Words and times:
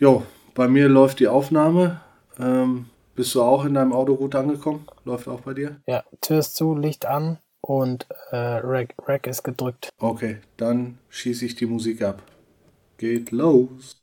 Jo, 0.00 0.22
bei 0.54 0.68
mir 0.68 0.88
läuft 0.88 1.18
die 1.18 1.26
Aufnahme. 1.26 2.00
Ähm, 2.38 2.86
bist 3.16 3.34
du 3.34 3.42
auch 3.42 3.64
in 3.64 3.74
deinem 3.74 3.92
Auto 3.92 4.14
gut 4.14 4.36
angekommen? 4.36 4.86
Läuft 5.04 5.26
auch 5.26 5.40
bei 5.40 5.54
dir? 5.54 5.80
Ja, 5.88 6.04
Tür 6.20 6.38
ist 6.38 6.54
zu, 6.54 6.76
Licht 6.76 7.04
an 7.04 7.38
und 7.62 8.06
äh, 8.30 8.36
Rack, 8.36 8.94
Rack 9.08 9.26
ist 9.26 9.42
gedrückt. 9.42 9.88
Okay, 9.98 10.36
dann 10.56 10.98
schieße 11.08 11.46
ich 11.46 11.56
die 11.56 11.66
Musik 11.66 12.02
ab. 12.02 12.22
Geht 12.96 13.32
los. 13.32 13.96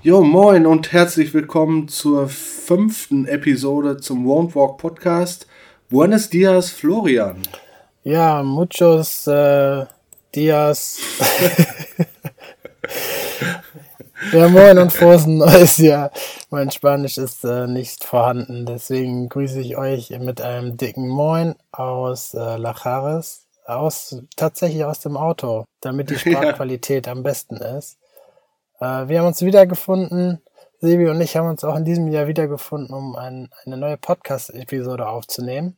Jo, 0.00 0.22
moin 0.22 0.64
und 0.64 0.92
herzlich 0.92 1.34
willkommen 1.34 1.88
zur 1.88 2.28
fünften 2.68 3.26
Episode 3.26 3.96
zum 3.96 4.26
Won't 4.26 4.54
Walk 4.54 4.76
Podcast. 4.76 5.46
Buenos 5.88 6.28
dias, 6.28 6.68
Florian. 6.68 7.42
Ja, 8.04 8.42
muchos 8.42 9.26
äh, 9.26 9.86
dias. 10.34 10.98
ja, 14.34 14.48
moin 14.48 14.76
und 14.76 14.92
frohes 14.92 15.26
neues 15.26 15.78
Jahr. 15.78 16.10
Mein 16.50 16.70
Spanisch 16.70 17.16
ist 17.16 17.42
äh, 17.42 17.66
nicht 17.66 18.04
vorhanden, 18.04 18.66
deswegen 18.66 19.30
grüße 19.30 19.60
ich 19.60 19.78
euch 19.78 20.10
mit 20.20 20.42
einem 20.42 20.76
dicken 20.76 21.08
Moin 21.08 21.54
aus 21.72 22.34
äh, 22.34 22.58
Lachares, 22.58 23.46
aus, 23.64 24.14
tatsächlich 24.36 24.84
aus 24.84 25.00
dem 25.00 25.16
Auto, 25.16 25.64
damit 25.80 26.10
die 26.10 26.18
Sprachqualität 26.18 27.06
ja. 27.06 27.12
am 27.12 27.22
besten 27.22 27.56
ist. 27.56 27.96
Äh, 28.78 29.08
wir 29.08 29.20
haben 29.20 29.28
uns 29.28 29.40
wiedergefunden. 29.40 30.42
Sebi 30.80 31.08
und 31.08 31.20
ich 31.20 31.36
haben 31.36 31.48
uns 31.48 31.64
auch 31.64 31.74
in 31.74 31.84
diesem 31.84 32.06
Jahr 32.06 32.28
wiedergefunden, 32.28 32.94
um 32.94 33.16
ein, 33.16 33.48
eine 33.66 33.76
neue 33.76 33.96
Podcast-Episode 33.96 35.08
aufzunehmen. 35.08 35.76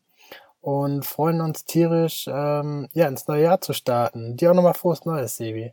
Und 0.60 1.06
freuen 1.06 1.40
uns 1.40 1.64
tierisch, 1.64 2.28
ähm, 2.30 2.86
ja, 2.92 3.08
ins 3.08 3.26
neue 3.26 3.44
Jahr 3.44 3.62
zu 3.62 3.72
starten. 3.72 4.36
Dir 4.36 4.50
auch 4.50 4.54
nochmal 4.54 4.74
frohes 4.74 5.06
Neues, 5.06 5.38
Sebi. 5.38 5.72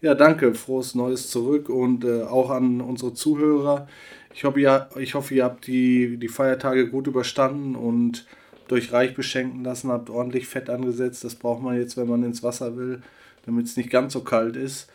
Ja, 0.00 0.16
danke. 0.16 0.54
Frohes 0.54 0.96
Neues 0.96 1.30
zurück 1.30 1.68
und 1.68 2.04
äh, 2.04 2.24
auch 2.24 2.50
an 2.50 2.80
unsere 2.80 3.14
Zuhörer. 3.14 3.86
Ich 4.34 4.42
hoffe, 4.42 4.60
ihr, 4.60 4.88
ich 4.98 5.14
hoffe, 5.14 5.34
ihr 5.34 5.44
habt 5.44 5.68
die, 5.68 6.16
die 6.16 6.26
Feiertage 6.26 6.90
gut 6.90 7.06
überstanden 7.06 7.76
und 7.76 8.26
durch 8.66 8.92
reich 8.92 9.14
beschenken 9.14 9.62
lassen, 9.62 9.92
habt 9.92 10.10
ordentlich 10.10 10.48
Fett 10.48 10.68
angesetzt. 10.68 11.22
Das 11.22 11.36
braucht 11.36 11.62
man 11.62 11.78
jetzt, 11.78 11.96
wenn 11.96 12.08
man 12.08 12.24
ins 12.24 12.42
Wasser 12.42 12.76
will, 12.76 13.02
damit 13.46 13.66
es 13.66 13.76
nicht 13.76 13.90
ganz 13.90 14.14
so 14.14 14.24
kalt 14.24 14.56
ist. 14.56 14.88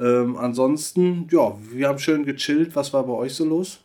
Ähm, 0.00 0.36
ansonsten, 0.36 1.28
ja, 1.30 1.54
wir 1.72 1.88
haben 1.88 1.98
schön 1.98 2.24
gechillt. 2.24 2.76
Was 2.76 2.92
war 2.92 3.04
bei 3.04 3.12
euch 3.12 3.34
so 3.34 3.44
los? 3.44 3.80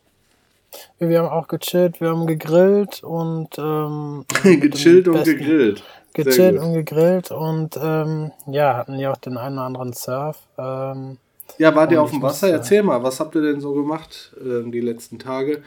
Wir 0.98 1.20
haben 1.20 1.28
auch 1.28 1.48
gechillt, 1.48 2.00
wir 2.00 2.10
haben 2.10 2.26
gegrillt 2.26 3.02
und 3.02 3.48
ähm, 3.58 4.24
gechillt 4.60 5.08
und 5.08 5.24
gegrillt. 5.24 5.82
Gechillt 6.12 6.60
und 6.60 6.74
gegrillt 6.74 7.30
und 7.32 7.76
ähm, 7.80 8.30
ja, 8.46 8.76
hatten 8.76 8.98
ja 8.98 9.12
auch 9.12 9.16
den 9.16 9.36
einen 9.36 9.56
oder 9.56 9.66
anderen 9.66 9.92
Surf. 9.92 10.38
Ähm, 10.56 11.18
ja, 11.58 11.74
wart 11.74 11.92
ihr 11.92 12.00
auf 12.00 12.10
dem 12.10 12.22
Wasser? 12.22 12.50
Erzähl 12.50 12.82
mal, 12.82 13.02
was 13.02 13.20
habt 13.20 13.34
ihr 13.34 13.42
denn 13.42 13.60
so 13.60 13.74
gemacht 13.74 14.32
äh, 14.40 14.68
die 14.70 14.80
letzten 14.80 15.18
Tage? 15.18 15.62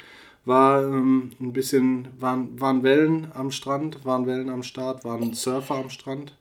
War 0.45 0.83
ähm, 0.83 1.31
ein 1.41 1.51
bisschen, 1.51 2.07
waren, 2.19 2.59
waren 2.59 2.83
Wellen 2.83 3.27
am 3.33 3.51
Strand, 3.51 4.05
waren 4.05 4.25
Wellen 4.25 4.49
am 4.49 4.63
Start, 4.63 5.03
waren 5.03 5.33
Surfer 5.33 5.75
am 5.75 5.89
Strand? 5.89 6.33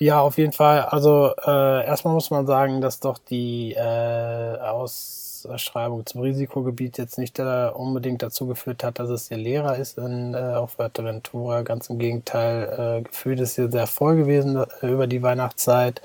Ja, 0.00 0.20
auf 0.20 0.38
jeden 0.38 0.52
Fall. 0.52 0.82
Also 0.82 1.32
äh, 1.44 1.84
erstmal 1.84 2.14
muss 2.14 2.30
man 2.30 2.46
sagen, 2.46 2.80
dass 2.80 3.00
doch 3.00 3.18
die 3.18 3.72
äh, 3.74 4.56
Ausschreibung 4.60 6.06
zum 6.06 6.20
Risikogebiet 6.20 6.98
jetzt 6.98 7.18
nicht 7.18 7.40
äh, 7.40 7.68
unbedingt 7.74 8.22
dazu 8.22 8.46
geführt 8.46 8.84
hat, 8.84 9.00
dass 9.00 9.10
es 9.10 9.26
hier 9.26 9.38
leerer 9.38 9.76
ist 9.76 9.98
in, 9.98 10.34
äh, 10.34 10.36
auf 10.38 10.72
Fuerteventura. 10.74 11.62
Ganz 11.62 11.90
im 11.90 11.98
Gegenteil, 11.98 12.98
äh, 13.00 13.02
gefühlt 13.02 13.40
ist 13.40 13.56
hier 13.56 13.72
sehr 13.72 13.88
voll 13.88 14.14
gewesen 14.16 14.64
äh, 14.82 14.86
über 14.86 15.08
die 15.08 15.20
Weihnachtszeit. 15.20 16.00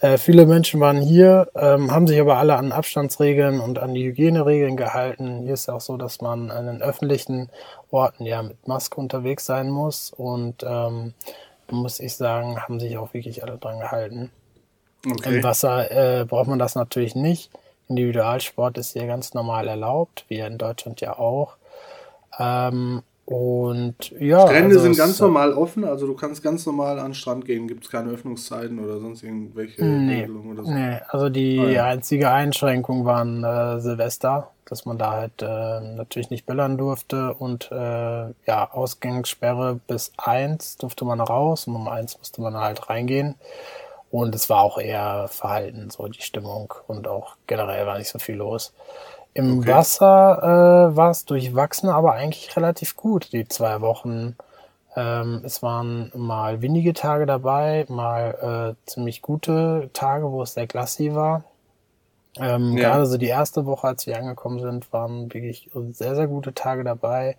Äh, 0.00 0.18
viele 0.18 0.46
Menschen 0.46 0.78
waren 0.78 1.00
hier, 1.00 1.48
ähm, 1.56 1.90
haben 1.90 2.06
sich 2.06 2.20
aber 2.20 2.36
alle 2.36 2.54
an 2.56 2.70
Abstandsregeln 2.70 3.58
und 3.58 3.80
an 3.80 3.92
die 3.94 4.04
Hygieneregeln 4.04 4.76
gehalten. 4.76 5.40
Hier 5.42 5.54
ist 5.54 5.66
ja 5.66 5.74
auch 5.74 5.80
so, 5.80 5.96
dass 5.96 6.20
man 6.20 6.52
an 6.52 6.66
den 6.66 6.80
öffentlichen 6.80 7.50
Orten 7.90 8.24
ja 8.24 8.42
mit 8.42 8.68
Maske 8.68 9.00
unterwegs 9.00 9.46
sein 9.46 9.68
muss 9.70 10.12
und 10.12 10.64
ähm, 10.64 11.14
muss 11.70 12.00
ich 12.00 12.16
sagen, 12.16 12.60
haben 12.60 12.80
sich 12.80 12.96
auch 12.98 13.14
wirklich 13.14 13.42
alle 13.42 13.58
dran 13.58 13.80
gehalten. 13.80 14.30
Okay. 15.08 15.36
Im 15.36 15.44
Wasser 15.44 16.20
äh, 16.20 16.24
braucht 16.24 16.48
man 16.48 16.58
das 16.58 16.74
natürlich 16.74 17.14
nicht. 17.14 17.50
Individualsport 17.88 18.78
ist 18.78 18.92
hier 18.92 19.06
ganz 19.06 19.34
normal 19.34 19.68
erlaubt, 19.68 20.24
wie 20.28 20.38
in 20.38 20.58
Deutschland 20.58 21.00
ja 21.00 21.18
auch. 21.18 21.56
Ähm, 22.38 23.02
und 23.26 24.12
ja. 24.20 24.46
Strände 24.46 24.76
also 24.76 24.80
sind 24.82 24.96
ganz 24.96 25.18
normal 25.18 25.52
offen, 25.52 25.84
also 25.84 26.06
du 26.06 26.14
kannst 26.14 26.44
ganz 26.44 26.64
normal 26.64 27.00
an 27.00 27.08
den 27.08 27.14
Strand 27.14 27.44
gehen, 27.44 27.66
gibt 27.66 27.84
es 27.84 27.90
keine 27.90 28.10
Öffnungszeiten 28.10 28.78
oder 28.78 29.00
sonst 29.00 29.24
irgendwelche 29.24 29.84
nee, 29.84 30.20
Regelungen 30.20 30.52
oder 30.52 30.64
so. 30.64 30.72
Nee, 30.72 30.98
also 31.08 31.28
die 31.28 31.58
ah, 31.58 31.68
ja. 31.68 31.84
einzige 31.86 32.30
Einschränkung 32.30 33.04
waren 33.04 33.42
äh, 33.42 33.80
Silvester, 33.80 34.52
dass 34.64 34.86
man 34.86 34.96
da 34.96 35.10
halt 35.10 35.42
äh, 35.42 35.80
natürlich 35.96 36.30
nicht 36.30 36.46
böllern 36.46 36.78
durfte 36.78 37.34
und 37.34 37.68
äh, 37.72 37.74
ja, 38.46 38.70
Ausgangssperre 38.70 39.80
bis 39.88 40.12
eins 40.18 40.76
durfte 40.76 41.04
man 41.04 41.20
raus 41.20 41.66
und 41.66 41.74
um 41.74 41.88
eins 41.88 42.16
musste 42.18 42.40
man 42.40 42.56
halt 42.56 42.88
reingehen. 42.88 43.34
Und 44.12 44.36
es 44.36 44.48
war 44.48 44.60
auch 44.60 44.78
eher 44.78 45.26
verhalten, 45.26 45.90
so 45.90 46.06
die 46.06 46.22
Stimmung 46.22 46.72
und 46.86 47.08
auch 47.08 47.34
generell 47.48 47.86
war 47.88 47.98
nicht 47.98 48.08
so 48.08 48.20
viel 48.20 48.36
los. 48.36 48.72
Im 49.36 49.58
okay. 49.58 49.68
Wasser 49.68 50.88
äh, 50.92 50.96
war 50.96 51.10
es 51.10 51.26
durchwachsen, 51.26 51.90
aber 51.90 52.14
eigentlich 52.14 52.56
relativ 52.56 52.96
gut, 52.96 53.34
die 53.34 53.46
zwei 53.46 53.82
Wochen. 53.82 54.34
Ähm, 54.96 55.42
es 55.44 55.62
waren 55.62 56.10
mal 56.14 56.62
windige 56.62 56.94
Tage 56.94 57.26
dabei, 57.26 57.84
mal 57.90 58.76
äh, 58.86 58.90
ziemlich 58.90 59.20
gute 59.20 59.90
Tage, 59.92 60.32
wo 60.32 60.40
es 60.40 60.54
sehr 60.54 60.66
glassy 60.66 61.14
war. 61.14 61.44
Ähm, 62.38 62.78
ja. 62.78 62.88
Gerade 62.88 63.04
so 63.04 63.18
die 63.18 63.26
erste 63.26 63.66
Woche, 63.66 63.88
als 63.88 64.06
wir 64.06 64.16
angekommen 64.16 64.58
sind, 64.58 64.90
waren 64.94 65.32
wirklich 65.34 65.68
sehr, 65.90 66.16
sehr 66.16 66.28
gute 66.28 66.54
Tage 66.54 66.82
dabei. 66.82 67.36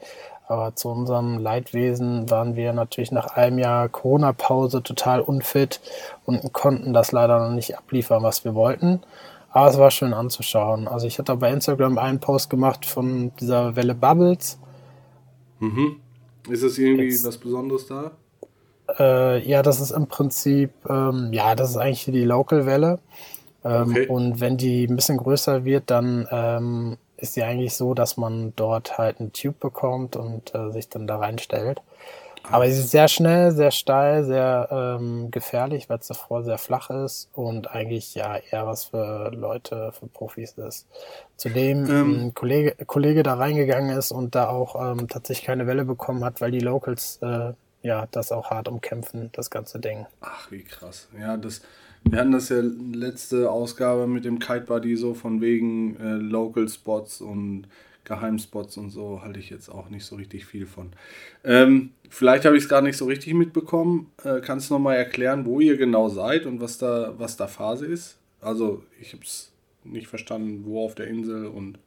Aber 0.47 0.75
zu 0.75 0.89
unserem 0.89 1.39
Leidwesen 1.39 2.29
waren 2.29 2.55
wir 2.55 2.73
natürlich 2.73 3.11
nach 3.11 3.35
einem 3.35 3.57
Jahr 3.57 3.89
Corona-Pause 3.89 4.83
total 4.83 5.21
unfit 5.21 5.81
und 6.27 6.53
konnten 6.53 6.93
das 6.93 7.11
leider 7.11 7.39
noch 7.39 7.55
nicht 7.55 7.75
abliefern, 7.75 8.21
was 8.21 8.45
wir 8.45 8.53
wollten. 8.53 9.01
Aber 9.57 9.71
es 9.71 9.77
war 9.79 9.89
schön 9.89 10.13
anzuschauen. 10.13 10.87
Also 10.87 11.07
ich 11.07 11.17
hatte 11.17 11.35
bei 11.35 11.51
Instagram 11.51 11.97
einen 11.97 12.19
Post 12.19 12.51
gemacht 12.51 12.85
von 12.85 13.31
dieser 13.39 13.75
Welle 13.75 13.95
Bubbles. 13.95 14.59
Mhm. 15.57 15.95
Ist 16.47 16.61
das 16.61 16.77
irgendwie 16.77 17.05
Jetzt, 17.05 17.25
was 17.25 17.39
Besonderes 17.39 17.87
da? 17.87 18.11
Äh, 18.99 19.49
ja, 19.49 19.63
das 19.63 19.81
ist 19.81 19.89
im 19.89 20.05
Prinzip, 20.05 20.69
ähm, 20.87 21.33
ja, 21.33 21.55
das 21.55 21.71
ist 21.71 21.77
eigentlich 21.77 22.05
die 22.05 22.23
Local-Welle. 22.23 22.99
Ähm, 23.65 23.89
okay. 23.89 24.07
Und 24.07 24.39
wenn 24.39 24.57
die 24.57 24.85
ein 24.85 24.95
bisschen 24.95 25.17
größer 25.17 25.65
wird, 25.65 25.89
dann 25.89 26.27
ähm, 26.29 26.97
ist 27.17 27.33
sie 27.33 27.41
eigentlich 27.41 27.75
so, 27.75 27.95
dass 27.95 28.15
man 28.15 28.53
dort 28.55 28.99
halt 28.99 29.19
einen 29.19 29.33
Tube 29.33 29.59
bekommt 29.59 30.15
und 30.15 30.53
äh, 30.53 30.69
sich 30.69 30.87
dann 30.87 31.07
da 31.07 31.17
reinstellt. 31.17 31.81
Aber 32.49 32.65
sie 32.69 32.79
ist 32.79 32.91
sehr 32.91 33.07
schnell, 33.07 33.51
sehr 33.51 33.71
steil, 33.71 34.23
sehr 34.23 34.69
ähm, 34.71 35.31
gefährlich, 35.31 35.89
weil 35.89 35.99
es 35.99 36.07
davor 36.07 36.43
sehr 36.43 36.57
flach 36.57 36.89
ist 36.89 37.29
und 37.33 37.69
eigentlich 37.71 38.15
ja 38.15 38.37
eher 38.37 38.65
was 38.65 38.85
für 38.85 39.31
Leute, 39.33 39.91
für 39.91 40.07
Profis 40.07 40.53
ist. 40.53 40.87
Zudem 41.35 41.85
ähm, 41.89 42.27
ein 42.27 42.33
Kollege, 42.33 42.73
Kollege 42.85 43.23
da 43.23 43.33
reingegangen 43.33 43.97
ist 43.97 44.11
und 44.11 44.33
da 44.33 44.47
auch 44.47 44.75
ähm, 44.91 45.07
tatsächlich 45.09 45.45
keine 45.45 45.67
Welle 45.67 45.83
bekommen 45.83 46.23
hat, 46.23 46.39
weil 46.39 46.51
die 46.51 46.59
Locals 46.59 47.19
äh, 47.21 47.51
ja 47.81 48.07
das 48.11 48.31
auch 48.31 48.49
hart 48.49 48.69
umkämpfen, 48.69 49.29
das 49.33 49.49
ganze 49.49 49.79
Ding. 49.79 50.05
Ach, 50.21 50.49
wie 50.49 50.63
krass. 50.63 51.09
Ja, 51.19 51.35
das, 51.35 51.61
wir 52.03 52.19
hatten 52.19 52.31
das 52.31 52.47
ja 52.47 52.61
letzte 52.61 53.51
Ausgabe 53.51 54.07
mit 54.07 54.23
dem 54.23 54.39
Kite 54.39 54.65
Buddy 54.65 54.95
so 54.95 55.13
von 55.13 55.41
wegen 55.41 55.97
äh, 55.99 56.15
Local 56.15 56.69
Spots 56.69 57.19
und 57.19 57.67
Geheimspots 58.07 58.77
und 58.77 58.89
so 58.89 59.21
halte 59.21 59.39
ich 59.39 59.49
jetzt 59.49 59.69
auch 59.69 59.89
nicht 59.89 60.05
so 60.05 60.15
richtig 60.15 60.45
viel 60.45 60.65
von. 60.65 60.91
Ähm, 61.43 61.91
vielleicht 62.09 62.45
habe 62.45 62.55
ich 62.55 62.63
es 62.63 62.69
gar 62.69 62.81
nicht 62.81 62.97
so 62.97 63.05
richtig 63.05 63.33
mitbekommen. 63.33 64.11
Äh, 64.23 64.39
kannst 64.39 64.69
du 64.69 64.75
nochmal 64.75 64.95
erklären, 64.95 65.45
wo 65.45 65.59
ihr 65.59 65.77
genau 65.77 66.07
seid 66.07 66.45
und 66.45 66.61
was 66.61 66.77
da, 66.77 67.13
was 67.17 67.35
da 67.35 67.47
Phase 67.47 67.85
ist? 67.85 68.17
Also, 68.39 68.83
ich 69.01 69.13
habe 69.13 69.23
es 69.23 69.51
nicht 69.83 70.07
verstanden, 70.07 70.63
wo 70.65 70.85
auf 70.85 70.95
der 70.95 71.07
Insel 71.07 71.47
und. 71.47 71.79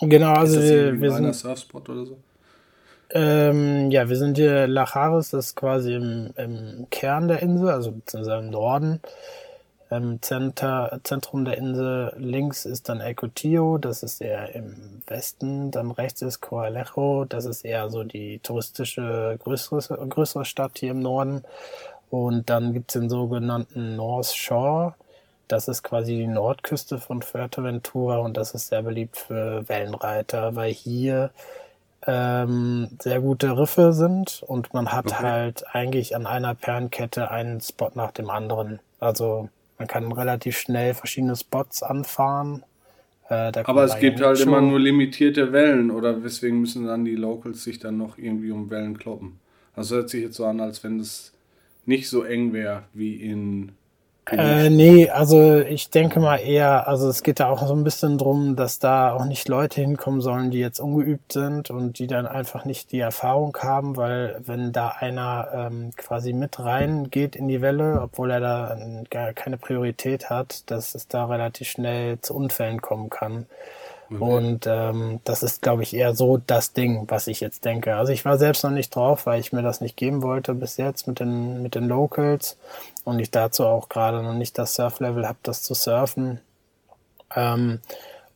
Genau, 0.00 0.32
also 0.32 0.58
ist 0.58 0.68
das 0.68 0.70
wir, 0.70 1.00
wir 1.00 1.12
sind. 1.12 1.34
Surfspot 1.34 1.88
oder 1.88 2.04
so? 2.04 2.18
Ähm, 3.12 3.90
ja, 3.90 4.08
wir 4.08 4.16
sind 4.16 4.36
hier 4.36 4.66
Lachares, 4.66 5.30
das 5.30 5.48
ist 5.48 5.56
quasi 5.56 5.94
im, 5.94 6.30
im 6.36 6.86
Kern 6.90 7.28
der 7.28 7.42
Insel, 7.42 7.68
also 7.68 7.92
beziehungsweise 7.92 8.44
im 8.44 8.50
Norden 8.50 9.00
im 9.90 10.22
Center, 10.22 11.00
Zentrum 11.02 11.44
der 11.44 11.58
Insel 11.58 12.12
links 12.16 12.64
ist 12.64 12.88
dann 12.88 13.00
El 13.00 13.14
Cotillo, 13.16 13.76
das 13.76 14.04
ist 14.04 14.20
eher 14.20 14.54
im 14.54 15.02
Westen. 15.08 15.72
Dann 15.72 15.90
rechts 15.90 16.22
ist 16.22 16.40
Coalejo, 16.40 17.24
das 17.24 17.44
ist 17.44 17.64
eher 17.64 17.90
so 17.90 18.04
die 18.04 18.38
touristische 18.38 19.36
größere, 19.42 20.06
größere 20.08 20.44
Stadt 20.44 20.78
hier 20.78 20.92
im 20.92 21.00
Norden. 21.00 21.42
Und 22.08 22.50
dann 22.50 22.72
gibt's 22.72 22.94
den 22.94 23.08
sogenannten 23.08 23.96
North 23.96 24.32
Shore. 24.34 24.94
Das 25.48 25.66
ist 25.66 25.82
quasi 25.82 26.16
die 26.16 26.26
Nordküste 26.28 26.98
von 26.98 27.22
Fuerteventura 27.22 28.18
und 28.18 28.36
das 28.36 28.52
ist 28.52 28.68
sehr 28.68 28.82
beliebt 28.82 29.16
für 29.16 29.68
Wellenreiter, 29.68 30.54
weil 30.54 30.72
hier 30.72 31.30
ähm, 32.06 32.88
sehr 33.00 33.20
gute 33.20 33.58
Riffe 33.58 33.92
sind 33.92 34.44
und 34.46 34.72
man 34.72 34.92
hat 34.92 35.06
okay. 35.06 35.16
halt 35.16 35.64
eigentlich 35.74 36.14
an 36.14 36.26
einer 36.26 36.54
Perlenkette 36.54 37.30
einen 37.30 37.60
Spot 37.60 37.90
nach 37.94 38.12
dem 38.12 38.30
anderen. 38.30 38.78
Also 39.00 39.48
man 39.80 39.88
kann 39.88 40.12
relativ 40.12 40.58
schnell 40.58 40.92
verschiedene 40.92 41.34
Spots 41.34 41.82
anfahren. 41.82 42.64
Äh, 43.30 43.50
Aber 43.64 43.84
es 43.84 43.98
gibt 43.98 44.20
halt 44.20 44.38
immer 44.40 44.60
nur 44.60 44.78
limitierte 44.78 45.52
Wellen 45.52 45.90
oder 45.90 46.22
weswegen 46.22 46.60
müssen 46.60 46.86
dann 46.86 47.06
die 47.06 47.16
Locals 47.16 47.64
sich 47.64 47.78
dann 47.78 47.96
noch 47.96 48.18
irgendwie 48.18 48.50
um 48.50 48.68
Wellen 48.68 48.98
kloppen? 48.98 49.40
Also 49.74 49.96
hört 49.96 50.10
sich 50.10 50.22
jetzt 50.22 50.36
so 50.36 50.44
an, 50.44 50.60
als 50.60 50.84
wenn 50.84 51.00
es 51.00 51.32
nicht 51.86 52.10
so 52.10 52.24
eng 52.24 52.52
wäre 52.52 52.82
wie 52.92 53.14
in 53.14 53.72
äh, 54.30 54.70
nee, 54.70 55.08
also 55.08 55.60
ich 55.60 55.90
denke 55.90 56.20
mal 56.20 56.36
eher, 56.36 56.86
also 56.86 57.08
es 57.08 57.22
geht 57.22 57.40
da 57.40 57.48
auch 57.48 57.66
so 57.66 57.74
ein 57.74 57.84
bisschen 57.84 58.18
drum, 58.18 58.54
dass 58.54 58.78
da 58.78 59.12
auch 59.12 59.24
nicht 59.24 59.48
Leute 59.48 59.80
hinkommen 59.80 60.20
sollen, 60.20 60.50
die 60.50 60.58
jetzt 60.58 60.78
ungeübt 60.78 61.32
sind 61.32 61.70
und 61.70 61.98
die 61.98 62.06
dann 62.06 62.26
einfach 62.26 62.64
nicht 62.64 62.92
die 62.92 63.00
Erfahrung 63.00 63.56
haben, 63.60 63.96
weil 63.96 64.40
wenn 64.44 64.72
da 64.72 64.88
einer 64.88 65.48
ähm, 65.52 65.90
quasi 65.96 66.32
mit 66.32 66.60
reingeht 66.60 67.34
in 67.34 67.48
die 67.48 67.60
Welle, 67.60 68.00
obwohl 68.02 68.30
er 68.30 68.40
da 68.40 68.76
gar 69.10 69.32
keine 69.32 69.56
Priorität 69.56 70.30
hat, 70.30 70.70
dass 70.70 70.94
es 70.94 71.08
da 71.08 71.26
relativ 71.26 71.68
schnell 71.68 72.20
zu 72.20 72.34
Unfällen 72.34 72.80
kommen 72.80 73.10
kann. 73.10 73.46
Mhm. 74.10 74.22
Und 74.22 74.66
ähm, 74.66 75.20
das 75.24 75.42
ist, 75.42 75.62
glaube 75.62 75.82
ich, 75.82 75.94
eher 75.94 76.14
so 76.14 76.36
das 76.36 76.72
Ding, 76.72 77.04
was 77.08 77.28
ich 77.28 77.40
jetzt 77.40 77.64
denke. 77.64 77.96
Also 77.96 78.12
ich 78.12 78.24
war 78.24 78.38
selbst 78.38 78.64
noch 78.64 78.70
nicht 78.70 78.94
drauf, 78.94 79.24
weil 79.26 79.40
ich 79.40 79.52
mir 79.52 79.62
das 79.62 79.80
nicht 79.80 79.96
geben 79.96 80.22
wollte 80.22 80.52
bis 80.54 80.76
jetzt 80.76 81.06
mit 81.06 81.20
den, 81.20 81.62
mit 81.62 81.74
den 81.74 81.88
Locals 81.88 82.58
und 83.04 83.18
ich 83.18 83.30
dazu 83.30 83.66
auch 83.66 83.88
gerade 83.88 84.22
noch 84.22 84.34
nicht 84.34 84.58
das 84.58 84.74
Surf-Level 84.74 85.26
habe, 85.26 85.38
das 85.42 85.62
zu 85.62 85.74
surfen. 85.74 86.40
Ähm, 87.34 87.80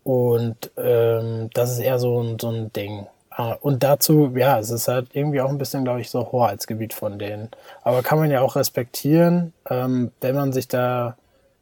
und 0.03 0.71
ähm, 0.77 1.51
das 1.55 1.73
ist 1.73 1.79
eher 1.79 1.99
so 1.99 2.21
ein, 2.23 2.39
so 2.39 2.51
ein 2.51 2.73
Ding. 2.73 3.07
Ah, 3.31 3.57
und 3.61 3.83
dazu, 3.83 4.33
ja, 4.37 4.59
es 4.61 4.71
ist 4.71 4.87
halt 4.87 5.09
irgendwie 5.13 5.41
auch 5.41 5.49
ein 5.49 5.59
bisschen, 5.59 5.85
glaube 5.85 6.01
ich, 6.01 6.11
so 6.11 6.31
Hoheitsgebiet 6.31 6.95
von 6.95 7.19
denen. 7.19 7.51
Aber 7.83 8.03
kann 8.03 8.19
man 8.19 8.31
ja 8.31 8.41
auch 8.41 8.55
respektieren, 8.55 9.53
ähm, 9.69 10.13
wenn 10.21 10.37
man 10.37 10.53
sich 10.53 10.69
da 10.69 11.17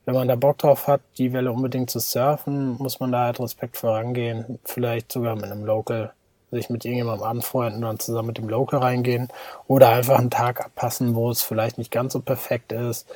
wenn 0.05 0.15
man 0.15 0.29
da 0.29 0.37
Bock 0.37 0.59
drauf 0.59 0.89
hat, 0.89 1.01
die 1.19 1.33
Welle 1.33 1.53
unbedingt 1.53 1.91
zu 1.91 2.01
surfen, 2.01 2.77
muss 2.79 2.99
man 3.01 3.13
da 3.13 3.25
halt 3.25 3.41
Respekt 3.41 3.77
vorangehen. 3.77 4.59
Vielleicht 4.65 5.13
sogar 5.13 5.37
mit 5.37 5.45
einem 5.45 5.65
Local, 5.65 6.13
sich 6.53 6.71
mit 6.71 6.85
irgendjemandem 6.85 7.27
anfreunden 7.27 7.83
und 7.83 7.89
dann 7.89 7.99
zusammen 7.99 8.29
mit 8.29 8.39
dem 8.39 8.49
Local 8.49 8.81
reingehen. 8.81 9.29
Oder 9.67 9.91
einfach 9.91 10.19
einen 10.19 10.31
Tag 10.31 10.65
abpassen, 10.65 11.15
wo 11.15 11.31
es 11.31 11.43
vielleicht 11.43 11.79
nicht 11.79 11.91
ganz 11.91 12.13
so 12.13 12.21
perfekt 12.21 12.73
ist. 12.73 13.09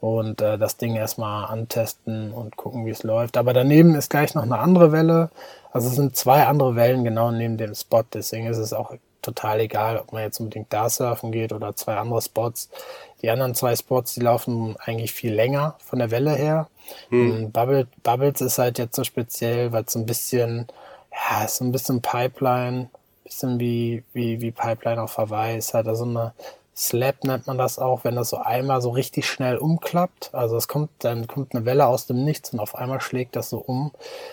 Und 0.00 0.40
äh, 0.40 0.58
das 0.58 0.76
Ding 0.76 0.96
erstmal 0.96 1.46
antesten 1.46 2.32
und 2.32 2.56
gucken, 2.56 2.86
wie 2.86 2.90
es 2.90 3.02
läuft. 3.02 3.36
Aber 3.36 3.52
daneben 3.52 3.94
ist 3.94 4.10
gleich 4.10 4.34
noch 4.34 4.42
eine 4.42 4.58
andere 4.58 4.92
Welle. 4.92 5.30
Also 5.72 5.88
es 5.88 5.96
sind 5.96 6.16
zwei 6.16 6.46
andere 6.46 6.76
Wellen 6.76 7.04
genau 7.04 7.30
neben 7.30 7.56
dem 7.56 7.74
Spot. 7.74 8.04
Deswegen 8.12 8.46
ist 8.46 8.58
es 8.58 8.72
auch 8.72 8.94
total 9.22 9.60
egal, 9.60 9.98
ob 9.98 10.12
man 10.12 10.22
jetzt 10.22 10.40
unbedingt 10.40 10.72
da 10.72 10.90
surfen 10.90 11.32
geht 11.32 11.52
oder 11.52 11.74
zwei 11.76 11.96
andere 11.96 12.20
Spots. 12.20 12.68
Die 13.22 13.30
anderen 13.30 13.54
zwei 13.54 13.76
Spots, 13.76 14.14
die 14.14 14.20
laufen 14.20 14.76
eigentlich 14.84 15.12
viel 15.12 15.32
länger 15.32 15.76
von 15.78 16.00
der 16.00 16.10
Welle 16.10 16.34
her. 16.34 16.68
Hm. 17.10 17.52
Bubble, 17.52 17.86
Bubbles 18.02 18.40
ist 18.40 18.58
halt 18.58 18.78
jetzt 18.78 18.96
so 18.96 19.04
speziell, 19.04 19.72
weil 19.72 19.84
es 19.84 19.92
so 19.92 20.00
ein 20.00 20.06
bisschen, 20.06 20.66
ja, 21.12 21.44
ist 21.44 21.56
so 21.56 21.64
ein 21.64 21.72
bisschen 21.72 22.00
Pipeline, 22.02 22.88
bisschen 23.24 23.60
wie, 23.60 24.02
wie, 24.12 24.40
wie 24.40 24.50
Pipeline 24.50 25.02
auf 25.02 25.18
Hawaii, 25.18 25.56
ist 25.56 25.74
halt 25.74 25.86
also 25.86 26.04
eine 26.04 26.32
Slap 26.74 27.24
nennt 27.24 27.46
man 27.46 27.58
das 27.58 27.78
auch, 27.78 28.04
wenn 28.04 28.16
das 28.16 28.30
so 28.30 28.38
einmal 28.38 28.80
so 28.80 28.90
richtig 28.90 29.26
schnell 29.26 29.58
umklappt. 29.58 30.30
Also 30.32 30.56
es 30.56 30.68
kommt, 30.68 30.90
dann 31.00 31.26
kommt 31.26 31.54
eine 31.54 31.66
Welle 31.66 31.86
aus 31.86 32.06
dem 32.06 32.24
Nichts 32.24 32.52
und 32.52 32.60
auf 32.60 32.74
einmal 32.74 33.00
schlägt 33.02 33.36
das 33.36 33.50
so 33.50 33.58
um. 33.58 33.92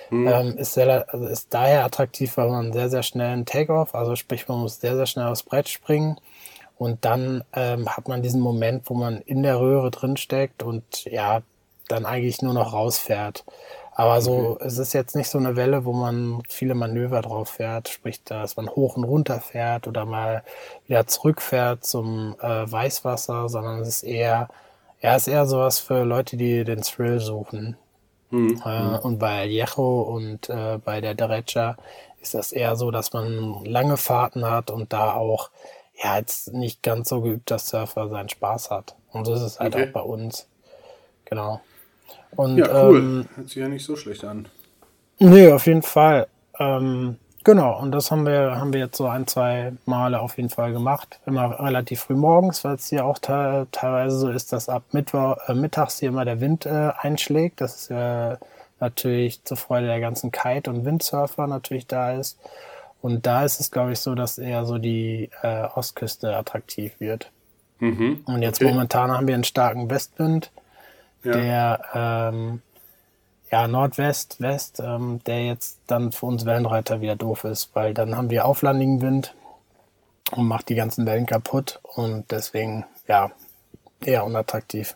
Mhm. 0.09 0.27
Ähm, 0.27 0.57
ist, 0.57 0.73
sehr, 0.73 1.13
also 1.13 1.25
ist 1.25 1.53
daher 1.53 1.83
attraktiv, 1.83 2.37
weil 2.37 2.49
man 2.49 2.71
sehr, 2.71 2.89
sehr 2.89 3.03
schnell 3.03 3.33
einen 3.33 3.45
Takeoff, 3.45 3.93
also 3.93 4.15
sprich, 4.15 4.47
man 4.47 4.59
muss 4.59 4.79
sehr, 4.79 4.95
sehr 4.95 5.05
schnell 5.05 5.27
aufs 5.27 5.43
Brett 5.43 5.67
springen. 5.67 6.17
Und 6.77 7.03
dann 7.03 7.43
ähm, 7.51 7.89
hat 7.89 8.07
man 8.07 8.21
diesen 8.21 8.39
Moment, 8.39 8.89
wo 8.89 8.93
man 8.93 9.19
in 9.19 9.43
der 9.43 9.59
Röhre 9.59 9.91
drin 9.91 10.15
steckt 10.15 10.63
und 10.63 11.03
ja, 11.03 11.41
dann 11.89 12.05
eigentlich 12.05 12.41
nur 12.41 12.53
noch 12.53 12.71
rausfährt. 12.71 13.43
Aber 13.99 14.21
so, 14.21 14.51
okay. 14.51 14.63
es 14.65 14.77
ist 14.77 14.93
jetzt 14.93 15.13
nicht 15.17 15.27
so 15.27 15.37
eine 15.37 15.57
Welle, 15.57 15.83
wo 15.83 15.91
man 15.91 16.41
viele 16.47 16.73
Manöver 16.73 17.21
drauf 17.21 17.49
fährt, 17.49 17.89
sprich, 17.89 18.23
dass 18.23 18.55
man 18.55 18.69
hoch 18.69 18.95
und 18.95 19.03
runter 19.03 19.41
fährt 19.41 19.89
oder 19.89 20.05
mal 20.05 20.45
wieder 20.87 21.05
zurückfährt 21.05 21.83
zum 21.83 22.33
äh, 22.39 22.71
Weißwasser, 22.71 23.49
sondern 23.49 23.81
es 23.81 23.89
ist 23.89 24.03
eher, 24.03 24.47
ja, 25.01 25.17
es 25.17 25.27
ist 25.27 25.33
eher 25.33 25.45
sowas 25.45 25.79
für 25.79 26.05
Leute, 26.05 26.37
die 26.37 26.63
den 26.63 26.81
Thrill 26.81 27.19
suchen. 27.19 27.75
Mhm. 28.29 28.61
Äh, 28.63 28.99
und 28.99 29.19
bei 29.19 29.45
Yecho 29.45 30.03
und 30.03 30.49
äh, 30.49 30.77
bei 30.77 31.01
der 31.01 31.13
Derecha 31.13 31.75
ist 32.21 32.35
das 32.35 32.53
eher 32.53 32.77
so, 32.77 32.91
dass 32.91 33.11
man 33.11 33.65
lange 33.65 33.97
Fahrten 33.97 34.45
hat 34.45 34.71
und 34.71 34.93
da 34.93 35.11
auch 35.11 35.49
ja 36.01 36.17
jetzt 36.17 36.53
nicht 36.53 36.83
ganz 36.83 37.09
so 37.09 37.19
geübter 37.19 37.59
Surfer 37.59 38.07
seinen 38.07 38.29
Spaß 38.29 38.71
hat. 38.71 38.95
Und 39.11 39.25
so 39.25 39.33
ist 39.33 39.41
es 39.41 39.59
halt 39.59 39.75
okay. 39.75 39.89
auch 39.89 39.91
bei 39.91 40.01
uns. 40.03 40.47
Genau. 41.25 41.59
Und, 42.35 42.57
ja, 42.57 42.85
cool. 42.85 42.97
Ähm, 42.97 43.25
Hört 43.35 43.49
sich 43.49 43.57
ja 43.57 43.67
nicht 43.67 43.85
so 43.85 43.95
schlecht 43.95 44.23
an. 44.23 44.47
Nee, 45.19 45.51
auf 45.51 45.65
jeden 45.65 45.81
Fall. 45.81 46.27
Ähm, 46.59 47.17
genau, 47.43 47.79
und 47.79 47.91
das 47.91 48.11
haben 48.11 48.25
wir, 48.25 48.55
haben 48.55 48.73
wir 48.73 48.79
jetzt 48.79 48.97
so 48.97 49.07
ein, 49.07 49.27
zwei 49.27 49.73
Male 49.85 50.19
auf 50.19 50.37
jeden 50.37 50.49
Fall 50.49 50.71
gemacht. 50.71 51.19
Immer 51.25 51.59
relativ 51.59 52.01
früh 52.01 52.15
morgens, 52.15 52.63
weil 52.63 52.75
es 52.75 52.87
hier 52.87 53.05
auch 53.05 53.19
te 53.19 53.67
teilweise 53.71 54.17
so 54.17 54.29
ist, 54.29 54.53
dass 54.53 54.69
ab 54.69 54.83
Mittwoch, 54.91 55.37
äh, 55.47 55.53
mittags 55.53 55.99
hier 55.99 56.09
immer 56.09 56.25
der 56.25 56.39
Wind 56.39 56.65
äh, 56.65 56.91
einschlägt. 56.97 57.61
Das 57.61 57.75
ist 57.75 57.89
ja 57.89 58.37
natürlich 58.79 59.43
zur 59.43 59.57
Freude 59.57 59.87
der 59.87 59.99
ganzen 59.99 60.31
Kite- 60.31 60.69
und 60.69 60.85
Windsurfer 60.85 61.47
natürlich 61.47 61.87
da 61.87 62.13
ist. 62.13 62.39
Und 63.01 63.25
da 63.25 63.45
ist 63.45 63.59
es, 63.59 63.71
glaube 63.71 63.93
ich, 63.93 63.99
so, 63.99 64.15
dass 64.15 64.37
eher 64.37 64.65
so 64.65 64.77
die 64.77 65.29
äh, 65.41 65.63
Ostküste 65.73 66.35
attraktiv 66.35 66.99
wird. 66.99 67.31
Mhm. 67.79 68.23
Und 68.25 68.41
jetzt 68.41 68.61
okay. 68.61 68.71
momentan 68.71 69.11
haben 69.11 69.27
wir 69.27 69.35
einen 69.35 69.45
starken 69.45 69.89
Westwind 69.89 70.51
ja. 71.23 71.31
der 71.31 71.81
ähm, 71.93 72.61
ja, 73.51 73.67
Nordwest, 73.67 74.39
West, 74.39 74.79
ähm, 74.79 75.21
der 75.25 75.45
jetzt 75.45 75.79
dann 75.87 76.11
für 76.11 76.27
uns 76.27 76.45
Wellenreiter 76.45 77.01
wieder 77.01 77.15
doof 77.15 77.43
ist, 77.43 77.71
weil 77.73 77.93
dann 77.93 78.15
haben 78.15 78.29
wir 78.29 78.45
auflandigen 78.45 79.01
Wind 79.01 79.35
und 80.31 80.47
macht 80.47 80.69
die 80.69 80.75
ganzen 80.75 81.05
Wellen 81.05 81.25
kaputt 81.25 81.79
und 81.83 82.29
deswegen, 82.31 82.85
ja, 83.07 83.31
eher 84.03 84.25
unattraktiv. 84.25 84.95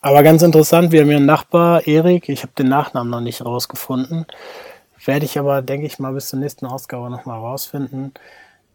Aber 0.00 0.24
ganz 0.24 0.42
interessant, 0.42 0.90
wir 0.90 1.00
haben 1.00 1.08
hier 1.08 1.18
einen 1.18 1.26
Nachbar, 1.26 1.86
Erik, 1.86 2.28
ich 2.28 2.42
habe 2.42 2.52
den 2.58 2.68
Nachnamen 2.68 3.10
noch 3.10 3.20
nicht 3.20 3.44
rausgefunden, 3.44 4.26
werde 5.04 5.24
ich 5.24 5.38
aber, 5.38 5.62
denke 5.62 5.86
ich 5.86 6.00
mal, 6.00 6.12
bis 6.12 6.28
zur 6.28 6.40
nächsten 6.40 6.66
Ausgabe 6.66 7.08
nochmal 7.08 7.38
rausfinden 7.38 8.12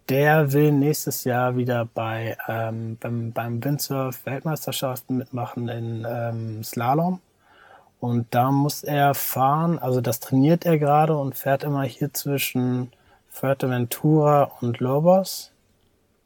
der 0.10 0.54
will 0.54 0.72
nächstes 0.72 1.24
Jahr 1.24 1.58
wieder 1.58 1.86
bei 1.86 2.38
ähm, 2.48 2.98
beim, 3.00 3.32
beim 3.32 3.64
Windsurf-Weltmeisterschaften 3.64 5.18
mitmachen 5.18 5.68
in 5.68 6.06
ähm, 6.10 6.64
Slalom. 6.64 7.20
Und 8.00 8.28
da 8.32 8.52
muss 8.52 8.84
er 8.84 9.16
fahren, 9.16 9.80
also 9.80 10.02
das 10.02 10.20
trainiert 10.20 10.66
er 10.66 10.78
gerade 10.78 11.18
und 11.18 11.36
fährt 11.36 11.64
immer 11.64 11.84
hier 11.84 12.14
zwischen 12.14 12.92
Fuerteventura 13.30 14.52
und 14.62 14.80
Lobos. 14.80 15.52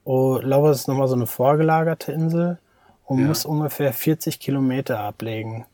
Oh, 0.03 0.39
Lobos 0.41 0.81
ist 0.81 0.87
nochmal 0.87 1.07
so 1.07 1.15
eine 1.15 1.27
vorgelagerte 1.27 2.11
Insel 2.11 2.57
und 3.05 3.19
ja. 3.19 3.27
muss 3.27 3.45
ungefähr 3.45 3.93
40 3.93 4.39
Kilometer 4.39 4.99
ablegen. 4.99 5.65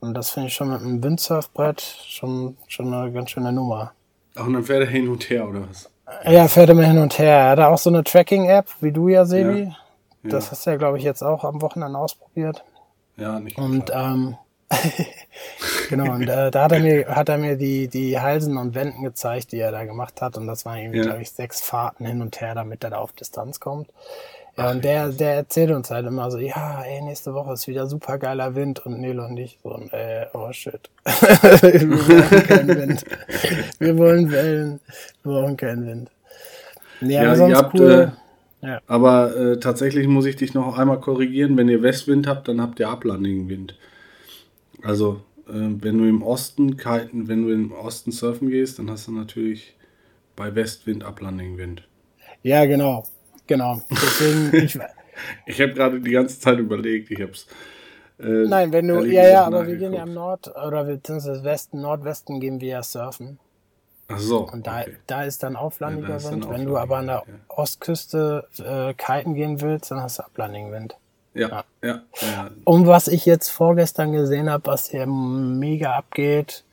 Und 0.00 0.14
das 0.14 0.30
finde 0.30 0.48
ich 0.48 0.54
schon 0.54 0.70
mit 0.70 0.80
einem 0.80 1.02
Windsurfbrett 1.02 1.80
schon, 1.80 2.56
schon 2.68 2.92
eine 2.92 3.10
ganz 3.12 3.30
schöne 3.30 3.52
Nummer. 3.52 3.92
Ach, 4.36 4.46
und 4.46 4.52
dann 4.52 4.64
fährt 4.64 4.82
er 4.82 4.90
hin 4.90 5.08
und 5.08 5.28
her, 5.28 5.48
oder 5.48 5.68
was? 5.68 5.90
Ja, 6.24 6.48
fährt 6.48 6.70
immer 6.70 6.84
hin 6.84 6.98
und 6.98 7.18
her. 7.18 7.36
Er 7.36 7.48
hat 7.50 7.58
auch 7.60 7.78
so 7.78 7.90
eine 7.90 8.04
Tracking-App, 8.04 8.66
wie 8.80 8.92
du 8.92 9.08
ja, 9.08 9.24
Sebi. 9.24 9.64
Ja. 9.64 9.76
Ja. 10.22 10.30
Das 10.30 10.50
hast 10.50 10.66
du 10.66 10.70
ja, 10.70 10.76
glaube 10.76 10.98
ich, 10.98 11.04
jetzt 11.04 11.22
auch 11.22 11.44
am 11.44 11.62
Wochenende 11.62 11.98
ausprobiert. 11.98 12.64
Ja, 13.16 13.40
nicht 13.40 13.58
Und 13.58 13.90
ähm, 13.94 14.36
genau, 15.88 16.12
und 16.12 16.28
äh, 16.28 16.50
da 16.50 16.64
hat 16.64 16.72
er 16.72 16.80
mir, 16.80 17.06
hat 17.14 17.28
er 17.28 17.38
mir 17.38 17.56
die, 17.56 17.88
die 17.88 18.18
Halsen 18.18 18.56
und 18.56 18.74
Wänden 18.74 19.04
gezeigt, 19.04 19.52
die 19.52 19.58
er 19.58 19.70
da 19.70 19.84
gemacht 19.84 20.20
hat. 20.20 20.36
Und 20.36 20.46
das 20.46 20.64
waren 20.64 20.78
irgendwie, 20.78 20.98
ja. 20.98 21.04
glaube 21.04 21.22
ich, 21.22 21.30
sechs 21.30 21.60
Fahrten 21.60 22.04
hin 22.04 22.20
und 22.20 22.40
her, 22.40 22.54
damit 22.54 22.82
er 22.82 22.90
da 22.90 22.98
auf 22.98 23.12
Distanz 23.12 23.60
kommt. 23.60 23.88
Ja, 24.58 24.70
und 24.70 24.84
der, 24.84 25.10
der 25.10 25.34
erzählt 25.34 25.70
uns 25.70 25.90
halt 25.90 26.06
immer 26.06 26.30
so, 26.30 26.38
ja, 26.38 26.82
ey, 26.82 27.02
nächste 27.02 27.34
Woche 27.34 27.52
ist 27.52 27.68
wieder 27.68 27.86
super 27.86 28.16
geiler 28.16 28.54
Wind 28.54 28.84
und 28.86 29.00
Nilo 29.00 29.26
und 29.26 29.36
ich 29.36 29.58
so, 29.62 29.74
und, 29.74 29.92
äh, 29.92 30.26
oh 30.32 30.50
shit. 30.50 30.88
wir 31.04 31.88
brauchen 31.88 32.42
keinen 32.46 32.68
Wind. 32.68 33.04
Wir 33.78 33.98
wollen 33.98 34.30
Wellen, 34.30 34.80
wir 35.22 35.32
brauchen 35.32 35.56
keinen 35.58 35.86
Wind. 35.86 36.10
Nee, 37.02 37.14
ja, 37.14 37.22
aber 37.22 37.36
sonst 37.36 37.56
habt, 37.56 37.78
cool. 37.78 38.12
Äh, 38.62 38.66
ja. 38.66 38.80
Aber 38.86 39.36
äh, 39.36 39.60
tatsächlich 39.60 40.08
muss 40.08 40.24
ich 40.24 40.36
dich 40.36 40.54
noch 40.54 40.78
einmal 40.78 41.00
korrigieren, 41.00 41.58
wenn 41.58 41.68
ihr 41.68 41.82
Westwind 41.82 42.26
habt, 42.26 42.48
dann 42.48 42.62
habt 42.62 42.80
ihr 42.80 42.88
ablandigen 42.88 43.50
Wind. 43.50 43.76
Also, 44.82 45.20
äh, 45.48 45.52
wenn 45.52 45.98
du 45.98 46.08
im 46.08 46.22
Osten 46.22 46.78
kiten, 46.78 47.28
wenn 47.28 47.42
du 47.42 47.52
im 47.52 47.72
Osten 47.72 48.10
surfen 48.10 48.48
gehst, 48.48 48.78
dann 48.78 48.90
hast 48.90 49.06
du 49.06 49.12
natürlich 49.12 49.76
bei 50.34 50.54
Westwind 50.54 51.04
ablandigen 51.04 51.58
Wind. 51.58 51.86
Ja, 52.42 52.64
genau. 52.64 53.04
Genau. 53.46 53.80
Deswegen, 53.90 54.54
ich, 54.64 54.78
ich 55.46 55.60
habe 55.60 55.72
gerade 55.72 56.00
die 56.00 56.10
ganze 56.10 56.38
Zeit 56.40 56.58
überlegt, 56.58 57.10
ich 57.10 57.20
habe 57.20 57.32
es. 57.32 57.46
Äh, 58.18 58.48
Nein, 58.48 58.72
wenn 58.72 58.88
du, 58.88 59.04
ja, 59.04 59.28
ja, 59.28 59.44
aber 59.44 59.66
wir 59.66 59.76
gehen 59.76 59.92
ja 59.92 60.02
am 60.02 60.14
Nord, 60.14 60.48
oder 60.56 60.84
beziehungsweise 60.84 61.44
Westen, 61.44 61.80
Nordwesten 61.80 62.40
gehen 62.40 62.60
wir 62.60 62.68
ja 62.68 62.82
surfen. 62.82 63.38
Ach 64.08 64.18
so. 64.18 64.48
Und 64.48 64.66
da, 64.66 64.80
okay. 64.80 64.96
da 65.06 65.24
ist 65.24 65.42
dann 65.42 65.56
auflandiger 65.56 66.08
Ja, 66.08 66.12
da 66.12 66.16
ist 66.16 66.30
dann 66.30 66.42
Wind. 66.42 66.50
Wenn 66.50 66.64
du 66.64 66.76
aber 66.76 66.98
an 66.98 67.06
der 67.08 67.18
auflandiger, 67.18 67.40
Ostküste 67.48 68.48
äh, 68.58 68.94
kiten 68.94 69.34
gehen 69.34 69.60
willst, 69.60 69.90
dann 69.90 70.00
hast 70.00 70.18
du 70.18 70.24
ablandigen 70.24 70.72
Wind. 70.72 70.96
Ja, 71.34 71.48
Ja. 71.48 71.64
ja, 71.82 72.02
ja. 72.22 72.50
Und 72.64 72.86
was 72.86 73.08
ich 73.08 73.26
jetzt 73.26 73.50
vorgestern 73.50 74.12
gesehen 74.12 74.48
habe, 74.48 74.66
was 74.66 74.88
hier 74.88 75.06
mega 75.06 75.92
abgeht, 75.92 76.64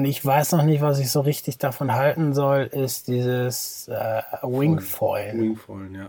und 0.00 0.06
ich 0.06 0.24
weiß 0.24 0.52
noch 0.52 0.62
nicht, 0.62 0.80
was 0.80 0.98
ich 0.98 1.10
so 1.10 1.20
richtig 1.20 1.58
davon 1.58 1.92
halten 1.94 2.32
soll, 2.32 2.62
ist 2.72 3.06
dieses 3.08 3.86
äh, 3.88 4.22
Wingfoil. 4.42 5.32
Wingfoilen, 5.38 5.94
ja. 5.94 6.06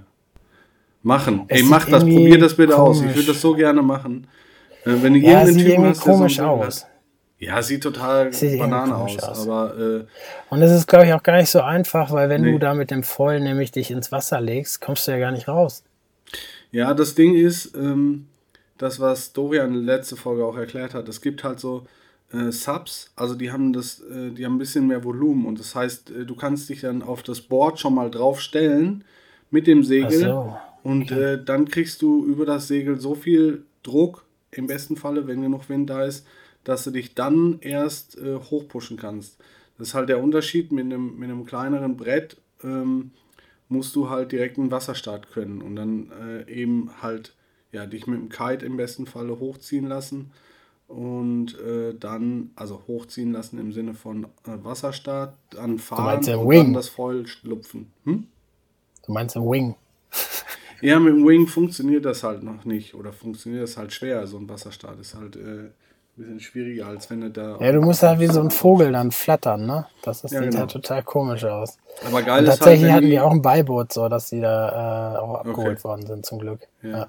Machen. 1.04 1.44
Es 1.50 1.60
Ey, 1.62 1.64
mach 1.66 1.86
das, 1.90 2.04
probier 2.04 2.40
das 2.40 2.56
bitte 2.56 2.78
aus. 2.78 2.98
Ich 2.98 3.02
komisch. 3.02 3.16
würde 3.18 3.28
das 3.34 3.42
so 3.42 3.54
gerne 3.54 3.82
machen. 3.82 4.28
Äh, 4.86 4.92
wenn 5.02 5.14
du 5.14 5.20
Ja, 5.20 5.42
irgendeinen 5.42 5.54
sieht 5.54 5.58
Typen 5.58 5.72
irgendwie 5.72 5.90
hast, 5.90 6.06
der 6.06 6.14
so 6.14 6.18
komisch 6.20 6.38
Ding 6.38 6.46
aus. 6.46 6.84
Hat, 6.84 6.92
ja, 7.40 7.62
sieht 7.62 7.84
total 7.84 8.32
Sieht 8.32 8.60
Banane 8.60 8.94
komisch 8.94 9.18
aus, 9.20 9.24
aus. 9.40 9.48
Aber 9.50 9.78
äh, 9.78 10.06
Und 10.50 10.62
es 10.62 10.72
ist, 10.72 10.88
glaube 10.88 11.06
ich, 11.08 11.14
auch 11.14 11.24
gar 11.24 11.38
nicht 11.38 11.50
so 11.50 11.60
einfach, 11.62 12.12
weil 12.12 12.30
wenn 12.30 12.42
Nee. 12.44 12.52
du 12.54 12.60
da 12.60 12.74
mit 12.74 12.92
dem 12.92 13.04
Foil 13.04 13.40
nämlich 13.42 13.72
dich 13.72 13.92
ins 13.92 14.12
Wasser 14.12 14.40
legst, 14.40 14.80
kommst 14.80 15.08
du 15.08 15.12
ja 15.12 15.18
gar 15.20 15.32
nicht 15.32 15.48
raus. 15.48 15.84
ja, 16.72 16.94
das 16.94 17.16
Ding 17.16 17.36
ist, 17.36 17.76
ähm, 17.76 18.28
das, 18.78 19.00
was 19.00 19.34
Dorian 19.34 19.74
letzte 19.74 20.16
Folge 20.16 20.46
auch 20.46 20.56
erklärt 20.56 20.94
hat, 20.94 21.10
es 21.10 21.20
gibt 21.22 21.44
halt 21.44 21.60
so 21.60 21.86
äh, 22.34 22.52
Subs, 22.52 23.12
also 23.16 23.36
die 23.36 23.52
haben 23.52 23.74
das, 23.74 24.02
äh, 24.02 24.32
die 24.32 24.46
haben 24.46 24.56
ein 24.56 24.60
bisschen 24.60 24.88
mehr 24.88 25.04
Volumen 25.04 25.46
und 25.46 25.60
das 25.60 25.76
heißt, 25.76 26.12
äh, 26.12 26.26
du 26.26 26.36
kannst 26.36 26.70
dich 26.70 26.82
dann 26.82 27.02
auf 27.02 27.24
das 27.24 27.42
Board 27.42 27.80
schon 27.80 27.96
mal 27.96 28.10
drauf 28.10 28.42
stellen 28.42 29.04
mit 29.50 29.68
dem 29.68 29.84
Segel 29.84 30.20
so, 30.20 30.58
und 30.84 31.12
äh, 31.12 31.44
dann 31.44 31.68
kriegst 31.68 32.02
du 32.02 32.26
über 32.26 32.46
das 32.46 32.68
Segel 32.68 33.00
so 33.00 33.16
viel 33.16 33.66
Druck, 33.84 34.26
im 34.52 34.68
besten 34.68 34.98
Falle, 34.98 35.28
wenn 35.28 35.42
genug 35.42 35.70
Wind 35.70 35.90
da 35.90 36.04
ist, 36.04 36.26
dass 36.64 36.84
du 36.84 36.92
dich 36.92 37.16
dann 37.16 37.60
erst 37.62 38.18
äh, 38.18 38.36
hochpushen 38.36 38.98
kannst. 38.98 39.38
Das 39.78 39.90
ist 39.90 39.94
halt 39.94 40.10
der 40.10 40.22
Unterschied 40.22 40.72
mit 40.72 40.86
einem, 40.86 41.18
mit 41.18 41.30
einem 41.30 41.46
kleineren 41.46 41.96
Brett. 41.98 42.38
Ähm, 42.64 43.12
musst 43.70 43.96
du 43.96 44.10
halt 44.10 44.34
direkt 44.34 44.60
einen 44.60 44.70
Wasserstart 44.70 45.32
können 45.32 45.62
und 45.62 45.78
dann 45.78 46.12
äh, 46.12 46.52
eben 46.52 46.92
halt 47.02 47.34
ja, 47.72 47.86
dich 47.86 48.06
mit 48.06 48.20
dem 48.20 48.30
Kite 48.30 48.66
im 48.66 48.76
besten 48.76 49.06
Falle 49.06 49.40
hochziehen 49.40 49.88
lassen 49.88 50.32
und 50.92 51.58
äh, 51.60 51.94
dann, 51.98 52.52
also 52.56 52.82
hochziehen 52.88 53.32
lassen 53.32 53.60
im 53.60 53.72
Sinne 53.72 53.94
von 53.94 54.26
äh, 54.46 54.64
Wasserstart, 54.64 55.36
dann 55.52 55.80
fahren 55.80 56.30
und 56.36 56.50
Wing? 56.50 56.64
dann 56.64 56.74
das 56.74 56.90
Foil 56.90 57.28
schlupfen. 57.28 57.92
Hm? 58.06 58.28
Du 59.06 59.12
meinst 59.14 59.36
ein 59.38 59.44
Wing. 59.44 59.76
Ja, 60.82 61.00
mit 61.00 61.14
dem 61.14 61.28
Wing 61.28 61.48
funktioniert 61.48 62.06
das 62.06 62.24
halt 62.24 62.42
noch 62.44 62.66
nicht 62.66 62.96
oder 62.96 63.14
funktioniert 63.14 63.64
das 63.64 63.78
halt 63.78 63.94
schwer. 63.94 64.26
So 64.26 64.38
ein 64.38 64.50
Wasserstart 64.50 65.00
ist 65.00 65.14
halt 65.16 65.36
äh, 65.36 65.40
ein 65.40 65.74
bisschen 66.16 66.40
schwieriger, 66.40 66.88
als 66.88 67.10
wenn 67.12 67.22
du 67.22 67.30
da. 67.30 67.60
Ja, 67.60 67.72
du 67.72 67.82
musst 67.82 68.02
halt 68.02 68.20
wie 68.20 68.28
so 68.28 68.42
ein 68.42 68.50
Vogel 68.50 68.92
dann 68.92 69.12
flattern, 69.12 69.68
ne? 69.68 69.86
Das, 70.02 70.24
das 70.24 70.32
Ja, 70.32 70.40
sieht 70.40 70.50
genau. 70.50 70.62
halt 70.62 70.72
total 70.72 71.04
komisch 71.04 71.46
aus. 71.46 71.78
Aber 72.04 72.24
geil 72.24 72.40
Und 72.40 72.46
ist 72.46 72.62
halt, 72.62 72.62
tatsächlich 72.62 72.88
wenn 72.88 72.94
hatten 72.96 73.10
die, 73.12 73.20
auch 73.20 73.32
ein 73.32 73.42
Beiboot, 73.44 73.94
so 73.94 74.10
dass 74.10 74.30
die 74.30 74.42
da 74.42 75.16
äh, 75.16 75.18
auch 75.20 75.36
abgeholt 75.36 75.78
Okay. 75.78 75.84
worden 75.84 76.08
sind, 76.08 76.26
zum 76.26 76.40
Glück. 76.40 76.68
Ja. 76.82 76.90
Ja. 76.90 77.08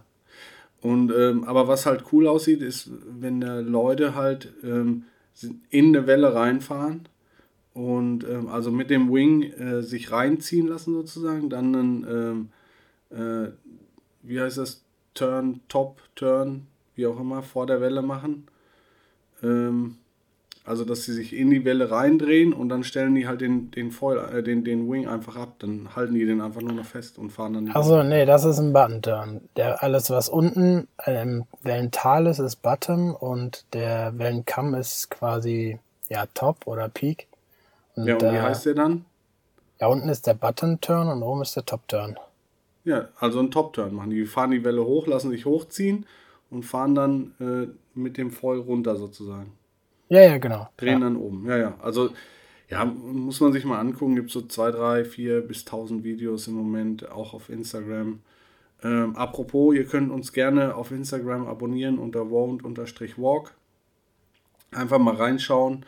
Und 0.83 1.13
ähm, 1.13 1.45
aber 1.45 1.69
was 1.69 1.87
halt 1.87 2.05
cool 2.13 2.27
aussieht, 2.27 2.61
ist, 2.61 2.91
wenn 3.07 3.41
da 3.41 3.61
Leute 3.61 4.15
halt 4.17 4.53
ähm, 4.65 5.05
in 5.71 5.97
eine 5.97 6.07
Welle 6.07 6.35
reinfahren 6.35 7.09
und 7.73 8.25
ähm, 8.29 8.49
also 8.49 8.71
mit 8.73 8.91
dem 8.91 9.13
Wing 9.13 9.45
äh, 9.45 9.83
sich 9.83 10.11
reinziehen 10.11 10.67
lassen 10.67 10.93
sozusagen, 10.93 11.49
dann 11.49 11.75
einen, 11.75 12.51
ähm, 13.11 13.17
äh, 13.17 13.51
wie 14.23 14.41
heißt 14.41 14.59
das, 14.59 14.85
Turn, 15.15 15.61
Top, 15.69 16.03
Turn, 16.17 16.67
wie 16.97 17.07
auch 17.07 17.21
immer, 17.21 17.43
vor 17.43 17.67
der 17.67 17.81
Welle 17.81 18.03
machen. 18.03 18.47
Ähm, 19.43 19.99
also 20.65 20.85
dass 20.85 21.05
sie 21.05 21.13
sich 21.13 21.35
in 21.35 21.51
die 21.51 21.65
Welle 21.65 21.91
reindrehen 21.91 22.53
und 22.53 22.69
dann 22.69 22.85
stellen 22.85 23.15
die 23.15 23.27
halt 23.27 23.41
den, 23.41 23.71
den 23.73 23.91
Foil, 23.91 24.19
äh, 24.19 24.43
den, 24.43 24.65
den 24.65 24.91
Wing 24.91 25.09
einfach 25.09 25.37
ab, 25.37 25.57
dann 25.59 25.95
halten 25.97 26.15
die 26.15 26.25
den 26.25 26.41
einfach 26.41 26.61
nur 26.61 26.73
noch 26.73 26.85
fest 26.85 27.19
und 27.19 27.31
fahren 27.31 27.55
dann 27.55 27.71
Achso, 27.71 28.03
nee, 28.05 28.25
das 28.27 28.45
ist 28.45 28.59
ein 28.59 28.73
Button-Turn. 28.73 29.41
Der, 29.57 29.83
alles, 29.83 30.11
was 30.11 30.29
unten 30.29 30.87
im 31.07 31.45
Wellental 31.63 32.27
ist, 32.27 32.39
ist 32.39 32.63
Bottom 32.63 33.15
und 33.15 33.65
der 33.73 34.17
Wellenkamm 34.19 34.75
ist 34.75 35.11
quasi 35.11 35.79
ja 36.09 36.27
Top 36.35 36.67
oder 36.67 36.89
Peak. 36.89 37.27
Und, 37.97 38.07
Ja, 38.07 38.15
und 38.15 38.23
wie 38.23 38.37
äh, 38.37 38.41
heißt 38.41 38.67
der 38.67 38.75
dann? 38.75 39.05
ja, 39.81 39.89
unten 39.89 40.09
ist 40.09 40.27
der 40.29 40.35
Button-Turn 40.35 41.09
und 41.09 41.23
oben 41.25 41.43
ist 41.43 41.57
der 41.57 41.65
Top-Turn. 41.65 42.17
Ja, 42.85 43.09
also 43.19 43.41
einen 43.41 43.51
Top-Turn 43.51 43.95
machen. 43.95 44.11
Die 44.11 44.25
fahren 44.27 44.53
die 44.53 44.65
Welle 44.65 44.85
hoch, 44.85 45.07
lassen 45.09 45.31
sich 45.31 45.45
hochziehen 45.45 46.07
und 46.51 46.65
fahren 46.65 46.95
dann 46.95 47.35
äh, 47.41 47.69
mit 47.99 48.17
dem 48.17 48.31
Foil 48.31 48.59
runter 48.61 48.97
sozusagen. 48.97 49.53
Ja, 50.13 50.21
ja, 50.21 50.37
genau. 50.37 50.69
Drehen 50.77 51.01
Ja. 51.01 51.01
dann 51.01 51.17
oben. 51.17 51.47
Ja, 51.49 51.57
ja. 51.57 51.79
Also, 51.81 52.11
ja, 52.69 52.85
muss 52.85 53.41
man 53.41 53.51
sich 53.53 53.65
mal 53.65 53.79
angucken. 53.79 54.15
Gibt 54.15 54.31
so 54.31 54.43
zwei, 54.43 54.71
drei, 54.71 55.05
vier 55.07 55.41
bis 55.41 55.65
1000 55.65 56.05
Videos 56.05 56.49
im 56.49 56.55
Moment, 56.55 57.11
auch 57.11 57.33
auf 57.33 57.49
Instagram. 57.49 58.21
Ähm, 58.83 59.17
apropos, 59.17 59.75
ihr 59.75 59.87
könnt 59.87 60.11
uns 60.11 60.35
gerne 60.35 60.75
auf 60.75 60.91
Instagram 60.91 61.47
abonnieren 61.47 61.99
unter 61.99 62.29
wound-walk. 62.29 63.55
Einfach 64.73 64.99
mal 64.99 65.15
reinschauen. 65.15 65.87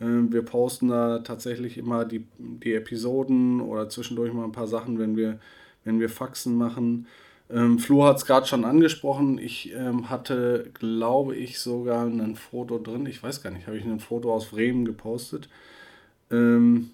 Ähm, 0.00 0.32
wir 0.32 0.42
posten 0.42 0.88
da 0.88 1.20
tatsächlich 1.20 1.78
immer 1.78 2.04
die, 2.04 2.26
die 2.38 2.74
Episoden 2.74 3.60
oder 3.60 3.88
zwischendurch 3.88 4.32
mal 4.32 4.44
ein 4.44 4.52
paar 4.52 4.66
Sachen, 4.66 4.98
wenn 4.98 5.16
wir, 5.16 5.38
wenn 5.84 6.00
wir 6.00 6.08
Faxen 6.08 6.56
machen. 6.56 7.06
Ähm, 7.52 7.78
Flo 7.78 8.04
hat 8.04 8.18
es 8.18 8.26
gerade 8.26 8.46
schon 8.46 8.64
angesprochen. 8.64 9.38
Ich 9.38 9.72
ähm, 9.72 10.08
hatte, 10.08 10.70
glaube 10.74 11.34
ich, 11.36 11.58
sogar 11.58 12.06
ein 12.06 12.36
Foto 12.36 12.78
drin. 12.78 13.06
Ich 13.06 13.22
weiß 13.22 13.42
gar 13.42 13.50
nicht, 13.50 13.66
habe 13.66 13.76
ich 13.76 13.84
ein 13.84 14.00
Foto 14.00 14.32
aus 14.32 14.46
Bremen 14.46 14.84
gepostet. 14.84 15.48
Ähm, 16.30 16.90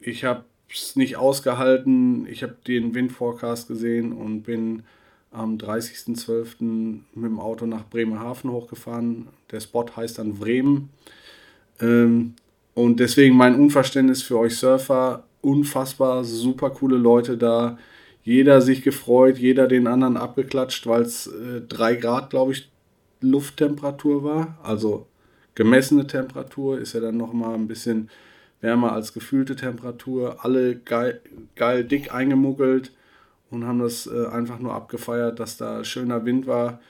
ich 0.00 0.24
habe 0.24 0.44
es 0.68 0.96
nicht 0.96 1.16
ausgehalten. 1.16 2.26
Ich 2.26 2.42
habe 2.42 2.56
den 2.66 2.94
Windforecast 2.94 3.68
gesehen 3.68 4.12
und 4.12 4.42
bin 4.42 4.82
am 5.30 5.58
30.12. 5.58 7.00
mit 7.14 7.24
dem 7.24 7.40
Auto 7.40 7.66
nach 7.66 7.84
Bremerhaven 7.88 8.50
hochgefahren. 8.50 9.28
Der 9.50 9.60
Spot 9.60 9.86
heißt 9.94 10.18
dann 10.18 10.34
Bremen. 10.34 10.90
Ähm, 11.80 12.34
und 12.74 12.98
deswegen 12.98 13.36
mein 13.36 13.54
Unverständnis 13.54 14.22
für 14.22 14.38
euch 14.38 14.56
Surfer. 14.56 15.24
Unfassbar 15.40 16.24
super 16.24 16.70
coole 16.70 16.96
Leute 16.96 17.36
da. 17.36 17.78
Jeder 18.24 18.62
sich 18.62 18.82
gefreut, 18.82 19.38
jeder 19.38 19.68
den 19.68 19.86
anderen 19.86 20.16
abgeklatscht, 20.16 20.86
weil 20.86 21.02
es 21.02 21.26
äh, 21.26 21.60
3 21.60 21.96
Grad, 21.96 22.30
glaube 22.30 22.52
ich, 22.52 22.70
Lufttemperatur 23.20 24.24
war. 24.24 24.58
Also 24.62 25.06
gemessene 25.54 26.06
Temperatur 26.06 26.78
ist 26.78 26.94
ja 26.94 27.00
dann 27.00 27.16
nochmal 27.16 27.54
ein 27.54 27.68
bisschen 27.68 28.10
wärmer 28.60 28.92
als 28.92 29.12
gefühlte 29.12 29.56
Temperatur. 29.56 30.44
Alle 30.44 30.76
geil, 30.76 31.20
geil 31.54 31.84
dick 31.84 32.14
eingemuggelt 32.14 32.92
und 33.50 33.66
haben 33.66 33.80
das 33.80 34.06
äh, 34.06 34.26
einfach 34.26 34.58
nur 34.58 34.74
abgefeiert, 34.74 35.38
dass 35.38 35.58
da 35.58 35.84
schöner 35.84 36.24
Wind 36.24 36.46
war 36.46 36.80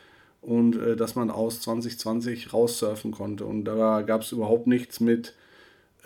und 0.40 0.76
äh, 0.76 0.96
dass 0.96 1.16
man 1.16 1.30
aus 1.30 1.60
2020 1.60 2.52
raussurfen 2.52 3.10
konnte. 3.10 3.44
Und 3.44 3.64
da 3.64 4.02
gab 4.02 4.22
es 4.22 4.32
überhaupt 4.32 4.66
nichts 4.66 5.00
mit 5.00 5.34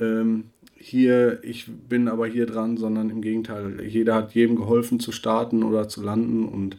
ähm, 0.00 0.50
hier, 0.78 1.40
ich 1.42 1.66
bin 1.88 2.08
aber 2.08 2.26
hier 2.26 2.47
dran, 2.47 2.76
sondern 2.76 3.11
im 3.11 3.20
Gegenteil, 3.20 3.82
jeder 3.85 4.14
hat 4.14 4.35
jedem 4.35 4.56
geholfen 4.56 5.00
zu 5.00 5.12
starten 5.12 5.62
oder 5.62 5.88
zu 5.88 6.02
landen 6.02 6.49
und 6.49 6.76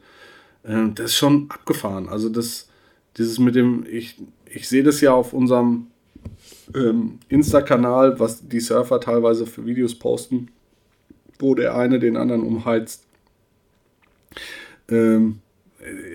äh, 0.63 0.89
das 0.95 1.11
ist 1.11 1.17
schon 1.17 1.47
abgefahren. 1.49 2.07
Also 2.07 2.29
das, 2.29 2.69
dieses 3.17 3.39
mit 3.39 3.55
dem, 3.55 3.85
ich, 3.89 4.15
ich 4.45 4.67
sehe 4.69 4.83
das 4.83 5.01
ja 5.01 5.13
auf 5.13 5.33
unserem 5.33 5.87
ähm, 6.73 7.19
Insta-Kanal, 7.27 8.19
was 8.19 8.47
die 8.47 8.59
Surfer 8.59 8.99
teilweise 8.99 9.45
für 9.45 9.65
Videos 9.65 9.95
posten, 9.95 10.49
wo 11.37 11.55
der 11.55 11.75
eine 11.75 11.99
den 11.99 12.17
anderen 12.17 12.43
umheizt. 12.43 13.03
Ähm, 14.87 15.39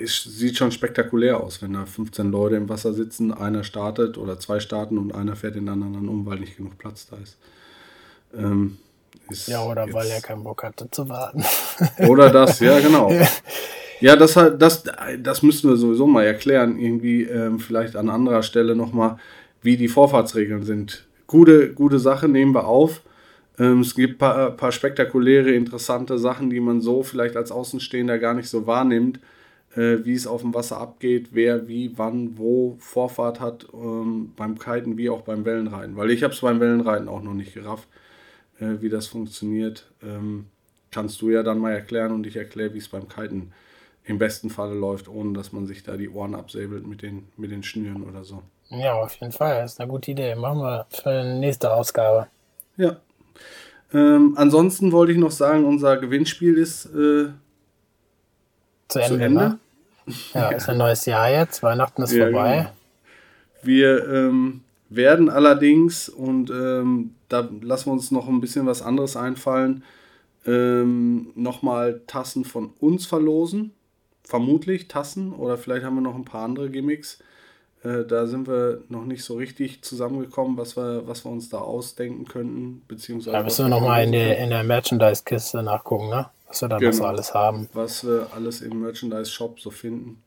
es 0.03 0.23
sieht 0.23 0.57
schon 0.57 0.73
spektakulär 0.73 1.41
aus, 1.41 1.62
wenn 1.62 1.73
da 1.73 1.87
15 1.87 2.31
Leute 2.31 2.57
im 2.57 2.69
Wasser 2.69 2.93
sitzen, 2.93 3.33
einer 3.33 3.64
startet 3.64 4.19
oder 4.19 4.38
zwei 4.38 4.61
starten 4.61 4.99
und 4.99 5.14
einer 5.14 5.37
fährt 5.37 5.55
den 5.55 5.69
anderen 5.69 6.09
um, 6.09 6.26
weil 6.26 6.41
nicht 6.41 6.57
genug 6.57 6.76
Platz 6.79 7.07
da 7.07 7.17
ist. 7.17 7.38
Ähm, 8.38 8.79
Ja, 9.47 9.64
oder 9.64 9.87
weil 9.93 10.07
er 10.09 10.14
jetzt- 10.17 10.25
keinen 10.25 10.45
Bock 10.45 10.62
hatte 10.62 10.91
zu 10.91 11.09
warten. 11.09 11.45
Oder 12.09 12.31
das, 12.31 12.61
ja, 12.61 12.79
genau. 12.81 13.11
Ja, 14.00 14.17
das, 14.17 14.35
das, 14.35 14.85
das 15.23 15.43
müssen 15.43 15.71
wir 15.71 15.76
sowieso 15.76 16.07
mal 16.07 16.25
erklären, 16.25 16.79
irgendwie 16.79 17.23
ähm, 17.23 17.59
vielleicht 17.59 17.97
an 17.97 18.11
anderer 18.11 18.43
Stelle 18.43 18.76
nochmal, 18.76 19.17
wie 19.62 19.76
die 19.76 19.88
Vorfahrtsregeln 19.88 20.62
sind. 20.64 21.07
Gute, 21.26 21.73
gute 21.73 21.99
Sache 21.99 22.29
nehmen 22.29 22.53
wir 22.55 22.67
auf. 22.67 23.00
Ähm, 23.59 23.81
es 23.81 23.95
gibt 23.95 24.14
ein 24.14 24.19
paar, 24.19 24.50
paar 24.50 24.73
spektakuläre, 24.73 25.53
interessante 25.53 26.19
Sachen, 26.19 26.50
die 26.50 26.61
man 26.61 26.81
so 26.83 27.03
vielleicht 27.03 27.37
als 27.37 27.50
Außenstehender 27.50 28.19
gar 28.19 28.35
nicht 28.35 28.49
so 28.49 28.67
wahrnimmt, 28.67 29.21
äh, 29.75 29.99
wie 30.05 30.12
es 30.14 30.26
auf 30.26 30.43
dem 30.43 30.53
Wasser 30.53 30.79
abgeht, 30.79 31.29
wer 31.31 31.67
wie, 31.67 31.93
wann, 31.97 32.37
wo 32.37 32.76
Vorfahrt 32.81 33.41
hat, 33.41 33.67
ähm, 33.73 34.33
beim 34.37 34.59
Kiten 34.59 34.99
wie 34.99 35.09
auch 35.09 35.23
beim 35.23 35.45
Wellenreiten. 35.47 35.97
Weil 35.97 36.11
ich 36.11 36.23
habe 36.25 36.35
es 36.35 36.41
beim 36.41 36.61
Wellenreiten 36.61 37.09
auch 37.09 37.23
noch 37.23 37.33
nicht 37.35 37.55
gerafft, 37.55 37.88
äh, 38.61 38.81
wie 38.81 38.89
das 38.89 39.07
funktioniert. 39.07 39.91
Ähm, 40.03 40.47
kannst 40.91 41.21
du 41.23 41.31
ja 41.31 41.43
dann 41.43 41.59
mal 41.59 41.73
erklären 41.73 42.13
und 42.13 42.27
ich 42.27 42.37
erkläre, 42.37 42.75
wie 42.75 42.79
es 42.79 42.89
beim 42.89 43.09
Kiten 43.09 43.53
im 44.05 44.19
besten 44.19 44.51
Falle 44.51 44.75
läuft, 44.75 45.09
ohne 45.09 45.33
dass 45.33 45.53
man 45.53 45.67
sich 45.67 45.83
da 45.83 45.97
die 45.97 46.09
Ohren 46.11 46.35
absäbelt 46.35 46.87
mit 46.87 47.03
den, 47.03 47.29
mit 47.37 47.51
den 47.51 47.63
Schnüren 47.63 48.03
oder 48.03 48.25
so. 48.25 48.43
ja, 48.69 48.93
auf 48.95 49.15
jeden 49.17 49.33
Fall. 49.33 49.63
Das 49.63 49.73
ist 49.73 49.81
eine 49.81 49.91
gute 49.91 50.11
Idee. 50.11 50.35
Machen 50.35 50.59
wir 50.61 50.87
für 50.91 51.23
die 51.23 51.39
nächste 51.39 51.73
Ausgabe. 51.73 52.29
Ja, 52.77 52.97
Ähm, 53.93 54.35
ansonsten 54.37 54.91
wollte 54.91 55.13
ich 55.13 55.19
noch 55.19 55.31
sagen, 55.31 55.65
unser 55.65 55.97
Gewinnspiel 55.99 56.59
ist 56.59 56.87
äh, 56.87 57.29
zu 58.89 58.99
Ende. 58.99 59.09
Zu 59.09 59.15
Ende. 59.15 59.29
Ne? 59.31 59.59
Ja, 60.35 60.49
ist 60.51 60.69
ein 60.69 60.79
neues 60.79 61.07
Jahr 61.07 61.31
jetzt. 61.31 61.63
Weihnachten 61.63 62.03
ist 62.03 62.13
ja, 62.13 62.25
vorbei. 62.25 62.57
Genau. 62.57 62.71
Wir 63.63 64.09
ähm, 64.09 64.63
werden 64.88 65.31
allerdings, 65.31 66.09
und 66.09 66.50
ähm, 66.50 67.14
da 67.29 67.49
lassen 67.61 67.87
wir 67.87 67.93
uns 67.93 68.11
noch 68.11 68.29
ein 68.29 68.41
bisschen 68.41 68.67
was 68.67 68.83
anderes 68.83 69.17
einfallen, 69.17 69.83
ähm, 70.47 71.33
nochmal 71.35 72.03
Tassen 72.07 72.45
von 72.45 72.71
uns 72.81 73.07
verlosen. 73.07 73.73
Vermutlich 74.23 74.88
Tassen 74.88 75.33
oder 75.33 75.59
vielleicht 75.59 75.85
haben 75.85 75.97
wir 75.97 76.00
noch 76.00 76.14
ein 76.14 76.25
paar 76.25 76.45
andere 76.45 76.71
Gimmicks. 76.71 77.19
Äh, 77.83 78.05
da 78.07 78.26
sind 78.26 78.49
wir 78.49 78.83
noch 78.88 79.05
nicht 79.05 79.23
so 79.23 79.35
richtig 79.37 79.83
zusammengekommen, 79.83 80.57
was 80.57 80.76
wir, 80.76 81.07
was 81.07 81.25
wir 81.25 81.31
uns 81.31 81.50
da 81.50 81.59
ausdenken 81.59 82.25
könnten. 82.25 82.83
Beziehungsweise 82.88 83.37
da 83.37 83.43
müssen 83.43 83.67
wir 83.67 83.69
nochmal 83.69 84.05
in, 84.05 84.14
in 84.14 84.50
der 84.50 84.64
Merchandise-Kiste 84.64 85.62
nachgucken, 85.62 86.09
ne? 86.09 86.31
was 86.49 86.62
wir 86.62 86.69
da 86.69 86.79
genau. 86.79 86.91
noch 86.91 86.97
so 86.97 87.05
alles 87.05 87.35
haben. 87.35 87.69
Was 87.75 88.07
wir 88.07 88.29
alles 88.35 88.62
im 88.62 88.81
Merchandise-Shop 88.81 89.61
so 89.61 89.71
finden. 89.71 90.24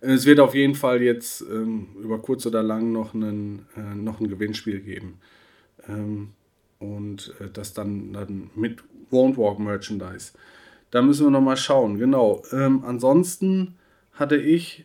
Es 0.00 0.26
wird 0.26 0.40
auf 0.40 0.54
jeden 0.54 0.74
Fall 0.74 1.02
jetzt 1.02 1.42
ähm, 1.42 1.88
über 2.02 2.18
kurz 2.20 2.46
oder 2.46 2.62
lang 2.62 2.92
noch, 2.92 3.14
einen, 3.14 3.66
äh, 3.76 3.94
noch 3.94 4.20
ein 4.20 4.28
Gewinnspiel 4.28 4.80
geben. 4.80 5.18
Ähm, 5.88 6.30
und 6.78 7.34
äh, 7.40 7.48
das 7.50 7.72
dann, 7.72 8.12
dann 8.12 8.50
mit 8.54 8.82
Won't 9.10 9.36
Walk 9.36 9.58
Merchandise. 9.58 10.32
Da 10.90 11.00
müssen 11.00 11.26
wir 11.26 11.30
nochmal 11.30 11.56
schauen, 11.56 11.98
genau. 11.98 12.42
Ähm, 12.52 12.82
ansonsten 12.84 13.76
hatte 14.12 14.36
ich 14.36 14.84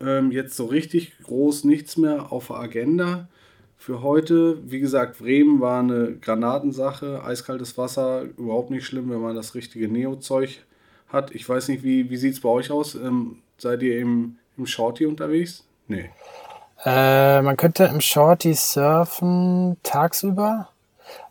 ähm, 0.00 0.30
jetzt 0.30 0.56
so 0.56 0.66
richtig 0.66 1.18
groß 1.22 1.64
nichts 1.64 1.96
mehr 1.96 2.32
auf 2.32 2.48
der 2.48 2.56
Agenda 2.56 3.28
für 3.76 4.02
heute. 4.02 4.58
Wie 4.70 4.78
gesagt, 4.78 5.18
Bremen 5.18 5.60
war 5.60 5.80
eine 5.80 6.16
Granatensache. 6.20 7.24
Eiskaltes 7.24 7.76
Wasser, 7.76 8.22
überhaupt 8.36 8.70
nicht 8.70 8.86
schlimm, 8.86 9.10
wenn 9.10 9.20
man 9.20 9.34
das 9.34 9.56
richtige 9.56 9.88
Neo-Zeug 9.88 10.60
hat. 11.08 11.34
Ich 11.34 11.48
weiß 11.48 11.68
nicht, 11.68 11.82
wie, 11.82 12.08
wie 12.08 12.16
sieht 12.16 12.34
es 12.34 12.40
bei 12.40 12.48
euch 12.48 12.70
aus? 12.70 12.94
Ähm, 12.94 13.38
seid 13.62 13.82
ihr 13.82 13.98
im, 13.98 14.36
im 14.58 14.66
Shorty 14.66 15.06
unterwegs? 15.06 15.64
Nee. 15.88 16.10
Äh, 16.84 17.40
man 17.42 17.56
könnte 17.56 17.84
im 17.84 18.00
Shorty 18.00 18.54
surfen 18.54 19.76
tagsüber, 19.84 20.68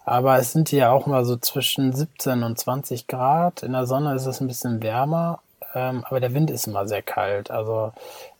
aber 0.06 0.38
es 0.38 0.54
sind 0.54 0.72
ja 0.72 0.92
auch 0.92 1.08
mal 1.08 1.26
so 1.26 1.36
zwischen 1.36 1.94
17 1.94 2.44
und 2.44 2.58
20 2.58 3.08
Grad. 3.08 3.64
In 3.64 3.74
der 3.74 3.86
Sonne 3.86 4.16
ist 4.16 4.26
es 4.26 4.40
ein 4.40 4.48
bisschen 4.48 4.82
wärmer, 4.82 5.42
ähm, 5.76 6.06
aber 6.08 6.22
der 6.22 6.34
Wind 6.34 6.50
ist 6.50 6.68
immer 6.68 6.88
sehr 6.88 7.02
kalt. 7.02 7.52
Also 7.52 7.92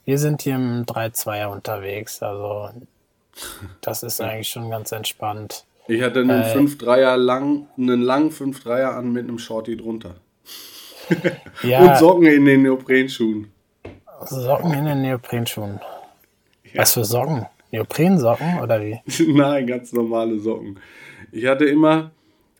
wir 0.06 0.18
sind 0.18 0.42
hier 0.42 0.54
im 0.54 0.86
3-2er 0.86 1.46
unterwegs. 1.46 2.22
Also 2.22 2.70
das 3.82 4.02
ist 4.02 4.20
eigentlich 4.20 4.48
schon 4.48 4.70
ganz 4.70 4.90
entspannt. 4.90 5.64
Ich 5.86 6.00
hatte 6.00 6.20
einen 6.20 6.42
äh, 6.42 6.54
5-3er 6.56 7.16
lang, 7.16 7.66
einen 7.76 8.00
langen 8.00 8.30
5-3er 8.30 8.96
an 8.96 9.12
mit 9.12 9.28
einem 9.28 9.38
Shorty 9.38 9.76
drunter. 9.76 10.14
ja, 11.62 11.80
Und 11.90 11.96
Socken 11.98 12.26
in 12.26 12.46
den 12.46 12.62
Neoprenschuhen. 12.62 13.51
Socken 14.26 14.72
in 14.74 14.84
den 14.84 15.02
Neoprenschuhen. 15.02 15.80
Ja. 16.72 16.82
Was 16.82 16.94
für 16.94 17.04
Socken? 17.04 17.46
Neoprensocken 17.72 18.60
oder 18.60 18.80
wie? 18.82 19.00
Nein, 19.32 19.66
ganz 19.66 19.92
normale 19.92 20.38
Socken. 20.38 20.78
Ich 21.32 21.46
hatte 21.46 21.64
immer, 21.64 22.10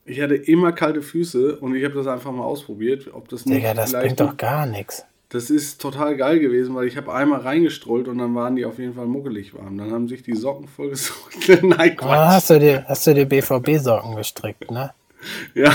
ich 0.07 0.21
hatte 0.21 0.35
immer 0.35 0.73
kalte 0.73 1.03
Füße 1.03 1.57
und 1.57 1.75
ich 1.75 1.85
habe 1.85 1.95
das 1.95 2.07
einfach 2.07 2.33
mal 2.33 2.45
ausprobiert, 2.45 3.11
ob 3.13 3.29
das 3.29 3.45
nicht 3.45 3.59
Digga, 3.59 3.75
das 3.75 3.93
bringt 3.93 4.21
doch 4.21 4.37
gar 4.37 4.67
nichts. 4.67 5.05
Das 5.29 5.49
ist 5.49 5.81
total 5.81 6.17
geil 6.17 6.41
gewesen, 6.41 6.75
weil 6.75 6.87
ich 6.87 6.99
habe 6.99 7.13
einmal 7.13 7.41
reingestrollt 7.41 8.07
und 8.09 8.19
dann 8.19 8.35
waren 8.35 8.55
die 8.57 8.67
auf 8.67 8.79
jeden 8.79 8.95
Fall 8.95 9.07
muckelig 9.07 9.55
warm. 9.55 9.79
Dann 9.79 9.91
haben 9.91 10.09
sich 10.09 10.23
die 10.23 10.35
Socken 10.35 10.69
vollgesucht. 10.69 11.49
Nein, 11.63 11.97
Quatsch. 11.97 12.11
Ah, 12.11 12.33
hast 12.33 12.51
du 12.51 12.59
dir, 12.59 12.85
hast 12.87 13.07
du 13.07 13.15
dir 13.15 13.25
BVB-Socken 13.27 14.17
gestrickt, 14.17 14.71
ne? 14.71 14.93
Ja. 15.55 15.73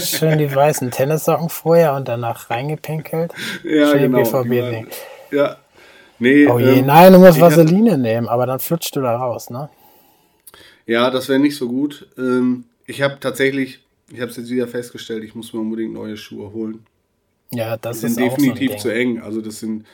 Schön 0.00 0.38
die 0.38 0.52
weißen 0.52 0.90
Tennissocken 0.90 1.50
vorher 1.50 1.92
und 1.92 2.08
danach 2.08 2.48
reingepinkelt. 2.48 3.30
Ja, 3.62 3.90
Schön 3.90 4.10
genau. 4.10 4.22
BVB-Ding. 4.22 4.86
Ja. 5.30 5.58
Nee, 6.18 6.46
oh 6.46 6.58
je, 6.58 6.78
ähm, 6.78 6.86
nein, 6.86 7.12
du 7.12 7.18
musst 7.18 7.40
Vaseline 7.40 7.92
hab... 7.92 8.00
nehmen, 8.00 8.28
aber 8.28 8.46
dann 8.46 8.58
flutscht 8.58 8.96
du 8.96 9.02
da 9.02 9.16
raus, 9.16 9.50
ne? 9.50 9.68
Ja, 10.86 11.10
das 11.10 11.28
wäre 11.28 11.38
nicht 11.38 11.56
so 11.56 11.68
gut. 11.68 12.08
Ähm, 12.16 12.64
ich 12.86 13.02
habe 13.02 13.18
tatsächlich, 13.20 13.84
ich 14.10 14.20
habe 14.20 14.30
es 14.30 14.36
jetzt 14.36 14.50
wieder 14.50 14.68
festgestellt, 14.68 15.24
ich 15.24 15.34
muss 15.34 15.52
mir 15.52 15.60
unbedingt 15.60 15.92
neue 15.92 16.16
Schuhe 16.16 16.52
holen. 16.52 16.86
Ja, 17.52 17.76
das 17.76 18.00
die 18.00 18.06
ist 18.06 18.14
sind 18.14 18.24
definitiv 18.24 18.72
so 18.72 18.78
zu 18.78 18.94
eng. 18.94 19.20
Also 19.20 19.40
das 19.40 19.60
sind, 19.60 19.84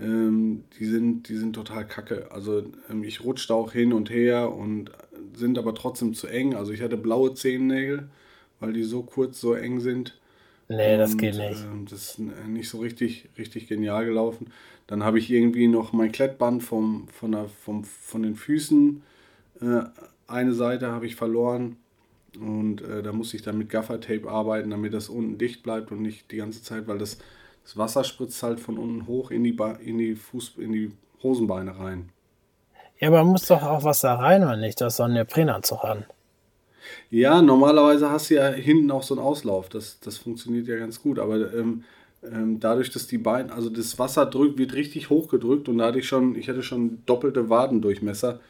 ähm, 0.00 0.64
die 0.78 0.86
sind, 0.86 1.28
die 1.28 1.36
sind 1.36 1.54
total 1.54 1.86
kacke. 1.86 2.28
Also 2.30 2.64
ähm, 2.90 3.04
ich 3.04 3.24
rutsche 3.24 3.48
da 3.48 3.54
auch 3.54 3.72
hin 3.72 3.92
und 3.92 4.10
her 4.10 4.52
und 4.52 4.90
sind 5.34 5.58
aber 5.58 5.74
trotzdem 5.74 6.14
zu 6.14 6.28
eng. 6.28 6.54
Also 6.54 6.72
ich 6.72 6.82
hatte 6.82 6.96
blaue 6.96 7.34
Zehennägel, 7.34 8.08
weil 8.60 8.72
die 8.72 8.84
so 8.84 9.02
kurz, 9.02 9.40
so 9.40 9.54
eng 9.54 9.80
sind. 9.80 10.17
Nee, 10.68 10.94
und, 10.94 10.98
das 10.98 11.16
geht 11.16 11.36
nicht. 11.36 11.62
Ähm, 11.62 11.86
das 11.88 12.18
ist 12.18 12.18
nicht 12.18 12.68
so 12.68 12.78
richtig, 12.78 13.28
richtig 13.38 13.68
genial 13.68 14.04
gelaufen. 14.04 14.52
Dann 14.86 15.02
habe 15.02 15.18
ich 15.18 15.30
irgendwie 15.30 15.66
noch 15.66 15.92
mein 15.92 16.12
Klettband 16.12 16.62
vom, 16.62 17.08
von, 17.08 17.32
der, 17.32 17.48
vom, 17.48 17.84
von 17.84 18.22
den 18.22 18.34
Füßen. 18.34 19.02
Äh, 19.60 19.80
eine 20.26 20.52
Seite 20.52 20.88
habe 20.88 21.06
ich 21.06 21.16
verloren 21.16 21.76
und 22.38 22.82
äh, 22.82 23.02
da 23.02 23.12
muss 23.12 23.32
ich 23.32 23.42
dann 23.42 23.58
mit 23.58 23.70
Gaffertape 23.70 24.28
arbeiten, 24.28 24.70
damit 24.70 24.92
das 24.92 25.08
unten 25.08 25.38
dicht 25.38 25.62
bleibt 25.62 25.90
und 25.90 26.02
nicht 26.02 26.30
die 26.30 26.36
ganze 26.36 26.62
Zeit, 26.62 26.86
weil 26.86 26.98
das, 26.98 27.18
das 27.64 27.76
Wasser 27.76 28.04
spritzt 28.04 28.42
halt 28.42 28.60
von 28.60 28.78
unten 28.78 29.06
hoch 29.06 29.30
in 29.30 29.44
die, 29.44 29.52
ba 29.52 29.72
in 29.72 29.98
die, 29.98 30.14
Fuß 30.14 30.54
in 30.58 30.72
die 30.72 30.92
Hosenbeine 31.22 31.78
rein. 31.78 32.10
Ja, 32.98 33.08
aber 33.08 33.24
muss 33.24 33.46
doch 33.46 33.62
auch 33.62 33.84
Wasser 33.84 34.10
rein 34.10 34.42
oder 34.42 34.56
nicht? 34.56 34.80
Du 34.80 34.84
hast 34.84 34.98
doch 34.98 35.06
einen 35.06 35.14
Neoprenanzug 35.14 35.84
an. 35.84 36.04
Ja, 37.10 37.42
normalerweise 37.42 38.10
hast 38.10 38.30
du 38.30 38.34
ja 38.34 38.48
hinten 38.48 38.90
auch 38.90 39.02
so 39.02 39.14
einen 39.14 39.24
Auslauf. 39.24 39.68
Das, 39.68 40.00
das 40.00 40.18
funktioniert 40.18 40.66
ja 40.68 40.76
ganz 40.76 41.02
gut. 41.02 41.18
Aber 41.18 41.52
ähm, 41.54 41.84
ähm, 42.22 42.60
dadurch, 42.60 42.90
dass 42.90 43.06
die 43.06 43.18
Beine, 43.18 43.52
also 43.52 43.70
das 43.70 43.98
Wasser 43.98 44.26
drückt, 44.26 44.58
wird 44.58 44.74
richtig 44.74 45.10
hochgedrückt 45.10 45.68
und 45.68 45.78
da 45.78 45.86
hatte 45.86 45.98
ich 45.98 46.08
schon, 46.08 46.34
ich 46.36 46.48
hatte 46.48 46.62
schon 46.62 46.98
doppelte 47.06 47.48
Wadendurchmesser 47.48 48.40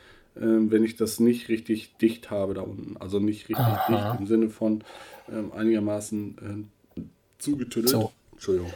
ähm, 0.41 0.71
wenn 0.71 0.85
ich 0.85 0.97
das 0.97 1.21
nicht 1.21 1.49
richtig 1.49 1.97
dicht 1.97 2.31
habe 2.31 2.55
da 2.55 2.63
unten. 2.63 2.97
Also 2.99 3.19
nicht 3.19 3.49
richtig 3.49 3.65
Aha. 3.65 3.93
dicht 3.93 4.21
im 4.21 4.27
Sinne 4.27 4.51
von 4.51 4.85
ähm, 5.31 5.53
einigermaßen 5.53 6.67
äh, 6.97 7.03
zugetüttelt. 7.39 7.89
So. 7.89 8.13
Entschuldigung. 8.33 8.73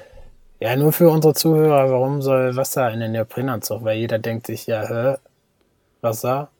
Ja, 0.61 0.77
nur 0.77 0.92
für 0.92 1.09
unsere 1.09 1.35
Zuhörer, 1.35 1.90
warum 1.90 2.22
soll 2.22 2.57
Wasser 2.57 2.90
in 2.92 3.01
den 3.01 3.12
Neoprenanzug? 3.12 3.85
Weil 3.85 3.98
jeder 3.98 4.18
denkt 4.18 4.46
sich, 4.46 4.66
ja, 4.66 4.87
hä, 4.88 5.16
Wasser 6.01 6.51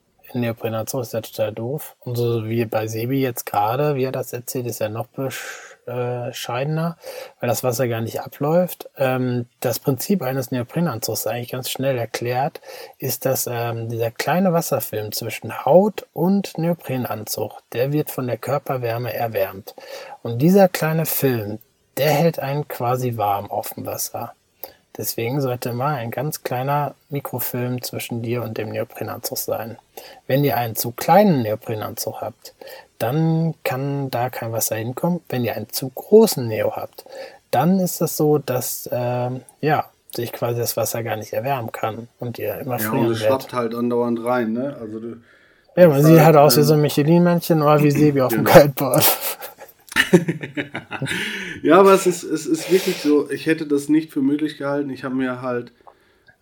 Neoprenanzug 0.41 1.01
ist 1.01 1.13
ja 1.13 1.21
total 1.21 1.53
doof. 1.53 1.95
Und 1.99 2.15
so 2.15 2.45
wie 2.47 2.65
bei 2.65 2.87
Sebi 2.87 3.21
jetzt 3.21 3.45
gerade, 3.45 3.95
wie 3.95 4.03
er 4.03 4.11
das 4.11 4.33
erzählt, 4.33 4.67
ist 4.67 4.79
ja 4.79 4.89
noch 4.89 5.07
besch 5.07 5.73
bescheidener, 5.85 6.97
weil 7.39 7.49
das 7.49 7.63
Wasser 7.63 7.87
gar 7.87 8.01
nicht 8.01 8.21
abläuft. 8.21 8.89
Ähm, 8.97 9.47
das 9.59 9.79
Prinzip 9.79 10.21
eines 10.21 10.51
Neoprenanzugs 10.51 11.27
eigentlich 11.27 11.51
ganz 11.51 11.69
schnell 11.69 11.97
erklärt, 11.97 12.61
ist, 12.99 13.25
dass 13.25 13.47
ähm, 13.51 13.89
dieser 13.89 14.11
kleine 14.11 14.53
Wasserfilm 14.53 15.11
zwischen 15.11 15.65
Haut 15.65 16.07
und 16.13 16.57
Neoprenanzug, 16.57 17.61
der 17.73 17.91
wird 17.91 18.11
von 18.11 18.27
der 18.27 18.37
Körperwärme 18.37 19.13
erwärmt. 19.13 19.75
Und 20.21 20.41
dieser 20.41 20.69
kleine 20.69 21.05
Film, 21.05 21.59
der 21.97 22.11
hält 22.11 22.39
einen 22.39 22.67
quasi 22.67 23.17
warm 23.17 23.51
auf 23.51 23.71
dem 23.71 23.85
Wasser. 23.85 24.33
Deswegen 24.97 25.41
sollte 25.41 25.69
immer 25.69 25.87
ein 25.87 26.11
ganz 26.11 26.43
kleiner 26.43 26.93
Mikrofilm 27.09 27.81
zwischen 27.81 28.21
dir 28.21 28.43
und 28.43 28.57
dem 28.57 28.69
Neoprenanzug 28.69 29.37
sein. 29.37 29.77
Wenn 30.27 30.43
ihr 30.43 30.57
einen 30.57 30.75
zu 30.75 30.91
kleinen 30.91 31.41
Neoprenanzug 31.41 32.21
habt, 32.21 32.53
dann 32.99 33.55
kann 33.63 34.11
da 34.11 34.29
kein 34.29 34.51
Wasser 34.51 34.75
hinkommen. 34.75 35.21
Wenn 35.29 35.43
ihr 35.43 35.55
einen 35.55 35.69
zu 35.69 35.89
großen 35.89 36.47
Neo 36.47 36.75
habt, 36.75 37.05
dann 37.49 37.79
ist 37.79 38.01
es 38.01 38.17
so, 38.17 38.37
dass 38.37 38.87
äh, 38.87 39.29
ja, 39.61 39.85
sich 40.15 40.31
quasi 40.31 40.59
das 40.59 40.77
Wasser 40.77 41.03
gar 41.03 41.15
nicht 41.15 41.33
erwärmen 41.33 41.71
kann 41.71 42.07
und 42.19 42.37
ihr 42.37 42.59
immer 42.59 42.77
frieren 42.77 42.97
Ja, 42.97 43.07
und 43.07 43.11
es 43.11 43.19
schwappt 43.19 43.53
halt 43.53 43.75
andauernd 43.75 44.23
rein, 44.23 44.53
ne? 44.53 44.77
Also 44.79 44.99
du, 44.99 45.17
ja, 45.75 45.87
man 45.87 46.03
sieht 46.03 46.19
halt 46.19 46.35
aus 46.35 46.55
wie 46.55 46.61
so 46.61 46.75
ein 46.75 46.81
Michelin-Männchen 46.81 47.61
oder 47.61 47.81
wie 47.81 47.89
Sebi 47.89 48.21
auf 48.21 48.31
dem 48.31 48.43
genau. 48.43 48.57
Kaltboard. 48.57 49.03
ja, 51.63 51.79
aber 51.79 51.93
es 51.93 52.05
ist, 52.07 52.23
es 52.23 52.45
ist 52.45 52.71
wirklich 52.71 52.97
so, 52.97 53.29
ich 53.29 53.45
hätte 53.45 53.65
das 53.65 53.89
nicht 53.89 54.11
für 54.11 54.21
möglich 54.21 54.57
gehalten. 54.57 54.89
Ich 54.89 55.03
habe 55.03 55.15
mir 55.15 55.41
halt 55.41 55.73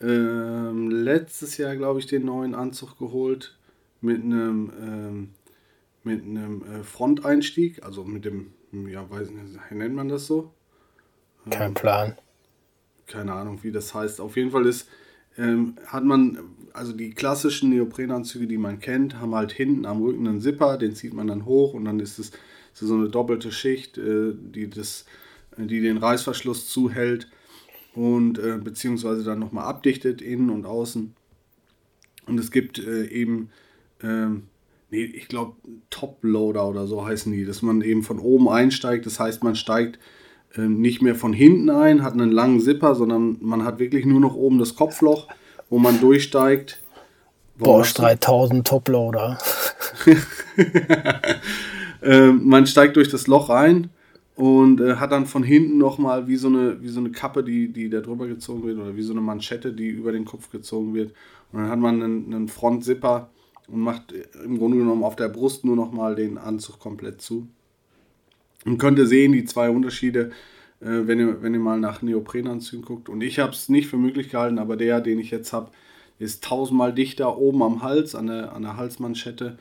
ähm, 0.02 0.90
letztes 0.90 1.58
Jahr, 1.58 1.76
glaube 1.76 2.00
ich, 2.00 2.08
den 2.08 2.26
neuen 2.26 2.56
Anzug 2.56 2.98
geholt 2.98 3.58
mit 4.02 4.24
einem 4.24 4.72
ähm, 4.82 5.30
mit 6.04 6.24
einem 6.24 6.64
äh, 6.64 6.84
Fronteinstieg, 6.84 7.84
also 7.84 8.04
mit 8.04 8.26
dem, 8.26 8.54
ja, 8.72 9.08
weiß 9.10 9.30
nicht, 9.30 9.72
nennt 9.72 9.96
man 9.96 10.10
das 10.10 10.28
so? 10.28 10.52
Kein 11.50 11.70
ähm, 11.70 11.74
Plan. 11.74 12.16
Keine 13.08 13.34
Ahnung, 13.34 13.60
wie 13.62 13.72
das 13.72 13.94
heißt. 13.94 14.22
Auf 14.22 14.36
jeden 14.38 14.52
Fall 14.52 14.66
ist, 14.66 14.88
ähm, 15.38 15.76
hat 15.86 16.04
man, 16.04 16.40
also 16.74 16.94
die 16.94 17.12
klassischen 17.12 17.70
Neoprenanzüge, 17.70 18.48
die 18.48 18.58
man 18.58 18.80
kennt, 18.80 19.20
haben 19.20 19.36
halt 19.36 19.52
hinten 19.52 19.86
am 19.86 20.02
Rücken 20.02 20.28
einen 20.28 20.42
Zipper, 20.42 20.78
den 20.78 20.96
zieht 20.96 21.14
man 21.14 21.28
dann 21.28 21.46
hoch 21.46 21.74
und 21.74 21.86
dann 21.86 22.00
ist 22.00 22.20
es 22.20 22.32
so 22.74 22.94
eine 22.94 23.10
doppelte 23.10 23.52
Schicht, 23.52 23.98
äh, 23.98 24.34
die, 24.34 24.70
das, 24.70 25.06
die 25.58 25.82
den 25.82 25.98
Reißverschluss 25.98 26.68
zuhält 26.70 27.28
und 27.94 28.40
äh, 28.40 28.58
beziehungsweise 28.58 29.24
dann 29.24 29.40
nochmal 29.40 29.66
abdichtet, 29.66 30.22
innen 30.22 30.50
und 30.50 30.66
außen. 30.66 31.14
Und 32.28 32.40
es 32.40 32.52
gibt 32.52 32.80
äh, 32.80 33.06
eben 33.06 33.50
ähm, 34.02 34.48
nee, 34.92 35.04
ich 35.04 35.28
glaube 35.28 35.56
Top-Loader 35.90 36.68
oder 36.68 36.86
so 36.88 37.06
heißen 37.06 37.32
die, 37.32 37.46
dass 37.46 37.62
man 37.62 37.82
eben 37.82 38.04
von 38.04 38.20
oben 38.20 38.50
einsteigt. 38.50 39.06
Das 39.06 39.20
heißt, 39.20 39.44
man 39.44 39.56
steigt 39.56 40.00
äh, 40.56 40.62
nicht 40.62 41.02
mehr 41.02 41.16
von 41.16 41.34
hinten 41.34 41.70
ein, 41.70 42.04
hat 42.04 42.14
einen 42.14 42.32
langen 42.32 42.60
Zipper, 42.60 42.96
sondern 42.96 43.38
man 43.42 43.66
hat 43.66 43.80
wirklich 43.80 44.06
nur 44.06 44.20
noch 44.20 44.36
oben 44.36 44.60
das 44.60 44.76
Kopfloch, 44.76 45.28
wo 45.70 45.80
man 45.80 46.00
durchsteigt. 46.00 46.80
Bosch 47.58 47.94
3000 47.94 48.68
Top-Loader. 48.68 49.38
äh, 52.02 52.32
man 52.32 52.68
steigt 52.68 52.96
durch 52.96 53.10
das 53.10 53.28
Loch 53.28 53.50
ein 53.50 53.90
und 54.36 54.82
äh, 54.82 54.96
hat 54.96 55.12
dann 55.12 55.26
von 55.26 55.44
hinten 55.44 55.78
nochmal 55.78 56.28
wie 56.28 56.36
so 56.36 56.48
eine 56.48 56.82
wie 56.82 56.90
so 56.90 57.00
eine 57.00 57.12
Kappe, 57.12 57.44
die, 57.44 57.72
die 57.72 57.90
da 57.90 58.02
drüber 58.02 58.28
gezogen 58.28 58.64
wird 58.64 58.80
oder 58.80 58.96
wie 58.96 59.04
so 59.04 59.14
eine 59.14 59.22
Manschette, 59.22 59.74
die 59.74 59.90
über 59.90 60.12
den 60.12 60.26
Kopf 60.26 60.50
gezogen 60.50 60.94
wird. 60.94 61.14
Und 61.52 61.62
dann 61.62 61.70
hat 61.70 61.80
man 61.80 62.02
einen, 62.02 62.34
einen 62.34 62.48
Frontzipper 62.48 63.30
und 63.68 63.82
macht 63.82 64.14
im 64.44 64.58
Grunde 64.58 64.78
genommen 64.78 65.04
auf 65.04 65.16
der 65.16 65.30
Brust 65.30 65.66
nur 65.66 65.76
nochmal 65.76 66.16
den 66.16 66.38
Anzug 66.38 66.80
komplett 66.80 67.22
zu. 67.22 67.48
Und 68.66 68.78
könnte 68.78 69.08
sehen 69.08 69.32
die 69.32 69.46
zwei 69.46 69.70
Unterschiede, 69.70 70.32
äh, 70.82 71.08
wenn, 71.08 71.20
ihr, 71.20 71.42
wenn 71.42 71.54
ihr 71.54 71.60
mal 71.60 71.80
nach 71.80 72.02
Neoprenanzügen 72.02 72.86
guckt. 72.86 73.10
Und 73.10 73.22
ich 73.22 73.40
habe 73.40 73.54
es 73.54 73.70
nicht 73.70 73.88
für 73.88 73.98
möglich 73.98 74.30
gehalten, 74.30 74.60
aber 74.60 74.78
der, 74.78 75.02
den 75.02 75.20
ich 75.20 75.32
jetzt 75.32 75.54
habe, 75.54 75.72
ist 76.20 76.44
tausendmal 76.44 76.94
dichter 76.94 77.38
oben 77.38 77.64
am 77.64 77.82
Hals, 77.82 78.14
an 78.14 78.28
der, 78.28 78.54
an 78.54 78.62
der 78.62 78.78
Halsmanschette. 78.78 79.58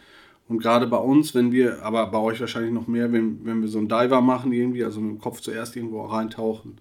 Und 0.51 0.59
gerade 0.59 0.89
bei 0.89 0.97
uns, 0.97 1.33
wenn 1.37 1.53
wir, 1.53 1.85
aber 1.85 2.09
bei 2.09 2.19
euch 2.19 2.41
wahrscheinlich 2.41 2.73
noch 2.73 2.89
mehr, 2.89 3.13
wenn, 3.13 3.45
wenn 3.45 3.61
wir 3.61 3.69
so 3.69 3.79
einen 3.79 3.89
Diver 3.89 4.21
machen 4.21 4.53
irgendwie, 4.53 4.83
also 4.85 5.01
mit 5.01 5.13
dem 5.13 5.21
Kopf 5.21 5.41
zuerst 5.41 5.77
irgendwo 5.77 6.03
reintauchen, 6.03 6.79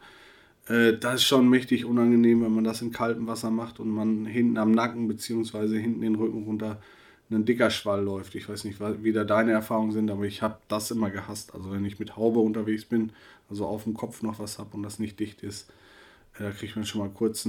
äh, 0.67 0.97
das 0.97 1.17
ist 1.17 1.25
schon 1.25 1.47
mächtig 1.47 1.85
unangenehm, 1.85 2.43
wenn 2.43 2.51
man 2.51 2.63
das 2.63 2.81
in 2.81 2.91
kaltem 2.91 3.27
Wasser 3.27 3.51
macht 3.51 3.79
und 3.79 3.89
man 3.89 4.25
hinten 4.25 4.57
am 4.57 4.71
Nacken 4.71 5.07
bzw. 5.07 5.79
hinten 5.79 6.01
den 6.01 6.15
Rücken 6.15 6.45
runter 6.45 6.81
ein 7.29 7.45
dicker 7.45 7.69
Schwall 7.69 8.03
läuft. 8.03 8.33
Ich 8.33 8.49
weiß 8.49 8.63
nicht, 8.63 8.79
wie 9.03 9.11
da 9.11 9.23
deine 9.23 9.51
Erfahrungen 9.51 9.91
sind, 9.91 10.09
aber 10.09 10.23
ich 10.23 10.41
habe 10.41 10.57
das 10.67 10.89
immer 10.89 11.11
gehasst. 11.11 11.53
Also 11.53 11.71
wenn 11.71 11.85
ich 11.85 11.99
mit 11.99 12.17
Haube 12.17 12.39
unterwegs 12.39 12.85
bin, 12.85 13.11
also 13.51 13.67
auf 13.67 13.83
dem 13.83 13.93
Kopf 13.93 14.23
noch 14.23 14.39
was 14.39 14.57
habe 14.57 14.75
und 14.75 14.81
das 14.81 14.97
nicht 14.97 15.19
dicht 15.19 15.43
ist, 15.43 15.69
äh, 16.39 16.43
da 16.45 16.49
kriegt 16.49 16.75
man 16.75 16.85
schon 16.85 17.01
mal 17.01 17.11
kurz 17.11 17.47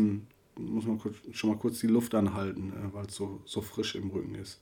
muss 0.58 0.84
man 0.84 0.98
kurz, 0.98 1.16
schon 1.32 1.48
mal 1.48 1.56
kurz 1.56 1.78
die 1.78 1.86
Luft 1.86 2.14
anhalten, 2.14 2.74
äh, 2.74 2.94
weil 2.94 3.06
es 3.06 3.14
so, 3.14 3.40
so 3.46 3.62
frisch 3.62 3.94
im 3.94 4.10
Rücken 4.10 4.34
ist. 4.34 4.60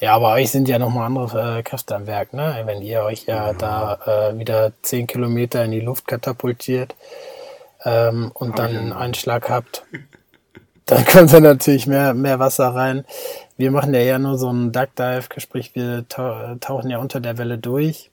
Ja, 0.00 0.14
aber 0.14 0.32
euch 0.32 0.50
sind 0.50 0.68
ja 0.68 0.78
nochmal 0.78 1.06
andere 1.06 1.58
äh, 1.58 1.62
Kräfte 1.62 1.94
am 1.94 2.06
Werk, 2.06 2.32
ne? 2.32 2.62
Wenn 2.64 2.82
ihr 2.82 3.02
euch 3.02 3.24
ja, 3.24 3.48
ja. 3.48 3.52
da 3.52 4.30
äh, 4.30 4.38
wieder 4.38 4.72
10 4.82 5.06
Kilometer 5.06 5.64
in 5.64 5.70
die 5.70 5.80
Luft 5.80 6.06
katapultiert 6.06 6.94
ähm, 7.84 8.30
und 8.34 8.50
Hab 8.50 8.56
dann 8.56 8.76
einen 8.76 8.92
Einschlag 8.92 9.48
habt, 9.48 9.84
dann 10.86 11.04
kommt 11.06 11.32
da 11.32 11.40
natürlich 11.40 11.86
mehr, 11.86 12.12
mehr 12.12 12.38
Wasser 12.38 12.74
rein. 12.74 13.04
Wir 13.56 13.70
machen 13.70 13.94
ja 13.94 14.00
eher 14.00 14.18
nur 14.18 14.36
so 14.36 14.48
einen 14.48 14.72
Duckdive, 14.72 15.28
sprich 15.38 15.74
wir 15.74 16.06
tauchen 16.08 16.90
ja 16.90 16.98
unter 16.98 17.20
der 17.20 17.38
Welle 17.38 17.58
durch. 17.58 18.10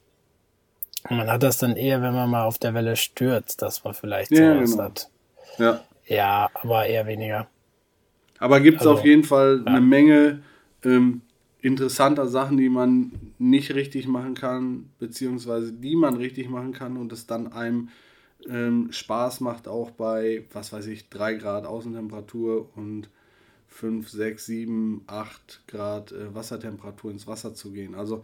Und 1.10 1.18
man 1.18 1.32
hat 1.32 1.44
das 1.44 1.58
dann 1.58 1.76
eher, 1.76 2.02
wenn 2.02 2.14
man 2.14 2.30
mal 2.30 2.46
auf 2.46 2.60
der 2.60 2.74
Welle 2.74 2.96
stürzt, 2.96 3.62
dass 3.62 3.84
man 3.84 3.94
vielleicht 3.94 4.32
ja, 4.32 4.54
sowas 4.54 4.72
genau. 4.72 4.84
hat. 4.84 5.10
Ja. 5.58 5.80
Ja, 6.06 6.50
aber 6.54 6.86
eher 6.86 7.08
weniger. 7.08 7.48
Aber 8.40 8.60
gibt 8.60 8.82
es 8.82 8.88
also, 8.88 9.00
auf 9.00 9.06
jeden 9.06 9.24
Fall 9.24 9.62
ja. 9.66 9.72
eine 9.72 9.82
Menge 9.82 10.42
ähm, 10.84 11.22
interessanter 11.62 12.28
Sachen, 12.28 12.58
die 12.58 12.69
man 12.69 13.12
nicht 13.38 13.74
richtig 13.76 14.08
machen 14.08 14.34
kann, 14.34 14.89
beziehungsweise 15.00 15.71
die 15.71 15.95
man 15.95 16.15
richtig 16.15 16.50
machen 16.50 16.74
kann 16.74 16.97
und 16.97 17.12
es 17.13 17.28
dann 17.28 17.52
einem 17.54 17.89
ähm, 18.50 18.91
Spaß 18.91 19.41
macht, 19.41 19.67
auch 19.67 19.91
bei, 19.91 20.43
was 20.52 20.74
weiß 20.74 20.88
ich, 20.88 21.10
3 21.10 21.36
Grad 21.36 21.65
Außentemperatur 21.65 22.69
und 22.76 23.10
5, 23.67 24.10
6, 24.10 24.45
7, 24.45 25.02
8 25.08 25.62
Grad 25.67 26.12
äh, 26.12 26.34
Wassertemperatur 26.34 27.12
ins 27.12 27.28
Wasser 27.28 27.54
zu 27.54 27.71
gehen. 27.71 27.95
Also 27.95 28.24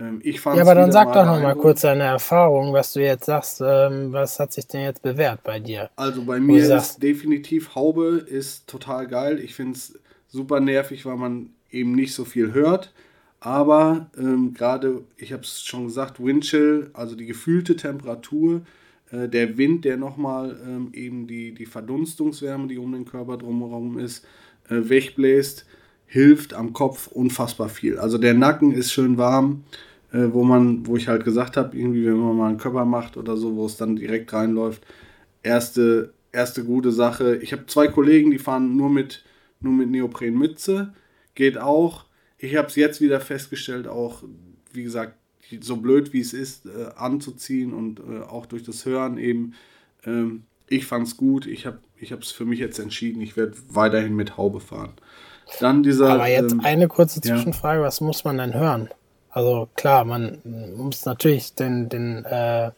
ähm, 0.00 0.20
ich 0.22 0.40
fand 0.40 0.56
Ja, 0.56 0.62
aber 0.62 0.74
dann 0.74 0.92
sag 0.92 1.12
doch 1.12 1.26
noch 1.26 1.40
mal 1.40 1.56
kurz 1.56 1.80
deine 1.82 2.04
Erfahrung, 2.04 2.72
was 2.72 2.92
du 2.92 3.00
jetzt 3.00 3.26
sagst. 3.26 3.60
Ähm, 3.60 4.12
was 4.12 4.38
hat 4.38 4.52
sich 4.52 4.66
denn 4.66 4.82
jetzt 4.82 5.02
bewährt 5.02 5.42
bei 5.42 5.58
dir? 5.58 5.90
Also 5.96 6.22
bei 6.22 6.38
mir 6.40 6.76
ist 6.76 7.02
definitiv 7.02 7.74
Haube 7.74 8.24
ist 8.26 8.68
total 8.68 9.08
geil. 9.08 9.40
Ich 9.40 9.54
finde 9.54 9.72
es 9.72 9.98
super 10.28 10.60
nervig, 10.60 11.04
weil 11.04 11.16
man 11.16 11.50
eben 11.70 11.92
nicht 11.92 12.14
so 12.14 12.24
viel 12.24 12.52
hört. 12.52 12.92
Aber 13.40 14.10
ähm, 14.18 14.52
gerade, 14.52 15.04
ich 15.16 15.32
habe 15.32 15.42
es 15.42 15.62
schon 15.62 15.84
gesagt, 15.84 16.22
Windchill, 16.22 16.90
also 16.92 17.14
die 17.14 17.26
gefühlte 17.26 17.76
Temperatur, 17.76 18.62
äh, 19.10 19.28
der 19.28 19.56
Wind, 19.56 19.84
der 19.84 19.96
nochmal 19.96 20.58
ähm, 20.66 20.90
eben 20.92 21.26
die, 21.26 21.54
die 21.54 21.66
Verdunstungswärme, 21.66 22.66
die 22.66 22.78
um 22.78 22.92
den 22.92 23.04
Körper 23.04 23.36
drumherum 23.36 23.98
ist, 23.98 24.24
äh, 24.68 24.88
wegbläst, 24.88 25.66
hilft 26.06 26.54
am 26.54 26.72
Kopf 26.72 27.06
unfassbar 27.08 27.68
viel. 27.68 27.98
Also 27.98 28.18
der 28.18 28.34
Nacken 28.34 28.72
ist 28.72 28.92
schön 28.92 29.18
warm, 29.18 29.64
äh, 30.12 30.28
wo 30.32 30.42
man, 30.42 30.86
wo 30.86 30.96
ich 30.96 31.06
halt 31.06 31.24
gesagt 31.24 31.56
habe, 31.56 31.76
irgendwie, 31.76 32.06
wenn 32.06 32.16
man 32.16 32.36
mal 32.36 32.48
einen 32.48 32.58
Körper 32.58 32.84
macht 32.84 33.16
oder 33.16 33.36
so, 33.36 33.54
wo 33.54 33.66
es 33.66 33.76
dann 33.76 33.96
direkt 33.96 34.32
reinläuft, 34.32 34.84
erste, 35.42 36.12
erste 36.32 36.64
gute 36.64 36.92
Sache. 36.92 37.36
Ich 37.36 37.52
habe 37.52 37.66
zwei 37.66 37.88
Kollegen, 37.88 38.30
die 38.30 38.38
fahren 38.38 38.76
nur 38.76 38.90
mit, 38.90 39.24
nur 39.60 39.74
mit 39.74 39.90
Neoprenmütze, 39.90 40.92
geht 41.38 41.56
auch. 41.56 42.04
Ich 42.36 42.56
habe 42.56 42.66
es 42.66 42.74
jetzt 42.74 43.00
wieder 43.00 43.20
festgestellt, 43.20 43.86
auch, 43.86 44.24
wie 44.72 44.82
gesagt, 44.82 45.14
so 45.60 45.76
blöd 45.76 46.12
wie 46.12 46.20
es 46.20 46.34
ist, 46.34 46.66
äh, 46.66 46.90
anzuziehen 46.96 47.72
und 47.72 48.00
äh, 48.00 48.22
auch 48.22 48.44
durch 48.44 48.64
das 48.64 48.84
Hören 48.84 49.16
eben. 49.16 49.54
Ähm, 50.04 50.42
ich 50.68 50.84
fand 50.84 51.06
es 51.06 51.16
gut. 51.16 51.46
Ich 51.46 51.64
habe 51.64 51.78
ich 51.96 52.10
es 52.10 52.32
für 52.32 52.44
mich 52.44 52.58
jetzt 52.58 52.78
entschieden. 52.78 53.22
Ich 53.22 53.36
werde 53.36 53.54
weiterhin 53.70 54.14
mit 54.14 54.36
Haube 54.36 54.60
fahren. 54.60 54.92
Dann 55.60 55.82
dieser. 55.82 56.10
Aber 56.10 56.28
jetzt 56.28 56.52
ähm, 56.52 56.60
eine 56.62 56.88
kurze 56.88 57.20
Zwischenfrage: 57.20 57.80
ja. 57.80 57.86
Was 57.86 58.00
muss 58.00 58.24
man 58.24 58.36
denn 58.36 58.52
hören? 58.52 58.90
Also 59.30 59.68
klar, 59.76 60.04
man 60.04 60.40
muss 60.76 61.04
natürlich 61.06 61.54
den, 61.54 61.88
den 61.88 62.24
äh, 62.24 62.72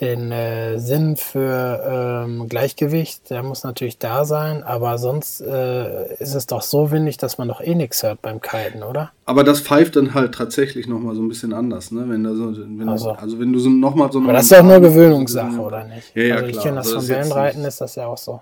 den 0.00 0.30
äh, 0.30 0.78
Sinn 0.78 1.16
für 1.16 2.24
ähm, 2.24 2.48
Gleichgewicht, 2.48 3.30
der 3.30 3.42
muss 3.42 3.64
natürlich 3.64 3.98
da 3.98 4.24
sein, 4.24 4.62
aber 4.62 4.98
sonst 4.98 5.40
äh, 5.40 6.14
ist 6.14 6.34
es 6.34 6.46
doch 6.46 6.62
so 6.62 6.90
windig, 6.90 7.16
dass 7.16 7.38
man 7.38 7.48
doch 7.48 7.60
eh 7.60 7.74
nichts 7.74 8.02
hört 8.02 8.22
beim 8.22 8.40
Kiten, 8.40 8.82
oder? 8.82 9.10
Aber 9.26 9.44
das 9.44 9.60
pfeift 9.60 9.96
dann 9.96 10.14
halt 10.14 10.34
tatsächlich 10.34 10.86
nochmal 10.86 11.14
so 11.14 11.22
ein 11.22 11.28
bisschen 11.28 11.52
anders, 11.52 11.90
ne? 11.90 12.04
Wenn 12.08 12.24
da 12.24 12.34
so, 12.34 12.56
wenn 12.56 12.88
also. 12.88 13.10
also 13.10 13.38
wenn 13.38 13.52
du 13.52 13.58
so 13.58 13.70
nochmal 13.70 14.12
so 14.12 14.20
Aber 14.20 14.32
das 14.32 14.44
ist 14.44 14.54
auch 14.54 14.62
nur 14.62 14.80
Gewöhnungssache, 14.80 15.58
oder 15.60 15.84
nicht? 15.84 16.14
Ja, 16.14 16.22
ja, 16.22 16.34
also 16.36 16.46
ich 16.46 16.60
kenne 16.60 16.76
das 16.76 16.86
also 16.86 17.00
von 17.00 17.08
Wellenreiten, 17.08 17.64
ist 17.64 17.80
das 17.80 17.94
ja 17.96 18.06
auch 18.06 18.18
so. 18.18 18.40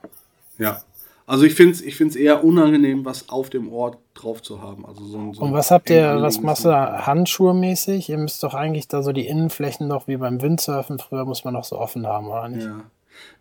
Ja, 0.58 0.80
also 1.26 1.44
ich 1.44 1.54
finde 1.54 1.72
es 1.72 1.82
ich 1.82 1.96
find's 1.96 2.14
eher 2.14 2.44
unangenehm, 2.44 3.04
was 3.04 3.28
auf 3.28 3.50
dem 3.50 3.72
Ort 3.72 3.98
drauf 4.14 4.42
zu 4.42 4.62
haben. 4.62 4.86
Also 4.86 5.04
so, 5.04 5.32
so 5.32 5.42
Und 5.42 5.52
was 5.52 5.70
habt 5.70 5.90
ihr, 5.90 6.18
was 6.20 6.40
machst 6.40 6.64
du 6.64 6.68
da 6.68 7.06
handschuhmäßig? 7.06 8.08
Ihr 8.08 8.18
müsst 8.18 8.42
doch 8.42 8.54
eigentlich 8.54 8.86
da 8.86 9.02
so 9.02 9.12
die 9.12 9.26
Innenflächen 9.26 9.88
noch 9.88 10.06
wie 10.06 10.16
beim 10.16 10.40
Windsurfen, 10.40 10.98
früher 10.98 11.24
muss 11.24 11.44
man 11.44 11.54
noch 11.54 11.64
so 11.64 11.78
offen 11.78 12.06
haben, 12.06 12.28
oder 12.28 12.48
nicht? 12.48 12.66
Ja. 12.66 12.84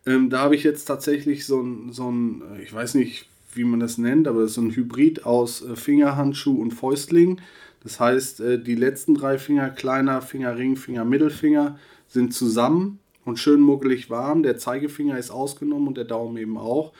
Ähm, 0.05 0.29
da 0.29 0.39
habe 0.39 0.55
ich 0.55 0.63
jetzt 0.63 0.85
tatsächlich 0.85 1.45
so 1.45 1.61
ein, 1.61 1.91
so 1.91 2.09
ein, 2.09 2.41
ich 2.63 2.73
weiß 2.73 2.95
nicht, 2.95 3.27
wie 3.53 3.63
man 3.63 3.79
das 3.79 3.97
nennt, 3.97 4.27
aber 4.27 4.41
das 4.41 4.51
ist 4.51 4.55
so 4.55 4.61
ein 4.61 4.75
Hybrid 4.75 5.25
aus 5.25 5.61
äh, 5.61 5.75
Fingerhandschuh 5.75 6.59
und 6.59 6.71
Fäustling. 6.71 7.41
Das 7.83 7.99
heißt, 7.99 8.39
äh, 8.41 8.59
die 8.59 8.75
letzten 8.75 9.15
drei 9.15 9.37
Finger, 9.37 9.69
kleiner 9.69 10.21
Finger, 10.21 10.57
Ringfinger, 10.57 11.05
Mittelfinger, 11.05 11.77
sind 12.07 12.33
zusammen 12.33 12.99
und 13.25 13.37
schön 13.39 13.59
muckelig 13.59 14.09
warm. 14.09 14.43
Der 14.43 14.57
Zeigefinger 14.57 15.17
ist 15.17 15.31
ausgenommen 15.31 15.87
und 15.87 15.97
der 15.97 16.05
Daumen 16.05 16.37
eben 16.37 16.57
auch. 16.57 16.93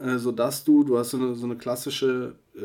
Äh, 0.00 0.18
sodass 0.18 0.64
du, 0.64 0.82
du 0.82 0.98
hast 0.98 1.10
so 1.10 1.18
eine, 1.18 1.34
so 1.34 1.44
eine 1.44 1.56
klassische 1.56 2.34
äh, 2.56 2.60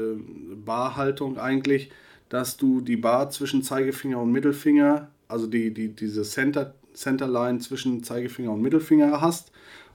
Barhaltung 0.56 1.38
eigentlich, 1.38 1.92
dass 2.30 2.56
du 2.56 2.80
die 2.80 2.96
Bar 2.96 3.30
zwischen 3.30 3.62
Zeigefinger 3.62 4.22
und 4.22 4.32
Mittelfinger, 4.32 5.10
also 5.28 5.46
die, 5.46 5.74
die, 5.74 5.90
diese 5.90 6.24
Center, 6.24 6.76
Centerline 6.94 7.60
zwischen 7.60 8.04
Zeigefinger 8.04 8.52
und 8.52 8.62
Mittelfinger 8.62 9.20
hast 9.20 9.52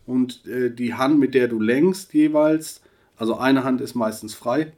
und 0.07 0.47
äh, 0.47 0.71
die 0.71 0.95
Hand, 0.95 1.19
mit 1.19 1.35
der 1.35 1.49
du 1.49 1.59
lenkst 1.61 2.13
jeweils, 2.13 2.83
also 3.17 3.39
eine 3.39 3.65
Hand 3.65 3.81
ist 3.81 3.95
meistens 3.95 4.35
frei 4.35 4.73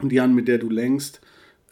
und 0.00 0.10
die 0.10 0.20
Hand, 0.20 0.34
mit 0.34 0.48
der 0.48 0.58
du 0.58 0.70
lenkst, 0.70 1.20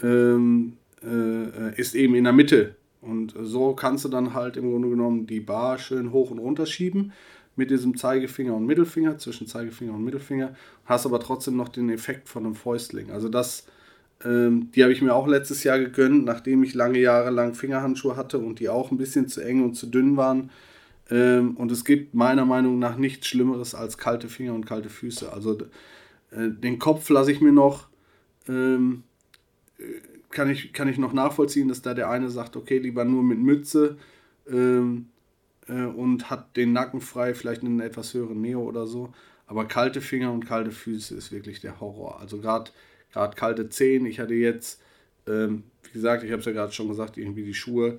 ähm, 0.02 0.76
äh, 1.02 1.74
ist 1.76 1.96
eben 1.96 2.14
in 2.14 2.24
der 2.24 2.32
Mitte. 2.32 2.76
Und 3.00 3.34
so 3.40 3.74
kannst 3.74 4.04
du 4.04 4.08
dann 4.08 4.34
halt 4.34 4.56
im 4.56 4.70
Grunde 4.70 4.88
genommen 4.88 5.26
die 5.26 5.40
Bar 5.40 5.78
schön 5.78 6.12
hoch 6.12 6.30
und 6.30 6.38
runter 6.38 6.66
schieben 6.66 7.12
mit 7.56 7.70
diesem 7.70 7.96
Zeigefinger 7.96 8.54
und 8.54 8.66
Mittelfinger, 8.66 9.18
zwischen 9.18 9.46
Zeigefinger 9.46 9.94
und 9.94 10.04
Mittelfinger, 10.04 10.54
hast 10.84 11.06
aber 11.06 11.20
trotzdem 11.20 11.56
noch 11.56 11.68
den 11.68 11.90
Effekt 11.90 12.28
von 12.28 12.44
einem 12.44 12.54
Fäustling. 12.54 13.10
Also 13.10 13.28
das, 13.28 13.66
ähm, 14.24 14.70
die 14.74 14.82
habe 14.82 14.92
ich 14.92 15.02
mir 15.02 15.14
auch 15.14 15.26
letztes 15.26 15.64
Jahr 15.64 15.78
gegönnt, 15.78 16.24
nachdem 16.24 16.62
ich 16.62 16.74
lange 16.74 16.98
Jahre 16.98 17.30
lang 17.30 17.54
Fingerhandschuhe 17.54 18.16
hatte 18.16 18.38
und 18.38 18.60
die 18.60 18.68
auch 18.68 18.90
ein 18.90 18.98
bisschen 18.98 19.28
zu 19.28 19.40
eng 19.40 19.64
und 19.64 19.74
zu 19.74 19.86
dünn 19.86 20.16
waren. 20.16 20.50
Ähm, 21.10 21.56
und 21.56 21.72
es 21.72 21.84
gibt 21.84 22.14
meiner 22.14 22.44
Meinung 22.44 22.78
nach 22.78 22.96
nichts 22.96 23.26
Schlimmeres 23.26 23.74
als 23.74 23.96
kalte 23.96 24.28
Finger 24.28 24.54
und 24.54 24.66
kalte 24.66 24.90
Füße. 24.90 25.32
Also 25.32 25.58
äh, 26.30 26.50
den 26.50 26.78
Kopf 26.78 27.08
lasse 27.08 27.32
ich 27.32 27.40
mir 27.40 27.52
noch, 27.52 27.88
ähm, 28.48 29.02
kann, 30.30 30.50
ich, 30.50 30.72
kann 30.72 30.88
ich 30.88 30.98
noch 30.98 31.12
nachvollziehen, 31.12 31.68
dass 31.68 31.82
da 31.82 31.94
der 31.94 32.10
eine 32.10 32.28
sagt, 32.28 32.56
okay, 32.56 32.78
lieber 32.78 33.04
nur 33.04 33.22
mit 33.22 33.38
Mütze. 33.38 33.96
Ähm, 34.48 35.06
äh, 35.68 35.84
und 35.84 36.30
hat 36.30 36.56
den 36.56 36.72
Nacken 36.72 37.00
frei, 37.00 37.34
vielleicht 37.34 37.62
einen 37.62 37.80
etwas 37.80 38.14
höheren 38.14 38.40
Neo 38.40 38.62
oder 38.62 38.86
so. 38.86 39.12
Aber 39.46 39.66
kalte 39.66 40.00
Finger 40.00 40.32
und 40.32 40.46
kalte 40.46 40.72
Füße 40.72 41.14
ist 41.14 41.32
wirklich 41.32 41.60
der 41.60 41.80
Horror. 41.80 42.20
Also 42.20 42.38
gerade 42.38 42.70
kalte 43.12 43.68
Zehen. 43.70 44.06
Ich 44.06 44.20
hatte 44.20 44.34
jetzt 44.34 44.80
Ähm, 45.28 45.64
wie 45.84 45.92
gesagt, 45.92 46.24
ich 46.24 46.32
habe 46.32 46.40
es 46.40 46.46
ja 46.46 46.52
gerade 46.52 46.72
schon 46.72 46.88
gesagt, 46.88 47.18
irgendwie 47.18 47.44
die 47.44 47.54
Schuhe 47.54 47.98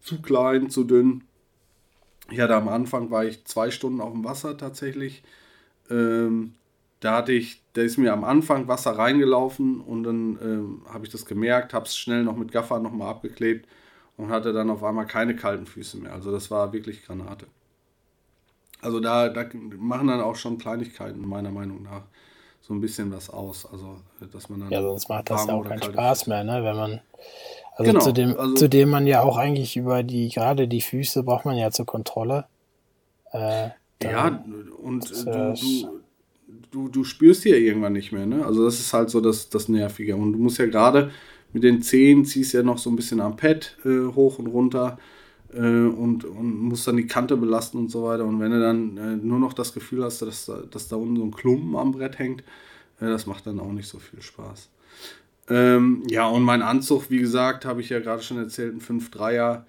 zu 0.00 0.20
klein, 0.22 0.70
zu 0.70 0.84
dünn. 0.84 1.24
Ich 2.30 2.40
hatte 2.40 2.54
am 2.54 2.68
Anfang, 2.68 3.10
war 3.10 3.24
ich 3.24 3.44
zwei 3.44 3.70
Stunden 3.70 4.00
auf 4.00 4.12
dem 4.12 4.24
Wasser 4.24 4.56
tatsächlich. 4.56 5.22
Ähm, 5.90 6.54
da 7.00 7.18
hatte 7.18 7.32
ich, 7.32 7.62
da 7.74 7.82
ist 7.82 7.98
mir 7.98 8.12
am 8.12 8.24
Anfang 8.24 8.68
Wasser 8.68 8.92
reingelaufen 8.92 9.80
und 9.80 10.04
dann 10.04 10.38
ähm, 10.42 10.82
habe 10.88 11.06
ich 11.06 11.12
das 11.12 11.26
gemerkt, 11.26 11.74
habe 11.74 11.86
es 11.86 11.96
schnell 11.96 12.24
noch 12.24 12.36
mit 12.36 12.52
Gaffer 12.52 12.80
nochmal 12.80 13.10
abgeklebt 13.10 13.68
und 14.16 14.30
hatte 14.30 14.52
dann 14.52 14.70
auf 14.70 14.82
einmal 14.84 15.06
keine 15.06 15.34
kalten 15.34 15.66
Füße 15.66 15.98
mehr. 15.98 16.12
Also 16.12 16.30
das 16.30 16.50
war 16.50 16.72
wirklich 16.72 17.04
Granate. 17.04 17.46
Also 18.80 19.00
da, 19.00 19.28
da 19.28 19.46
machen 19.78 20.08
dann 20.08 20.20
auch 20.20 20.36
schon 20.36 20.58
Kleinigkeiten 20.58 21.26
meiner 21.26 21.50
Meinung 21.50 21.82
nach 21.82 22.02
so 22.60 22.74
ein 22.74 22.80
bisschen 22.80 23.10
was 23.12 23.30
aus. 23.30 23.66
Also 23.70 23.96
dass 24.32 24.48
man 24.48 24.60
dann 24.60 24.70
ja, 24.70 24.82
sonst 24.82 25.08
macht 25.08 25.30
das 25.30 25.46
ja 25.46 25.54
auch 25.54 25.64
keinen 25.64 25.82
Spaß 25.82 26.26
mehr, 26.26 26.44
ne? 26.44 26.62
Wenn 26.62 26.76
man 26.76 27.00
also, 27.76 27.92
genau, 27.92 28.04
zu 28.04 28.12
dem, 28.12 28.38
also 28.38 28.54
zu 28.54 28.68
dem 28.68 28.90
man 28.90 29.06
ja 29.06 29.22
auch 29.22 29.36
eigentlich 29.36 29.76
über 29.76 30.02
die, 30.02 30.28
gerade 30.28 30.68
die 30.68 30.80
Füße 30.80 31.22
braucht 31.24 31.44
man 31.44 31.56
ja 31.56 31.70
zur 31.70 31.86
Kontrolle. 31.86 32.46
Äh, 33.32 33.70
ja, 34.02 34.44
und 34.82 35.10
du, 35.10 35.54
du, 35.54 36.02
du, 36.70 36.88
du 36.88 37.04
spürst 37.04 37.44
ja 37.44 37.56
irgendwann 37.56 37.94
nicht 37.94 38.12
mehr, 38.12 38.26
ne? 38.26 38.44
Also 38.44 38.64
das 38.64 38.78
ist 38.78 38.92
halt 38.92 39.10
so 39.10 39.20
das, 39.20 39.48
das 39.48 39.68
Nervige. 39.68 40.14
Und 40.14 40.34
du 40.34 40.38
musst 40.38 40.58
ja 40.58 40.66
gerade 40.66 41.10
mit 41.54 41.62
den 41.62 41.80
Zehen 41.80 42.26
ziehst 42.26 42.52
ja 42.52 42.62
noch 42.62 42.78
so 42.78 42.90
ein 42.90 42.96
bisschen 42.96 43.20
am 43.20 43.36
Pad 43.36 43.78
äh, 43.84 44.12
hoch 44.14 44.38
und 44.38 44.48
runter 44.48 44.98
äh, 45.54 45.58
und, 45.58 46.24
und 46.24 46.58
musst 46.58 46.86
dann 46.86 46.96
die 46.96 47.06
Kante 47.06 47.36
belasten 47.36 47.78
und 47.78 47.90
so 47.90 48.04
weiter. 48.04 48.24
Und 48.24 48.40
wenn 48.40 48.50
du 48.50 48.60
dann 48.60 48.96
äh, 48.98 49.16
nur 49.16 49.38
noch 49.38 49.52
das 49.52 49.72
Gefühl 49.72 50.04
hast, 50.04 50.20
dass, 50.20 50.50
dass 50.70 50.88
da 50.88 50.96
unten 50.96 51.16
so 51.16 51.24
ein 51.24 51.30
Klumpen 51.30 51.76
am 51.76 51.92
Brett 51.92 52.18
hängt, 52.18 52.42
äh, 53.00 53.06
das 53.06 53.26
macht 53.26 53.46
dann 53.46 53.60
auch 53.60 53.72
nicht 53.72 53.88
so 53.88 54.00
viel 54.00 54.20
Spaß. 54.20 54.68
Ähm, 55.48 56.02
ja, 56.08 56.26
und 56.26 56.42
mein 56.42 56.62
Anzug, 56.62 57.10
wie 57.10 57.18
gesagt, 57.18 57.64
habe 57.64 57.80
ich 57.80 57.88
ja 57.88 58.00
gerade 58.00 58.22
schon 58.22 58.38
erzählt, 58.38 58.74
ein 58.74 58.80
5-3er 58.80 59.62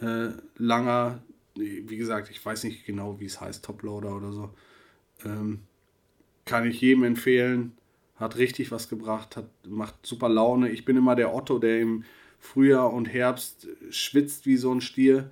äh, 0.00 0.28
langer, 0.56 1.20
wie 1.54 1.96
gesagt, 1.96 2.30
ich 2.30 2.44
weiß 2.44 2.64
nicht 2.64 2.86
genau, 2.86 3.20
wie 3.20 3.26
es 3.26 3.40
heißt, 3.40 3.64
Toploader 3.64 4.16
oder 4.16 4.32
so. 4.32 4.50
Ähm, 5.24 5.60
kann 6.44 6.66
ich 6.66 6.80
jedem 6.80 7.04
empfehlen 7.04 7.72
hat 8.16 8.36
richtig 8.36 8.70
was 8.70 8.88
gebracht, 8.88 9.36
hat, 9.36 9.48
macht 9.66 9.94
super 10.04 10.28
Laune. 10.28 10.70
Ich 10.70 10.84
bin 10.84 10.96
immer 10.96 11.14
der 11.14 11.34
Otto, 11.34 11.58
der 11.58 11.80
im 11.80 12.04
Frühjahr 12.38 12.92
und 12.92 13.06
Herbst 13.06 13.68
schwitzt 13.90 14.46
wie 14.46 14.56
so 14.56 14.72
ein 14.72 14.80
Stier, 14.80 15.30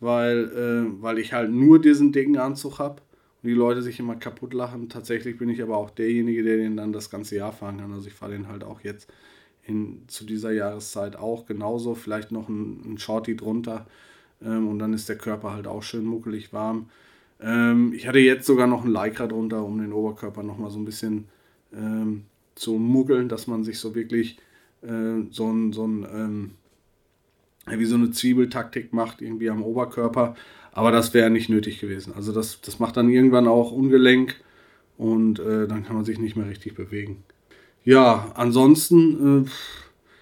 weil, 0.00 0.44
äh, 0.50 1.02
weil 1.02 1.18
ich 1.18 1.32
halt 1.32 1.50
nur 1.50 1.80
diesen 1.80 2.12
dicken 2.12 2.38
Anzug 2.38 2.78
habe 2.78 3.02
und 3.42 3.48
die 3.48 3.54
Leute 3.54 3.82
sich 3.82 3.98
immer 3.98 4.16
kaputt 4.16 4.54
lachen. 4.54 4.88
Tatsächlich 4.88 5.38
bin 5.38 5.48
ich 5.48 5.62
aber 5.62 5.76
auch 5.76 5.90
derjenige, 5.90 6.42
der 6.42 6.56
den 6.56 6.76
dann 6.76 6.92
das 6.92 7.10
ganze 7.10 7.36
Jahr 7.36 7.52
fahren 7.52 7.78
kann. 7.78 7.92
Also 7.92 8.08
ich 8.08 8.14
fahre 8.14 8.32
den 8.32 8.48
halt 8.48 8.64
auch 8.64 8.80
jetzt 8.80 9.12
in, 9.64 10.02
zu 10.08 10.24
dieser 10.24 10.52
Jahreszeit 10.52 11.16
auch 11.16 11.46
genauso, 11.46 11.94
vielleicht 11.94 12.32
noch 12.32 12.48
ein, 12.48 12.94
ein 12.94 12.98
Shorty 12.98 13.36
drunter 13.36 13.86
ähm, 14.44 14.68
und 14.68 14.78
dann 14.78 14.92
ist 14.92 15.08
der 15.08 15.18
Körper 15.18 15.52
halt 15.52 15.66
auch 15.66 15.82
schön 15.82 16.04
muckelig 16.04 16.52
warm. 16.52 16.88
Ähm, 17.40 17.92
ich 17.94 18.06
hatte 18.08 18.18
jetzt 18.18 18.46
sogar 18.46 18.66
noch 18.66 18.84
ein 18.84 18.90
Lycra 18.90 19.26
drunter, 19.26 19.64
um 19.64 19.78
den 19.78 19.92
Oberkörper 19.92 20.42
nochmal 20.42 20.70
so 20.70 20.78
ein 20.78 20.84
bisschen 20.84 21.28
ähm, 21.74 22.24
zu 22.54 22.74
muggeln, 22.74 23.28
dass 23.28 23.46
man 23.46 23.64
sich 23.64 23.78
so 23.78 23.94
wirklich 23.94 24.38
äh, 24.82 25.22
so 25.30 25.50
ein, 25.50 25.72
so 25.72 25.86
ein 25.86 26.06
ähm, 26.12 26.50
wie 27.66 27.84
so 27.84 27.94
eine 27.94 28.10
Zwiebeltaktik 28.10 28.92
macht, 28.92 29.22
irgendwie 29.22 29.50
am 29.50 29.62
Oberkörper. 29.62 30.34
Aber 30.72 30.90
das 30.90 31.14
wäre 31.14 31.30
nicht 31.30 31.48
nötig 31.48 31.80
gewesen. 31.80 32.12
Also 32.14 32.32
das, 32.32 32.60
das 32.60 32.78
macht 32.78 32.96
dann 32.96 33.08
irgendwann 33.08 33.46
auch 33.46 33.72
ungelenk 33.72 34.40
und 34.96 35.38
äh, 35.38 35.68
dann 35.68 35.84
kann 35.84 35.96
man 35.96 36.04
sich 36.04 36.18
nicht 36.18 36.36
mehr 36.36 36.48
richtig 36.48 36.74
bewegen. 36.74 37.22
Ja, 37.84 38.32
ansonsten 38.34 39.44
äh, 39.44 39.48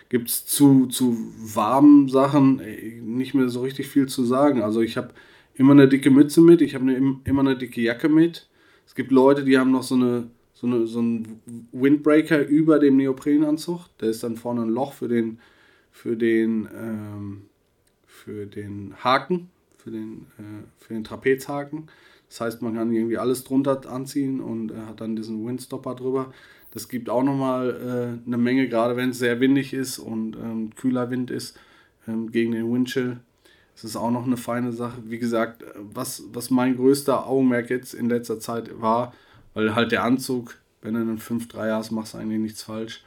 gibt 0.08 0.28
es 0.28 0.46
zu, 0.46 0.86
zu 0.86 1.16
warmen 1.38 2.08
Sachen 2.08 2.60
äh, 2.60 3.00
nicht 3.00 3.34
mehr 3.34 3.48
so 3.48 3.62
richtig 3.62 3.88
viel 3.88 4.06
zu 4.06 4.24
sagen. 4.24 4.62
Also 4.62 4.80
ich 4.80 4.96
habe 4.96 5.10
immer 5.54 5.72
eine 5.72 5.88
dicke 5.88 6.10
Mütze 6.10 6.40
mit, 6.40 6.62
ich 6.62 6.74
habe 6.74 6.84
eine, 6.84 7.20
immer 7.24 7.40
eine 7.40 7.56
dicke 7.56 7.80
Jacke 7.80 8.08
mit. 8.08 8.48
Es 8.86 8.94
gibt 8.94 9.12
Leute, 9.12 9.44
die 9.44 9.58
haben 9.58 9.70
noch 9.70 9.84
so 9.84 9.94
eine 9.94 10.28
so, 10.60 10.66
eine, 10.66 10.86
so 10.86 11.00
ein 11.00 11.40
Windbreaker 11.72 12.46
über 12.46 12.78
dem 12.78 12.98
Neoprenanzug. 12.98 13.86
Da 13.96 14.06
ist 14.06 14.22
dann 14.22 14.36
vorne 14.36 14.62
ein 14.62 14.68
Loch 14.68 14.92
für 14.92 15.08
den, 15.08 15.38
für 15.90 16.16
den, 16.16 16.68
ähm, 16.76 17.42
für 18.06 18.44
den 18.44 18.94
Haken, 19.02 19.48
für 19.78 19.90
den, 19.90 20.26
äh, 20.38 20.64
für 20.76 20.92
den 20.92 21.04
Trapezhaken. 21.04 21.88
Das 22.28 22.42
heißt, 22.42 22.62
man 22.62 22.74
kann 22.74 22.92
irgendwie 22.92 23.16
alles 23.16 23.44
drunter 23.44 23.90
anziehen 23.90 24.40
und 24.40 24.70
äh, 24.70 24.74
hat 24.86 25.00
dann 25.00 25.16
diesen 25.16 25.46
Windstopper 25.46 25.94
drüber. 25.94 26.32
Das 26.72 26.88
gibt 26.88 27.08
auch 27.08 27.22
nochmal 27.22 28.20
äh, 28.22 28.26
eine 28.26 28.36
Menge, 28.36 28.68
gerade 28.68 28.96
wenn 28.96 29.10
es 29.10 29.18
sehr 29.18 29.40
windig 29.40 29.72
ist 29.72 29.98
und 29.98 30.36
ähm, 30.36 30.74
kühler 30.76 31.10
Wind 31.10 31.30
ist 31.30 31.58
ähm, 32.06 32.30
gegen 32.30 32.52
den 32.52 32.70
Windchill. 32.70 33.18
Das 33.74 33.84
ist 33.84 33.96
auch 33.96 34.10
noch 34.10 34.26
eine 34.26 34.36
feine 34.36 34.72
Sache. 34.72 34.98
Wie 35.06 35.18
gesagt, 35.18 35.64
was, 35.74 36.24
was 36.34 36.50
mein 36.50 36.76
größter 36.76 37.26
Augenmerk 37.26 37.70
jetzt 37.70 37.94
in 37.94 38.10
letzter 38.10 38.38
Zeit 38.38 38.78
war, 38.78 39.14
weil 39.54 39.74
halt 39.74 39.92
der 39.92 40.04
Anzug, 40.04 40.58
wenn 40.82 40.94
du 40.94 41.00
einen 41.00 41.18
5-3 41.18 41.74
hast, 41.74 41.90
machst 41.90 42.14
du 42.14 42.18
eigentlich 42.18 42.40
nichts 42.40 42.62
falsch. 42.62 43.04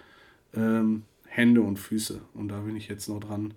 Ähm, 0.55 1.03
Hände 1.25 1.61
und 1.61 1.77
Füße. 1.77 2.21
Und 2.33 2.49
da 2.49 2.59
bin 2.59 2.75
ich 2.75 2.87
jetzt 2.87 3.09
noch 3.09 3.19
dran, 3.19 3.53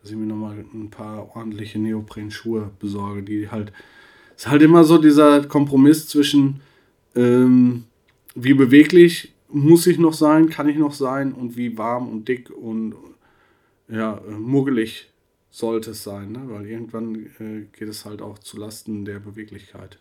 dass 0.00 0.10
ich 0.10 0.16
mir 0.16 0.26
nochmal 0.26 0.64
ein 0.74 0.90
paar 0.90 1.36
ordentliche 1.36 1.78
Neopren-Schuhe 1.78 2.70
besorge, 2.78 3.22
die 3.22 3.50
halt. 3.50 3.72
Es 4.36 4.46
ist 4.46 4.50
halt 4.50 4.62
immer 4.62 4.84
so 4.84 4.96
dieser 4.98 5.46
Kompromiss 5.46 6.08
zwischen, 6.08 6.62
ähm, 7.14 7.84
wie 8.34 8.54
beweglich 8.54 9.34
muss 9.48 9.86
ich 9.86 9.98
noch 9.98 10.14
sein, 10.14 10.48
kann 10.48 10.68
ich 10.68 10.78
noch 10.78 10.94
sein 10.94 11.32
und 11.32 11.56
wie 11.56 11.76
warm 11.76 12.08
und 12.08 12.26
dick 12.26 12.50
und 12.50 12.94
ja, 13.88 14.20
muggelig 14.38 15.10
sollte 15.50 15.90
es 15.90 16.04
sein, 16.04 16.32
ne? 16.32 16.42
weil 16.46 16.66
irgendwann 16.66 17.14
äh, 17.38 17.66
geht 17.76 17.88
es 17.88 18.04
halt 18.04 18.22
auch 18.22 18.38
zu 18.38 18.56
Lasten 18.56 19.04
der 19.04 19.18
Beweglichkeit. 19.18 19.98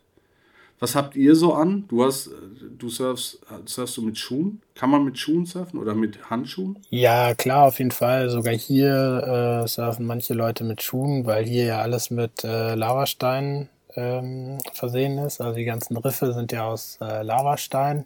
Was 0.79 0.95
habt 0.95 1.15
ihr 1.17 1.35
so 1.35 1.53
an? 1.53 1.85
Du 1.89 2.05
hast, 2.05 2.29
du 2.77 2.89
surfst, 2.89 3.39
surfst 3.65 3.97
du 3.97 4.01
mit 4.01 4.17
Schuhen? 4.17 4.61
Kann 4.75 4.89
man 4.89 5.03
mit 5.03 5.17
Schuhen 5.17 5.45
surfen 5.45 5.77
oder 5.77 5.93
mit 5.93 6.29
Handschuhen? 6.29 6.79
Ja, 6.89 7.35
klar, 7.35 7.67
auf 7.67 7.79
jeden 7.79 7.91
Fall. 7.91 8.29
Sogar 8.29 8.53
hier 8.53 9.63
äh, 9.63 9.67
surfen 9.67 10.05
manche 10.05 10.33
Leute 10.33 10.63
mit 10.63 10.81
Schuhen, 10.81 11.25
weil 11.25 11.45
hier 11.45 11.65
ja 11.65 11.81
alles 11.81 12.11
mit 12.11 12.45
äh, 12.45 12.75
Lavasteinen 12.75 13.67
ähm, 13.95 14.59
versehen 14.73 15.17
ist. 15.17 15.41
Also 15.41 15.55
die 15.55 15.65
ganzen 15.65 15.97
Riffe 15.97 16.31
sind 16.33 16.53
ja 16.53 16.65
aus 16.65 16.97
äh, 17.01 17.23
Lavastein 17.23 18.05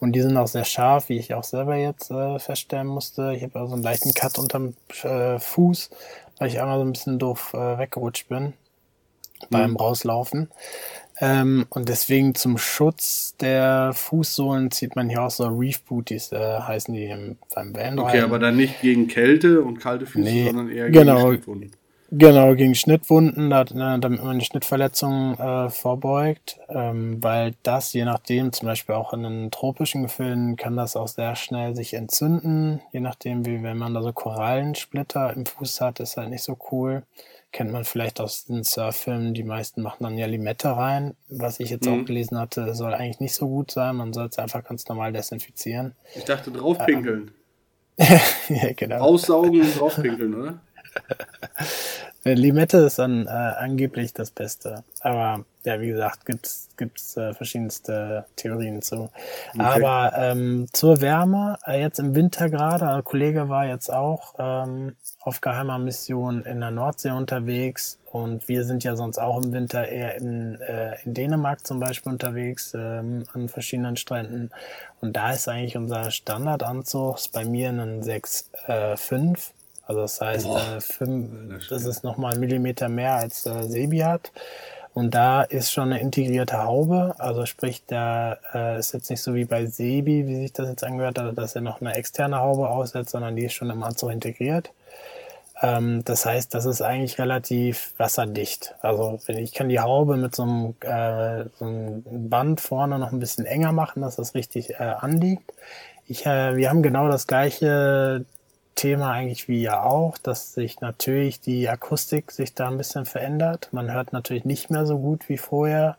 und 0.00 0.12
die 0.12 0.22
sind 0.22 0.36
auch 0.38 0.48
sehr 0.48 0.64
scharf, 0.64 1.10
wie 1.10 1.18
ich 1.18 1.34
auch 1.34 1.44
selber 1.44 1.76
jetzt 1.76 2.10
äh, 2.10 2.38
feststellen 2.38 2.86
musste. 2.86 3.34
Ich 3.34 3.42
habe 3.42 3.58
also 3.58 3.74
einen 3.74 3.82
leichten 3.82 4.14
Cut 4.14 4.38
unterm 4.38 4.74
äh, 5.02 5.38
Fuß, 5.38 5.90
weil 6.38 6.48
ich 6.48 6.58
einmal 6.60 6.78
so 6.78 6.84
ein 6.86 6.92
bisschen 6.92 7.18
doof 7.18 7.52
äh, 7.52 7.78
weggerutscht 7.78 8.28
bin 8.28 8.54
beim 9.50 9.72
mhm. 9.72 9.76
Rauslaufen. 9.76 10.50
Ähm, 11.20 11.66
und 11.70 11.88
deswegen 11.88 12.34
zum 12.34 12.58
Schutz 12.58 13.34
der 13.40 13.92
Fußsohlen 13.92 14.70
zieht 14.70 14.94
man 14.94 15.08
hier 15.08 15.22
auch 15.22 15.30
so 15.30 15.46
Reef 15.46 15.82
Booties, 15.82 16.32
äh, 16.32 16.60
heißen 16.60 16.94
die 16.94 17.06
im, 17.06 17.36
beim 17.54 17.74
Van. 17.74 17.98
Okay, 17.98 18.20
aber 18.20 18.38
dann 18.38 18.56
nicht 18.56 18.80
gegen 18.80 19.08
Kälte 19.08 19.62
und 19.62 19.78
kalte 19.80 20.06
Füße, 20.06 20.30
nee, 20.30 20.46
sondern 20.46 20.68
eher 20.68 20.90
gegen 20.90 21.06
genau, 21.06 21.28
Schnittwunden. 21.28 21.72
Genau, 22.10 22.54
gegen 22.54 22.74
Schnittwunden, 22.74 23.50
damit 23.50 24.00
man 24.02 24.30
eine 24.30 24.40
Schnittverletzung 24.40 25.38
äh, 25.38 25.68
vorbeugt, 25.68 26.58
ähm, 26.70 27.22
weil 27.22 27.54
das, 27.62 27.92
je 27.92 28.06
nachdem, 28.06 28.52
zum 28.52 28.66
Beispiel 28.66 28.94
auch 28.94 29.12
in 29.12 29.24
den 29.24 29.50
tropischen 29.50 30.04
Gefilden, 30.04 30.56
kann 30.56 30.74
das 30.74 30.96
auch 30.96 31.08
sehr 31.08 31.36
schnell 31.36 31.76
sich 31.76 31.92
entzünden, 31.92 32.80
je 32.92 33.00
nachdem, 33.00 33.44
wie 33.44 33.62
wenn 33.62 33.76
man 33.76 33.92
da 33.92 34.00
so 34.00 34.12
Korallensplitter 34.12 35.34
im 35.34 35.44
Fuß 35.44 35.82
hat, 35.82 36.00
ist 36.00 36.16
halt 36.16 36.30
nicht 36.30 36.44
so 36.44 36.56
cool 36.70 37.02
kennt 37.52 37.72
man 37.72 37.84
vielleicht 37.84 38.20
aus 38.20 38.44
den 38.44 38.64
Surffilmen. 38.64 39.34
Die 39.34 39.42
meisten 39.42 39.82
machen 39.82 40.02
dann 40.02 40.18
ja 40.18 40.26
Limette 40.26 40.68
rein. 40.68 41.16
Was 41.28 41.60
ich 41.60 41.70
jetzt 41.70 41.86
mhm. 41.86 42.02
auch 42.02 42.04
gelesen 42.04 42.38
hatte, 42.38 42.74
soll 42.74 42.94
eigentlich 42.94 43.20
nicht 43.20 43.34
so 43.34 43.48
gut 43.48 43.70
sein. 43.70 43.96
Man 43.96 44.12
soll 44.12 44.26
es 44.26 44.38
einfach 44.38 44.64
ganz 44.64 44.86
normal 44.88 45.12
desinfizieren. 45.12 45.94
Ich 46.14 46.24
dachte 46.24 46.50
draufpinkeln. 46.50 47.30
Ähm, 47.96 48.20
ja, 48.48 48.72
genau. 48.74 48.98
Aussaugen 48.98 49.60
und 49.60 49.78
draufpinkeln, 49.78 50.34
oder? 50.34 50.60
Limette 52.24 52.78
ist 52.78 52.98
dann 52.98 53.26
äh, 53.26 53.30
angeblich 53.30 54.12
das 54.12 54.30
Beste. 54.30 54.82
Aber 55.00 55.44
ja, 55.64 55.80
wie 55.80 55.88
gesagt, 55.88 56.26
gibt's 56.26 56.68
gibt's 56.76 57.16
äh, 57.16 57.34
verschiedenste 57.34 58.24
Theorien 58.36 58.82
zu. 58.82 59.10
Okay. 59.54 59.62
Aber 59.62 60.12
ähm, 60.16 60.66
zur 60.72 61.00
Wärme, 61.00 61.58
äh, 61.66 61.80
jetzt 61.80 61.98
im 61.98 62.14
Winter 62.14 62.48
gerade, 62.48 62.88
ein 62.88 63.04
Kollege 63.04 63.48
war 63.48 63.66
jetzt 63.66 63.92
auch 63.92 64.34
ähm, 64.38 64.96
auf 65.20 65.40
geheimer 65.40 65.78
Mission 65.78 66.44
in 66.44 66.60
der 66.60 66.70
Nordsee 66.70 67.10
unterwegs 67.10 67.98
und 68.10 68.48
wir 68.48 68.64
sind 68.64 68.84
ja 68.84 68.96
sonst 68.96 69.18
auch 69.18 69.42
im 69.42 69.52
Winter 69.52 69.86
eher 69.86 70.16
in, 70.16 70.58
äh, 70.60 70.96
in 71.04 71.12
Dänemark 71.12 71.66
zum 71.66 71.78
Beispiel 71.78 72.12
unterwegs, 72.12 72.72
ähm, 72.74 73.24
an 73.34 73.48
verschiedenen 73.48 73.96
Stränden. 73.96 74.50
Und 75.00 75.14
da 75.16 75.32
ist 75.32 75.48
eigentlich 75.48 75.76
unser 75.76 76.10
Standardanzug 76.10 77.18
bei 77.32 77.44
mir 77.44 77.68
ein 77.68 78.02
6,5. 78.02 79.50
Äh, 79.50 79.57
also 79.88 80.02
das 80.02 80.20
heißt, 80.20 80.46
äh, 80.46 80.80
fünf, 80.82 81.66
das 81.68 81.86
ist 81.86 82.04
nochmal 82.04 82.34
ein 82.34 82.40
Millimeter 82.40 82.90
mehr 82.90 83.14
als 83.14 83.46
äh, 83.46 83.62
Sebi 83.62 84.00
hat. 84.00 84.30
Und 84.92 85.14
da 85.14 85.42
ist 85.42 85.72
schon 85.72 85.92
eine 85.92 86.00
integrierte 86.00 86.62
Haube. 86.62 87.14
Also 87.18 87.46
sprich, 87.46 87.84
da 87.86 88.36
äh, 88.52 88.78
ist 88.78 88.92
jetzt 88.92 89.08
nicht 89.08 89.22
so 89.22 89.34
wie 89.34 89.46
bei 89.46 89.64
Sebi, 89.64 90.26
wie 90.26 90.36
sich 90.36 90.52
das 90.52 90.68
jetzt 90.68 90.84
angehört 90.84 91.18
hat, 91.18 91.38
dass 91.38 91.54
er 91.54 91.62
noch 91.62 91.80
eine 91.80 91.94
externe 91.94 92.38
Haube 92.38 92.68
aussetzt, 92.68 93.10
sondern 93.10 93.34
die 93.34 93.46
ist 93.46 93.54
schon 93.54 93.70
im 93.70 93.82
Anzug 93.82 94.10
integriert. 94.10 94.72
Ähm, 95.62 96.04
das 96.04 96.26
heißt, 96.26 96.54
das 96.54 96.66
ist 96.66 96.82
eigentlich 96.82 97.18
relativ 97.18 97.94
wasserdicht. 97.96 98.74
Also 98.82 99.18
ich 99.26 99.54
kann 99.54 99.70
die 99.70 99.80
Haube 99.80 100.18
mit 100.18 100.36
so 100.36 100.42
einem, 100.42 100.74
äh, 100.80 101.48
so 101.58 101.64
einem 101.64 102.02
Band 102.28 102.60
vorne 102.60 102.98
noch 102.98 103.12
ein 103.12 103.20
bisschen 103.20 103.46
enger 103.46 103.72
machen, 103.72 104.02
dass 104.02 104.16
das 104.16 104.34
richtig 104.34 104.74
äh, 104.80 104.82
anliegt. 104.82 105.50
Ich, 106.06 106.26
äh, 106.26 106.56
wir 106.56 106.68
haben 106.68 106.82
genau 106.82 107.08
das 107.08 107.26
gleiche 107.26 108.26
Thema 108.78 109.10
eigentlich 109.10 109.48
wie 109.48 109.62
ihr 109.62 109.82
auch, 109.82 110.18
dass 110.18 110.54
sich 110.54 110.80
natürlich 110.80 111.40
die 111.40 111.68
Akustik 111.68 112.30
sich 112.30 112.54
da 112.54 112.68
ein 112.68 112.78
bisschen 112.78 113.06
verändert. 113.06 113.68
Man 113.72 113.92
hört 113.92 114.12
natürlich 114.12 114.44
nicht 114.44 114.70
mehr 114.70 114.86
so 114.86 114.98
gut 114.98 115.28
wie 115.28 115.36
vorher. 115.36 115.96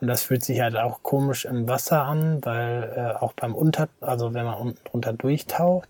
Und 0.00 0.08
das 0.08 0.22
fühlt 0.22 0.44
sich 0.44 0.60
halt 0.60 0.76
auch 0.76 1.02
komisch 1.02 1.44
im 1.44 1.68
Wasser 1.68 2.02
an, 2.02 2.40
weil 2.42 2.92
äh, 2.96 3.22
auch 3.22 3.34
beim 3.34 3.54
Unter, 3.54 3.88
also 4.00 4.34
wenn 4.34 4.44
man 4.44 4.54
unten 4.54 4.84
drunter 4.84 5.12
durchtaucht, 5.12 5.88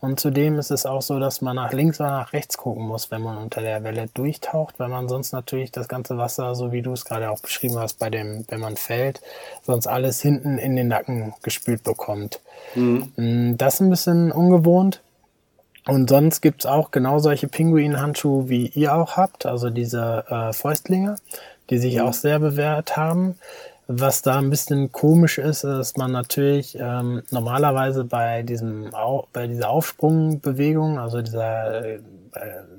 und 0.00 0.20
zudem 0.20 0.58
ist 0.60 0.70
es 0.70 0.86
auch 0.86 1.02
so, 1.02 1.18
dass 1.18 1.40
man 1.40 1.56
nach 1.56 1.72
links 1.72 1.98
oder 1.98 2.10
nach 2.10 2.32
rechts 2.32 2.56
gucken 2.56 2.86
muss, 2.86 3.10
wenn 3.10 3.20
man 3.20 3.36
unter 3.36 3.62
der 3.62 3.82
Welle 3.82 4.06
durchtaucht, 4.14 4.78
weil 4.78 4.88
man 4.88 5.08
sonst 5.08 5.32
natürlich 5.32 5.72
das 5.72 5.88
ganze 5.88 6.16
Wasser, 6.16 6.54
so 6.54 6.70
wie 6.70 6.82
du 6.82 6.92
es 6.92 7.04
gerade 7.04 7.30
auch 7.30 7.40
beschrieben 7.40 7.78
hast, 7.78 7.98
bei 7.98 8.08
dem, 8.08 8.44
wenn 8.48 8.60
man 8.60 8.76
fällt, 8.76 9.20
sonst 9.64 9.88
alles 9.88 10.22
hinten 10.22 10.58
in 10.58 10.76
den 10.76 10.86
Nacken 10.86 11.34
gespült 11.42 11.82
bekommt. 11.82 12.40
Mhm. 12.76 13.12
Mm, 13.16 13.56
das 13.56 13.74
ist 13.74 13.80
ein 13.80 13.90
bisschen 13.90 14.30
ungewohnt. 14.30 15.00
Und 15.88 16.10
sonst 16.10 16.42
gibt's 16.42 16.66
auch 16.66 16.90
genau 16.90 17.18
solche 17.18 17.48
Pinguin-Handschuhe, 17.48 18.48
wie 18.48 18.66
ihr 18.66 18.94
auch 18.94 19.16
habt, 19.16 19.46
also 19.46 19.70
diese 19.70 20.24
äh, 20.28 20.52
Fäustlinge, 20.52 21.16
die 21.70 21.78
sich 21.78 21.96
mhm. 21.96 22.02
auch 22.02 22.12
sehr 22.12 22.38
bewährt 22.38 22.96
haben. 22.96 23.36
Was 23.86 24.20
da 24.20 24.36
ein 24.36 24.50
bisschen 24.50 24.92
komisch 24.92 25.38
ist, 25.38 25.64
ist 25.64 25.96
man 25.96 26.12
natürlich 26.12 26.76
ähm, 26.78 27.22
normalerweise 27.30 28.04
bei 28.04 28.42
diesem 28.42 28.90
bei 29.32 29.46
dieser 29.46 29.70
Aufsprungbewegung, 29.70 30.98
also 30.98 31.22
dieser 31.22 31.84
äh, 31.86 32.00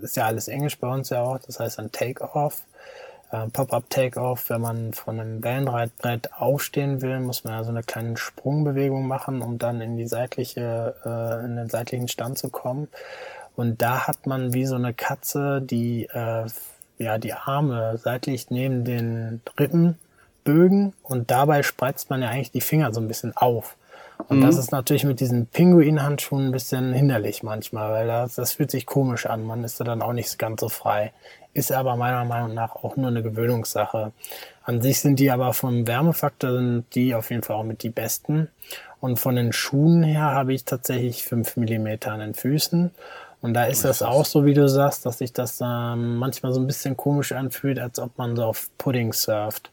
ist 0.04 0.16
ja 0.16 0.28
alles 0.28 0.48
Englisch 0.48 0.78
bei 0.78 0.88
uns 0.88 1.10
ja 1.10 1.24
auch, 1.24 1.40
das 1.40 1.60
heißt 1.60 1.80
ein 1.80 1.92
Take-off, 1.92 2.62
äh, 3.32 3.48
Pop-up 3.48 3.90
Take-off. 3.90 4.50
Wenn 4.50 4.62
man 4.62 4.94
von 4.94 5.20
einem 5.20 5.44
Wellenreitbrett 5.44 6.34
aufstehen 6.34 7.02
will, 7.02 7.20
muss 7.20 7.44
man 7.44 7.54
ja 7.54 7.64
so 7.64 7.70
eine 7.70 7.84
kleine 7.84 8.18
Sprungbewegung 8.18 9.08
machen, 9.08 9.42
um 9.42 9.58
dann 9.58 9.82
in 9.82 9.98
die 9.98 10.08
seitliche 10.08 10.96
äh, 11.06 11.46
in 11.46 11.56
den 11.56 11.70
seitlichen 11.70 12.08
Stand 12.08 12.38
zu 12.38 12.50
kommen. 12.50 12.88
Und 13.56 13.82
da 13.82 14.08
hat 14.08 14.26
man 14.26 14.54
wie 14.54 14.66
so 14.66 14.76
eine 14.76 14.94
Katze, 14.94 15.62
die 15.62 16.06
äh, 16.06 16.46
ja 16.98 17.18
die 17.18 17.34
Arme 17.34 17.98
seitlich 17.98 18.50
neben 18.50 18.84
den 18.84 19.42
Rippen 19.60 19.98
Bögen 20.44 20.94
und 21.04 21.30
dabei 21.32 21.64
spreizt 21.64 22.10
man 22.10 22.22
ja 22.22 22.30
eigentlich 22.30 22.52
die 22.52 22.62
Finger 22.62 22.94
so 22.94 23.00
ein 23.00 23.08
bisschen 23.08 23.36
auf. 23.36 23.76
Und 24.28 24.40
mhm. 24.40 24.42
das 24.42 24.58
ist 24.58 24.72
natürlich 24.72 25.06
mit 25.06 25.20
diesen 25.20 25.46
Pinguin-Handschuhen 25.46 26.48
ein 26.48 26.52
bisschen 26.52 26.92
hinderlich 26.92 27.42
manchmal, 27.44 27.92
weil 27.92 28.08
das, 28.08 28.36
das 28.36 28.54
fühlt 28.54 28.70
sich 28.70 28.86
komisch 28.86 29.26
an. 29.26 29.46
Man 29.46 29.64
ist 29.64 29.80
da 29.80 29.84
dann 29.84 30.02
auch 30.02 30.14
nicht 30.14 30.38
ganz 30.38 30.60
so 30.60 30.70
frei. 30.70 31.14
Ist 31.54 31.72
aber 31.72 31.96
meiner 31.96 32.26
Meinung 32.26 32.54
nach 32.54 32.76
auch 32.76 32.96
nur 32.96 33.08
eine 33.08 33.24
Gewöhnungssache. 33.24 34.12
An 34.64 34.82
sich 34.82 35.00
sind 35.00 35.20
die 35.20 35.32
aber 35.32 35.54
vom 35.54 35.88
Wärmefaktor 35.88 36.54
sind 36.54 36.86
die 36.94 37.16
auf 37.16 37.32
jeden 37.32 37.42
Fall 37.42 37.56
auch 37.56 37.64
mit 37.64 37.84
die 37.84 37.90
besten. 37.90 38.50
Und 39.02 39.18
von 39.18 39.36
den 39.36 39.54
Schuhen 39.54 40.04
her 40.04 40.32
habe 40.32 40.54
ich 40.54 40.66
tatsächlich 40.66 41.24
fünf 41.24 41.58
Millimeter 41.58 42.12
an 42.12 42.20
den 42.20 42.34
Füßen. 42.34 42.92
Und 43.42 43.54
da 43.54 43.66
ist 43.66 43.86
das 43.86 44.02
auch 44.02 44.26
so, 44.26 44.46
wie 44.46 44.54
du 44.54 44.68
sagst, 44.68 45.06
dass 45.06 45.20
sich 45.20 45.32
das 45.32 45.62
ähm, 45.62 46.18
manchmal 46.18 46.54
so 46.54 46.60
ein 46.60 46.68
bisschen 46.68 46.98
komisch 46.98 47.32
anfühlt, 47.32 47.80
als 47.80 47.98
ob 48.00 48.18
man 48.18 48.36
so 48.36 48.44
auf 48.44 48.70
Pudding 48.78 49.14
surft. 49.14 49.72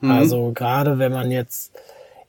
Mhm. 0.00 0.10
Also 0.10 0.52
gerade 0.52 0.98
wenn 0.98 1.12
man 1.12 1.30
jetzt, 1.30 1.72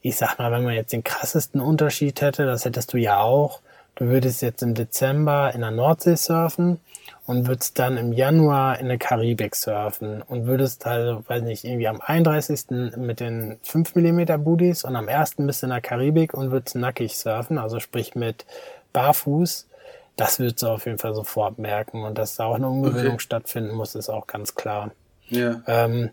ich 0.02 0.16
sag 0.16 0.38
mal, 0.38 0.52
wenn 0.52 0.64
man 0.64 0.74
jetzt 0.74 0.92
den 0.92 1.02
krassesten 1.02 1.60
Unterschied 1.60 2.20
hätte, 2.20 2.46
das 2.46 2.64
hättest 2.64 2.92
du 2.92 2.96
ja 2.96 3.20
auch. 3.20 3.60
Du 3.98 4.06
würdest 4.06 4.42
jetzt 4.42 4.62
im 4.62 4.74
Dezember 4.74 5.52
in 5.52 5.60
der 5.60 5.72
Nordsee 5.72 6.14
surfen 6.14 6.78
und 7.26 7.48
würdest 7.48 7.80
dann 7.80 7.96
im 7.96 8.12
Januar 8.12 8.78
in 8.78 8.86
der 8.86 8.96
Karibik 8.96 9.56
surfen 9.56 10.22
und 10.22 10.46
würdest 10.46 10.86
also, 10.86 11.24
weiß 11.26 11.42
nicht, 11.42 11.64
irgendwie 11.64 11.88
am 11.88 12.00
31. 12.00 12.96
mit 12.96 13.18
den 13.18 13.58
5 13.64 13.96
mm 13.96 14.42
Booties 14.44 14.84
und 14.84 14.94
am 14.94 15.08
1. 15.08 15.34
bist 15.38 15.62
du 15.62 15.66
in 15.66 15.70
der 15.70 15.80
Karibik 15.80 16.32
und 16.32 16.52
würdest 16.52 16.76
nackig 16.76 17.18
surfen, 17.18 17.58
also 17.58 17.80
sprich 17.80 18.14
mit 18.14 18.46
Barfuß. 18.92 19.66
Das 20.14 20.38
würdest 20.38 20.62
du 20.62 20.68
auf 20.68 20.86
jeden 20.86 20.98
Fall 20.98 21.16
sofort 21.16 21.58
merken 21.58 22.04
und 22.04 22.16
dass 22.16 22.36
da 22.36 22.44
auch 22.44 22.54
eine 22.54 22.68
Umgewöhnung 22.68 23.14
okay. 23.14 23.22
stattfinden 23.22 23.74
muss, 23.74 23.96
ist 23.96 24.10
auch 24.10 24.28
ganz 24.28 24.54
klar. 24.54 24.92
Ja. 25.28 25.60
Ähm, 25.66 26.10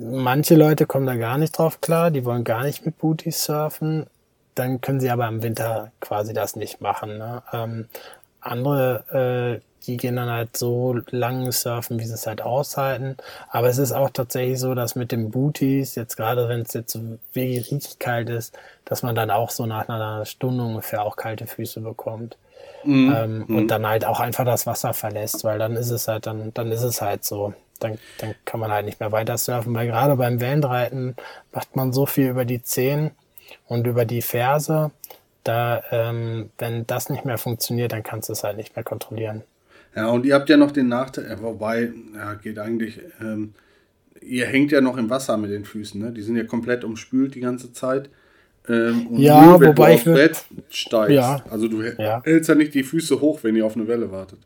Manche 0.00 0.54
Leute 0.54 0.86
kommen 0.86 1.06
da 1.06 1.16
gar 1.16 1.38
nicht 1.38 1.58
drauf 1.58 1.80
klar, 1.80 2.12
die 2.12 2.24
wollen 2.24 2.44
gar 2.44 2.62
nicht 2.62 2.86
mit 2.86 2.98
Booties 2.98 3.42
surfen. 3.42 4.06
Dann 4.58 4.80
können 4.80 5.00
sie 5.00 5.10
aber 5.10 5.28
im 5.28 5.42
Winter 5.42 5.92
quasi 6.00 6.32
das 6.32 6.56
nicht 6.56 6.80
machen. 6.80 7.18
Ne? 7.18 7.42
Ähm, 7.52 7.88
andere, 8.40 9.60
äh, 9.60 9.84
die 9.86 9.96
gehen 9.96 10.16
dann 10.16 10.28
halt 10.28 10.56
so 10.56 10.98
lang 11.10 11.50
surfen, 11.52 11.98
wie 11.98 12.04
sie 12.04 12.14
es 12.14 12.26
halt 12.26 12.42
aushalten. 12.42 13.16
Aber 13.50 13.68
es 13.68 13.78
ist 13.78 13.92
auch 13.92 14.10
tatsächlich 14.10 14.58
so, 14.58 14.74
dass 14.74 14.96
mit 14.96 15.12
den 15.12 15.30
Booties, 15.30 15.94
jetzt 15.94 16.16
gerade 16.16 16.48
wenn 16.48 16.60
es 16.60 16.72
jetzt 16.74 16.92
so 16.92 17.00
wirklich 17.32 17.72
richtig 17.72 17.98
kalt 17.98 18.28
ist, 18.28 18.56
dass 18.84 19.02
man 19.02 19.14
dann 19.14 19.30
auch 19.30 19.50
so 19.50 19.66
nach 19.66 19.88
einer 19.88 20.24
Stunde 20.26 20.64
ungefähr 20.64 21.02
auch 21.04 21.16
kalte 21.16 21.46
Füße 21.46 21.80
bekommt. 21.80 22.36
Mhm. 22.84 23.14
Ähm, 23.16 23.44
mhm. 23.46 23.56
Und 23.56 23.68
dann 23.68 23.86
halt 23.86 24.04
auch 24.04 24.20
einfach 24.20 24.44
das 24.44 24.66
Wasser 24.66 24.92
verlässt, 24.94 25.44
weil 25.44 25.58
dann 25.58 25.76
ist 25.76 25.90
es 25.90 26.08
halt, 26.08 26.26
dann, 26.26 26.52
dann 26.54 26.70
ist 26.72 26.82
es 26.82 27.00
halt 27.00 27.24
so 27.24 27.54
dann, 27.80 27.98
dann 28.18 28.34
kann 28.44 28.60
man 28.60 28.70
halt 28.70 28.86
nicht 28.86 29.00
mehr 29.00 29.12
weiter 29.12 29.38
surfen, 29.38 29.74
weil 29.74 29.86
gerade 29.86 30.16
beim 30.16 30.40
Wellenreiten 30.40 31.16
macht 31.52 31.76
man 31.76 31.92
so 31.92 32.06
viel 32.06 32.28
über 32.28 32.44
die 32.44 32.62
Zehen 32.62 33.12
und 33.66 33.86
über 33.86 34.04
die 34.04 34.22
Ferse. 34.22 34.90
Da, 35.44 35.82
ähm, 35.90 36.50
wenn 36.58 36.86
das 36.86 37.08
nicht 37.08 37.24
mehr 37.24 37.38
funktioniert, 37.38 37.92
dann 37.92 38.02
kannst 38.02 38.28
du 38.28 38.34
es 38.34 38.44
halt 38.44 38.56
nicht 38.56 38.76
mehr 38.76 38.84
kontrollieren. 38.84 39.42
Ja, 39.94 40.08
und 40.08 40.26
ihr 40.26 40.34
habt 40.34 40.48
ja 40.48 40.56
noch 40.56 40.70
den 40.70 40.88
Nachteil, 40.88 41.38
wobei, 41.40 41.90
ja, 42.14 42.34
geht 42.34 42.58
eigentlich, 42.58 43.00
ähm, 43.20 43.54
ihr 44.20 44.46
hängt 44.46 44.72
ja 44.72 44.80
noch 44.80 44.96
im 44.96 45.08
Wasser 45.10 45.36
mit 45.36 45.50
den 45.50 45.64
Füßen, 45.64 46.00
ne? 46.00 46.12
Die 46.12 46.22
sind 46.22 46.36
ja 46.36 46.44
komplett 46.44 46.84
umspült 46.84 47.34
die 47.34 47.40
ganze 47.40 47.72
Zeit. 47.72 48.10
Ähm, 48.68 49.06
und 49.06 49.18
ja, 49.18 49.44
nur, 49.44 49.60
wenn 49.60 49.68
wobei 49.70 49.90
du 49.90 49.94
aufs 49.94 50.04
Brett 50.04 50.44
steigst, 50.68 51.14
ja, 51.14 51.42
also 51.50 51.68
du 51.68 51.82
ja. 51.82 52.22
hältst 52.22 52.48
ja 52.48 52.54
nicht 52.54 52.74
die 52.74 52.82
Füße 52.82 53.20
hoch, 53.20 53.40
wenn 53.42 53.56
ihr 53.56 53.64
auf 53.64 53.76
eine 53.76 53.88
Welle 53.88 54.12
wartet. 54.12 54.40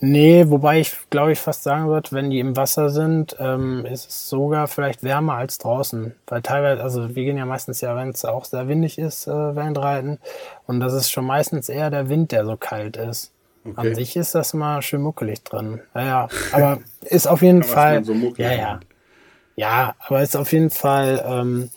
Nee, 0.00 0.44
wobei 0.48 0.80
ich 0.80 0.96
glaube 1.10 1.32
ich 1.32 1.38
fast 1.38 1.62
sagen 1.62 1.88
würde, 1.88 2.12
wenn 2.12 2.30
die 2.30 2.40
im 2.40 2.56
Wasser 2.56 2.90
sind, 2.90 3.36
ähm, 3.38 3.84
ist 3.86 4.08
es 4.08 4.28
sogar 4.28 4.68
vielleicht 4.68 5.02
wärmer 5.02 5.34
als 5.34 5.58
draußen. 5.58 6.14
Weil 6.26 6.42
teilweise, 6.42 6.82
also 6.82 7.14
wir 7.14 7.24
gehen 7.24 7.36
ja 7.36 7.46
meistens 7.46 7.80
ja, 7.80 7.94
wenn 7.96 8.10
es 8.10 8.24
auch 8.24 8.44
sehr 8.44 8.68
windig 8.68 8.98
ist, 8.98 9.26
äh, 9.26 9.30
Wellenreiten. 9.56 10.18
Und 10.66 10.80
das 10.80 10.92
ist 10.94 11.10
schon 11.10 11.26
meistens 11.26 11.68
eher 11.68 11.90
der 11.90 12.08
Wind, 12.08 12.32
der 12.32 12.46
so 12.46 12.56
kalt 12.56 12.96
ist. 12.96 13.32
Okay. 13.64 13.74
An 13.76 13.94
sich 13.94 14.16
ist 14.16 14.34
das 14.34 14.54
mal 14.54 14.80
schön 14.80 15.02
muckelig 15.02 15.44
drin. 15.44 15.80
Naja, 15.92 16.28
aber 16.52 16.78
ist 17.02 17.26
auf 17.28 17.42
jeden 17.42 17.62
Fall. 17.62 18.04
So 18.04 18.14
ja, 18.36 18.52
ja. 18.52 18.80
Ja, 19.56 19.94
aber 19.98 20.22
ist 20.22 20.36
auf 20.36 20.52
jeden 20.52 20.70
Fall. 20.70 21.22
Ähm, 21.26 21.70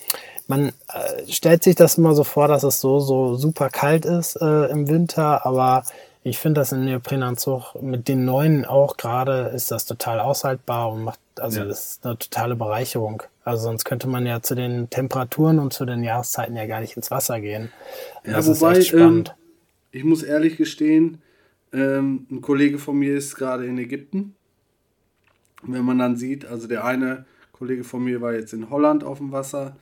man 0.48 0.70
äh, 0.70 1.32
stellt 1.32 1.64
sich 1.64 1.76
das 1.76 1.98
immer 1.98 2.14
so 2.14 2.24
vor, 2.24 2.48
dass 2.48 2.64
es 2.64 2.80
so 2.80 3.00
so 3.00 3.36
super 3.36 3.70
kalt 3.70 4.06
ist 4.06 4.36
äh, 4.42 4.66
im 4.68 4.88
Winter, 4.88 5.46
aber 5.46 5.84
ich 6.24 6.38
finde 6.38 6.62
das 6.62 6.72
in 6.72 6.86
Neoprenanzug 6.86 7.82
mit 7.82 8.08
den 8.08 8.24
neuen 8.24 8.66
auch 8.66 8.96
gerade 8.96 9.52
ist 9.54 9.72
das 9.72 9.86
total 9.86 10.20
aushaltbar 10.20 10.92
und 10.92 11.04
macht, 11.04 11.20
also 11.38 11.60
ja. 11.60 11.66
das 11.66 11.92
ist 11.92 12.06
eine 12.06 12.18
totale 12.18 12.56
Bereicherung. 12.56 13.24
Also 13.44 13.64
sonst 13.64 13.84
könnte 13.84 14.08
man 14.08 14.26
ja 14.26 14.42
zu 14.42 14.56
den 14.56 14.90
Temperaturen 14.90 15.60
und 15.60 15.74
zu 15.74 15.86
den 15.86 16.02
Jahreszeiten 16.02 16.56
ja 16.56 16.66
gar 16.66 16.80
nicht 16.80 16.96
ins 16.96 17.12
Wasser 17.12 17.42
gehen. 17.42 17.72
Ja, 18.26 18.34
das 18.34 18.48
wobei, 18.48 18.72
ist 18.72 18.78
echt 18.80 18.88
spannend. 18.90 19.30
Ähm, 19.30 19.36
ich 19.92 20.04
muss 20.06 20.24
ehrlich 20.24 20.56
gestehen, 20.56 21.22
ähm, 21.74 22.26
ein 22.32 22.42
Kollege 22.42 22.80
von 22.80 22.98
mir 22.98 23.18
ist 23.18 23.36
gerade 23.36 23.66
in 23.66 23.78
Ägypten. 23.78 24.36
Wenn 25.62 25.84
man 25.84 25.98
dann 25.98 26.16
sieht, 26.16 26.46
also 26.46 26.68
der 26.68 26.86
eine 26.86 27.26
Kollege 27.52 27.84
von 27.84 28.04
mir 28.04 28.22
war 28.22 28.34
jetzt 28.34 28.54
in 28.54 28.70
Holland 28.70 29.04
auf 29.04 29.18
dem 29.18 29.34
Wasser 29.34 29.76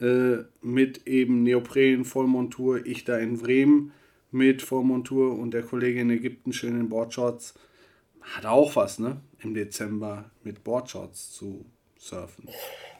äh, 0.00 0.38
mit 0.60 1.06
eben 1.06 1.44
Neopren, 1.44 2.04
Vollmontur, 2.04 2.84
ich 2.84 3.04
da 3.04 3.16
in 3.18 3.38
Bremen 3.38 3.92
mit 4.34 4.62
Vormontur 4.62 5.38
und 5.38 5.52
der 5.52 5.62
Kollege 5.62 6.00
in 6.00 6.10
Ägypten 6.10 6.52
schön 6.52 6.78
in 6.78 6.88
Boardshorts. 6.88 7.54
Hat 8.20 8.46
auch 8.46 8.74
was, 8.74 8.98
ne? 8.98 9.20
Im 9.38 9.54
Dezember 9.54 10.30
mit 10.42 10.64
Boardshorts 10.64 11.30
zu 11.30 11.64
surfen. 11.96 12.48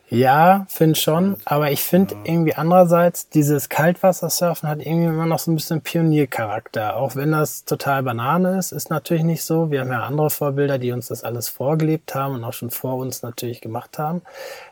Ja, 0.08 0.66
finde 0.68 0.98
schon. 0.98 1.36
Aber 1.44 1.72
ich 1.72 1.82
finde 1.82 2.14
irgendwie 2.24 2.54
andererseits, 2.54 3.28
dieses 3.30 3.68
Kaltwassersurfen 3.68 4.68
hat 4.68 4.80
irgendwie 4.80 5.06
immer 5.06 5.26
noch 5.26 5.38
so 5.38 5.50
ein 5.50 5.56
bisschen 5.56 5.80
Pioniercharakter. 5.80 6.96
Auch 6.96 7.16
wenn 7.16 7.32
das 7.32 7.64
total 7.64 8.02
Banane 8.02 8.58
ist, 8.58 8.72
ist 8.72 8.90
natürlich 8.90 9.24
nicht 9.24 9.42
so. 9.42 9.70
Wir 9.70 9.80
haben 9.80 9.90
ja 9.90 10.02
andere 10.02 10.30
Vorbilder, 10.30 10.78
die 10.78 10.92
uns 10.92 11.08
das 11.08 11.24
alles 11.24 11.48
vorgelebt 11.48 12.14
haben 12.14 12.34
und 12.34 12.44
auch 12.44 12.52
schon 12.52 12.70
vor 12.70 12.96
uns 12.96 13.22
natürlich 13.22 13.60
gemacht 13.60 13.98
haben. 13.98 14.22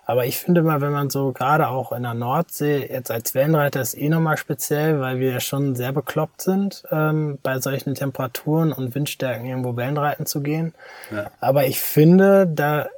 Aber 0.05 0.27
ich 0.27 0.37
finde 0.37 0.63
mal, 0.63 0.81
wenn 0.81 0.93
man 0.93 1.11
so 1.11 1.33
gerade 1.33 1.69
auch 1.69 1.93
in 1.93 2.03
der 2.03 2.15
Nordsee, 2.15 2.87
jetzt 2.91 3.11
als 3.11 3.35
Wellenreiter 3.35 3.81
ist 3.81 3.97
eh 3.97 4.09
nochmal 4.09 4.37
speziell, 4.37 5.01
weil 5.01 5.19
wir 5.19 5.31
ja 5.31 5.41
schon 5.41 5.75
sehr 5.75 5.93
bekloppt 5.93 6.43
sind, 6.43 6.83
ähm, 6.91 7.39
bei 7.43 7.59
solchen 7.61 7.95
Temperaturen 7.95 8.73
und 8.73 8.95
Windstärken 8.95 9.47
irgendwo 9.47 9.77
Wellenreiten 9.77 10.27
zu 10.27 10.43
gehen. 10.43 10.75
Ja. 11.11 11.31
Aber 11.41 11.67
ich 11.67 11.81
finde, 11.81 12.47
da 12.47 12.89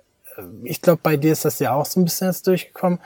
ich 0.62 0.80
glaube, 0.80 1.01
bei 1.03 1.16
dir 1.16 1.32
ist 1.32 1.45
das 1.45 1.59
ja 1.59 1.72
auch 1.74 1.87
so 1.87 2.01
ein 2.01 2.05
bisschen 2.05 2.28
jetzt 2.28 2.47
durchgekommen, 2.47 3.01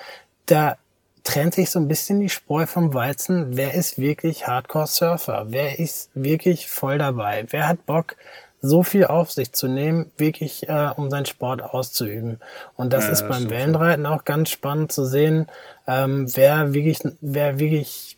da 0.47 0.77
trennt 1.25 1.55
sich 1.55 1.71
so 1.71 1.79
ein 1.79 1.89
bisschen 1.89 2.21
die 2.21 2.31
Spreu 2.31 2.67
vom 2.67 2.95
Weizen. 2.95 3.57
Wer 3.57 3.75
ist 3.75 3.99
wirklich 3.99 4.47
Hardcore-Surfer? 4.47 5.47
Wer 5.49 5.79
ist 5.79 6.11
wirklich 6.15 6.69
voll 6.69 6.99
dabei? 6.99 7.45
Wer 7.51 7.69
hat 7.69 7.85
Bock, 7.85 8.17
so 8.61 8.83
viel 8.83 9.05
auf 9.05 9.31
sich 9.31 9.53
zu 9.53 9.69
nehmen, 9.69 10.11
wirklich 10.17 10.69
äh, 10.69 10.91
um 10.97 11.11
seinen 11.11 11.27
Sport 11.27 11.63
auszuüben. 11.63 12.41
Und 12.77 12.93
das 12.93 13.05
ja, 13.05 13.13
ist 13.13 13.29
beim 13.29 13.51
Wellenreiten 13.51 14.07
auch 14.07 14.25
ganz 14.25 14.51
spannend 14.51 14.91
zu 14.91 15.05
sehen, 15.05 15.47
ähm, 15.87 16.27
wer 16.35 16.75
wirklich, 16.75 16.99
wer 17.21 17.59
wirklich 17.59 18.18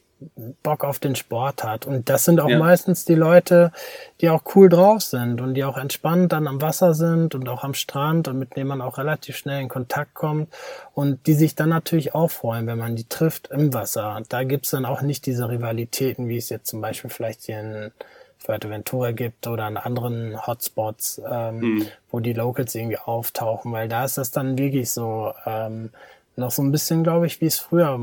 Bock 0.63 0.85
auf 0.85 0.99
den 0.99 1.17
Sport 1.17 1.65
hat. 1.65 1.87
Und 1.87 2.09
das 2.09 2.25
sind 2.25 2.41
auch 2.41 2.49
ja. 2.49 2.59
meistens 2.59 3.05
die 3.05 3.15
Leute, 3.15 3.73
die 4.21 4.29
auch 4.29 4.43
cool 4.55 4.69
drauf 4.69 5.03
sind 5.03 5.41
und 5.41 5.55
die 5.55 5.65
auch 5.65 5.77
entspannt 5.77 6.33
dann 6.33 6.47
am 6.47 6.61
Wasser 6.61 6.95
sind 6.95 7.35
und 7.35 7.49
auch 7.49 7.65
am 7.65 7.75
Strand 7.75 8.29
und 8.29 8.39
mit 8.39 8.57
denen 8.57 8.69
man 8.69 8.81
auch 8.81 8.99
relativ 8.99 9.37
schnell 9.37 9.63
in 9.63 9.69
Kontakt 9.69 10.15
kommt 10.15 10.49
und 10.95 11.27
die 11.27 11.35
sich 11.35 11.55
dann 11.55 11.71
natürlich 11.71 12.15
auch 12.15 12.31
freuen, 12.31 12.67
wenn 12.67 12.79
man 12.79 12.97
die 12.97 13.09
trifft 13.09 13.49
im 13.49 13.73
Wasser. 13.73 14.23
Da 14.29 14.45
gibt's 14.45 14.71
dann 14.71 14.85
auch 14.85 15.03
nicht 15.03 15.27
diese 15.27 15.49
Rivalitäten, 15.49 16.29
wie 16.29 16.37
es 16.37 16.49
jetzt 16.49 16.69
zum 16.69 16.81
Beispiel 16.81 17.11
vielleicht 17.11 17.43
hier 17.43 17.61
in 17.61 17.93
Fuerteventura 18.39 19.13
gibt 19.13 19.47
oder 19.47 19.65
an 19.65 19.77
anderen 19.77 20.47
Hotspots, 20.47 21.21
ähm, 21.31 21.59
mhm. 21.59 21.87
wo 22.11 22.21
die 22.21 22.33
Locals 22.33 22.75
irgendwie 22.75 22.99
auftauchen, 22.99 23.71
weil 23.73 23.89
da 23.89 24.05
ist 24.05 24.19
das 24.19 24.31
dann 24.31 24.57
wirklich 24.57 24.91
so, 24.91 25.33
ähm, 25.45 25.91
noch 26.41 26.51
so 26.51 26.63
ein 26.63 26.73
bisschen, 26.73 27.05
glaube 27.05 27.27
ich, 27.27 27.41
wie 27.41 27.47
es 27.47 27.59
früher 27.59 27.99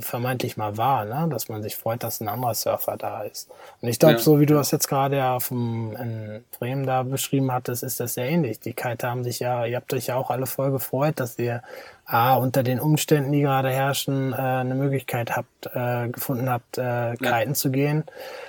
vermeintlich 0.00 0.56
mal 0.56 0.76
war, 0.76 1.04
ne? 1.04 1.28
dass 1.30 1.48
man 1.48 1.62
sich 1.62 1.76
freut, 1.76 2.02
dass 2.02 2.20
ein 2.20 2.28
anderer 2.28 2.54
Surfer 2.54 2.96
da 2.96 3.22
ist. 3.22 3.50
Und 3.80 3.88
ich 3.88 3.98
glaube, 3.98 4.14
ja. 4.14 4.20
so 4.20 4.40
wie 4.40 4.46
du 4.46 4.54
das 4.54 4.70
jetzt 4.70 4.88
gerade 4.88 5.16
ja 5.16 5.40
vom 5.40 5.94
in 5.96 6.44
Bremen 6.58 6.86
da 6.86 7.02
beschrieben 7.02 7.52
hattest, 7.52 7.82
ist 7.82 8.00
das 8.00 8.14
sehr 8.14 8.28
ähnlich. 8.28 8.60
Die 8.60 8.72
Kite 8.72 9.06
haben 9.06 9.24
sich 9.24 9.40
ja, 9.40 9.66
ihr 9.66 9.76
habt 9.76 9.92
euch 9.92 10.06
ja 10.06 10.16
auch 10.16 10.30
alle 10.30 10.46
voll 10.46 10.70
gefreut, 10.70 11.20
dass 11.20 11.38
ihr 11.38 11.62
A, 12.10 12.36
unter 12.36 12.62
den 12.62 12.80
Umständen, 12.80 13.32
die 13.32 13.42
gerade 13.42 13.68
herrschen, 13.68 14.32
äh, 14.32 14.36
eine 14.36 14.74
Möglichkeit 14.74 15.36
habt, 15.36 15.66
äh, 15.74 16.08
gefunden 16.08 16.48
habt, 16.48 16.78
äh, 16.78 17.16
kiten 17.16 17.50
ja. 17.50 17.52
zu 17.52 17.70
gehen. 17.70 18.04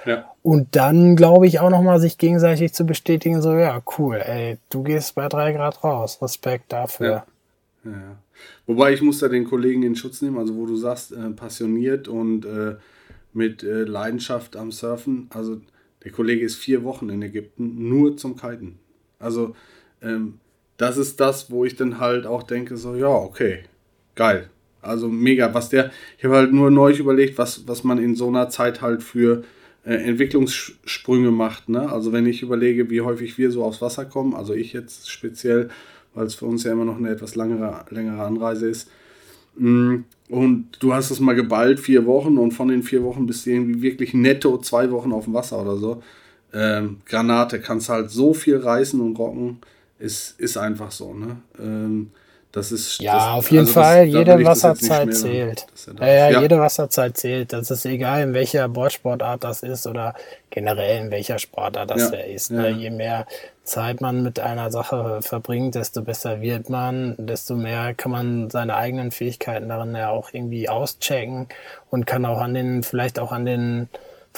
Ja. 0.06 0.24
Und 0.44 0.78
dann, 0.78 1.18
glaube 1.18 1.46
ich, 1.46 1.60
auch 1.60 1.70
nochmal 1.70 2.00
sich 2.00 2.18
gegenseitig 2.18 2.74
zu 2.74 2.86
bestätigen, 2.86 3.42
so, 3.42 3.54
ja, 3.58 3.82
cool, 3.98 4.16
ey, 4.16 4.60
du 4.70 4.84
gehst 4.84 5.16
bei 5.16 5.28
drei 5.28 5.52
Grad 5.52 5.84
raus. 5.84 6.22
Respekt 6.22 6.72
dafür. 6.72 7.26
Ja. 7.86 8.22
Wobei 8.66 8.94
ich 8.94 9.02
muss 9.02 9.20
da 9.20 9.28
den 9.28 9.46
Kollegen 9.46 9.84
in 9.84 9.96
Schutz 9.96 10.22
nehmen, 10.22 10.38
also 10.38 10.56
wo 10.56 10.66
du 10.66 10.76
sagst, 10.76 11.12
äh, 11.12 11.30
passioniert 11.32 12.08
und 12.08 12.46
äh, 12.46 12.76
mit 13.34 13.64
äh, 13.64 13.84
Leidenschaft 13.84 14.56
am 14.56 14.72
Surfen. 14.72 15.28
Also 15.30 15.62
der 16.04 16.12
Kollege 16.12 16.46
ist 16.46 16.56
vier 16.56 16.84
Wochen 16.84 17.10
in 17.10 17.22
Ägypten 17.22 17.90
nur 17.90 18.18
zum 18.18 18.36
Kiten. 18.36 18.80
Also 19.18 19.56
ähm, 20.02 20.40
das 20.78 20.98
ist 20.98 21.20
das, 21.20 21.52
wo 21.52 21.66
ich 21.66 21.76
dann 21.76 22.00
halt 22.00 22.26
auch 22.26 22.44
denke, 22.44 22.78
so 22.78 22.96
ja, 22.96 23.10
okay, 23.10 23.64
geil. 24.16 24.50
Also 24.82 25.10
mega, 25.10 25.54
was 25.54 25.70
der, 25.70 25.92
ich 26.18 26.24
habe 26.24 26.38
halt 26.38 26.54
nur 26.54 26.72
neu 26.72 26.94
überlegt, 26.94 27.38
was, 27.38 27.68
was 27.68 27.84
man 27.84 27.98
in 27.98 28.16
so 28.16 28.30
einer 28.30 28.50
Zeit 28.50 28.82
halt 28.82 29.04
für 29.04 29.44
äh, 29.86 29.96
Entwicklungssprünge 29.96 31.32
macht. 31.32 31.68
Ne? 31.68 31.92
Also 31.92 32.14
wenn 32.14 32.26
ich 32.26 32.42
überlege, 32.42 32.90
wie 32.90 33.02
häufig 33.02 33.38
wir 33.38 33.52
so 33.52 33.64
aufs 33.64 33.82
Wasser 33.82 34.06
kommen, 34.06 34.34
also 34.34 34.54
ich 34.54 34.72
jetzt 34.72 35.12
speziell, 35.12 35.70
weil 36.14 36.26
es 36.26 36.36
für 36.36 36.46
uns 36.46 36.64
ja 36.64 36.72
immer 36.72 36.86
noch 36.86 36.98
eine 36.98 37.10
etwas 37.10 37.36
langere, 37.36 37.86
längere 37.90 38.24
Anreise 38.24 38.68
ist. 38.70 38.90
Mm, 39.56 39.98
und 40.30 40.78
du 40.80 40.94
hast 40.94 41.12
es 41.12 41.20
mal 41.20 41.36
geballt, 41.36 41.80
vier 41.80 42.06
Wochen, 42.06 42.38
und 42.38 42.52
von 42.52 42.68
den 42.68 42.84
vier 42.84 43.04
Wochen 43.04 43.26
bist 43.26 43.46
du 43.46 43.52
irgendwie 43.52 43.82
wirklich 43.82 44.14
netto 44.14 44.58
zwei 44.60 44.92
Wochen 44.92 45.12
auf 45.12 45.26
dem 45.26 45.34
Wasser 45.34 45.62
oder 45.62 45.78
so. 45.78 46.04
Ähm, 46.54 46.98
Granate 47.06 47.60
kannst 47.60 47.90
halt 47.90 48.10
so 48.10 48.34
viel 48.34 48.58
reißen 48.58 49.00
und 49.02 49.18
rocken, 49.18 49.60
ist, 50.00 50.40
ist 50.40 50.58
einfach 50.58 50.92
so, 50.92 51.14
ne? 51.14 51.38
Ähm, 51.60 52.12
das 52.52 52.72
ist, 52.72 53.00
ja, 53.00 53.14
das, 53.14 53.24
auf 53.28 53.52
jeden 53.52 53.68
also 53.68 53.74
Fall, 53.74 54.06
das, 54.06 54.16
jede 54.16 54.44
Wasserzeit 54.44 55.16
zählt. 55.16 55.68
Ja, 56.00 56.08
ja, 56.08 56.30
ja, 56.32 56.42
jede 56.42 56.60
Wasserzeit 56.60 57.16
zählt. 57.16 57.54
Das 57.54 57.70
ist 57.70 57.86
egal, 57.86 58.24
in 58.24 58.34
welcher 58.34 58.68
Bordsportart 58.68 59.44
das 59.44 59.62
ist 59.62 59.86
oder 59.86 60.16
generell 60.50 61.06
in 61.06 61.12
welcher 61.12 61.38
Sportart 61.38 61.92
das 61.92 62.12
ja, 62.12 62.18
ist. 62.18 62.50
Ne? 62.50 62.70
Je 62.70 62.90
mehr 62.90 63.28
Zeit 63.64 64.02
man 64.02 64.24
mit 64.24 64.40
einer 64.40 64.72
Sache 64.72 65.20
verbringt, 65.22 65.76
desto 65.76 66.02
besser 66.02 66.42
wird 66.42 66.72
man, 66.72 67.14
desto 67.20 67.56
mehr 67.56 67.94
kann 67.94 68.12
man 68.12 68.50
seine 68.50 68.76
eigenen 68.76 69.12
Fähigkeiten 69.12 69.70
darin 69.70 69.96
ja 69.96 70.10
auch 70.10 70.30
irgendwie 70.34 70.70
auschecken 70.70 71.50
und 71.92 72.08
kann 72.08 72.26
auch 72.26 72.40
an 72.40 72.56
den, 72.56 72.82
vielleicht 72.82 73.20
auch 73.20 73.32
an 73.32 73.46
den 73.46 73.90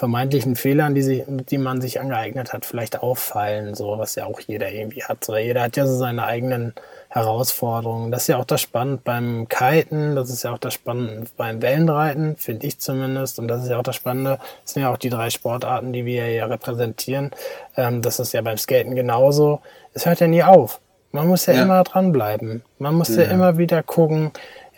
vermeintlichen 0.01 0.55
Fehlern, 0.55 0.95
die, 0.95 1.03
sie, 1.03 1.23
die 1.27 1.59
man 1.59 1.79
sich 1.79 1.99
angeeignet 1.99 2.53
hat, 2.53 2.65
vielleicht 2.65 3.03
auffallen, 3.03 3.75
so 3.75 3.99
was 3.99 4.15
ja 4.15 4.25
auch 4.25 4.39
jeder 4.39 4.71
irgendwie 4.71 5.03
hat. 5.03 5.23
So, 5.23 5.37
jeder 5.37 5.61
hat 5.61 5.77
ja 5.77 5.85
so 5.85 5.95
seine 5.95 6.25
eigenen 6.25 6.73
Herausforderungen. 7.09 8.11
Das 8.11 8.23
ist 8.23 8.27
ja 8.29 8.37
auch 8.37 8.45
das 8.45 8.61
Spannende 8.61 8.99
beim 9.03 9.47
Kiten, 9.47 10.15
das 10.15 10.31
ist 10.31 10.41
ja 10.41 10.53
auch 10.53 10.57
das 10.57 10.73
Spannende 10.73 11.27
beim 11.37 11.61
Wellenreiten, 11.61 12.35
finde 12.37 12.65
ich 12.65 12.79
zumindest. 12.79 13.37
Und 13.37 13.47
das 13.47 13.61
ist 13.61 13.69
ja 13.69 13.77
auch 13.77 13.83
das 13.83 13.95
Spannende, 13.95 14.39
das 14.63 14.73
sind 14.73 14.81
ja 14.81 14.91
auch 14.91 14.97
die 14.97 15.11
drei 15.11 15.29
Sportarten, 15.29 15.93
die 15.93 16.03
wir 16.03 16.31
ja 16.31 16.47
repräsentieren. 16.47 17.29
Ähm, 17.77 18.01
das 18.01 18.19
ist 18.19 18.33
ja 18.33 18.41
beim 18.41 18.57
Skaten 18.57 18.95
genauso. 18.95 19.59
Es 19.93 20.07
hört 20.07 20.19
ja 20.19 20.25
nie 20.25 20.41
auf. 20.41 20.79
Man 21.11 21.27
muss 21.27 21.45
ja, 21.45 21.53
ja. 21.53 21.61
immer 21.61 21.83
dranbleiben. 21.83 22.63
Man 22.79 22.95
muss 22.95 23.15
ja. 23.15 23.21
ja 23.21 23.29
immer 23.29 23.59
wieder 23.59 23.83
gucken, 23.83 24.31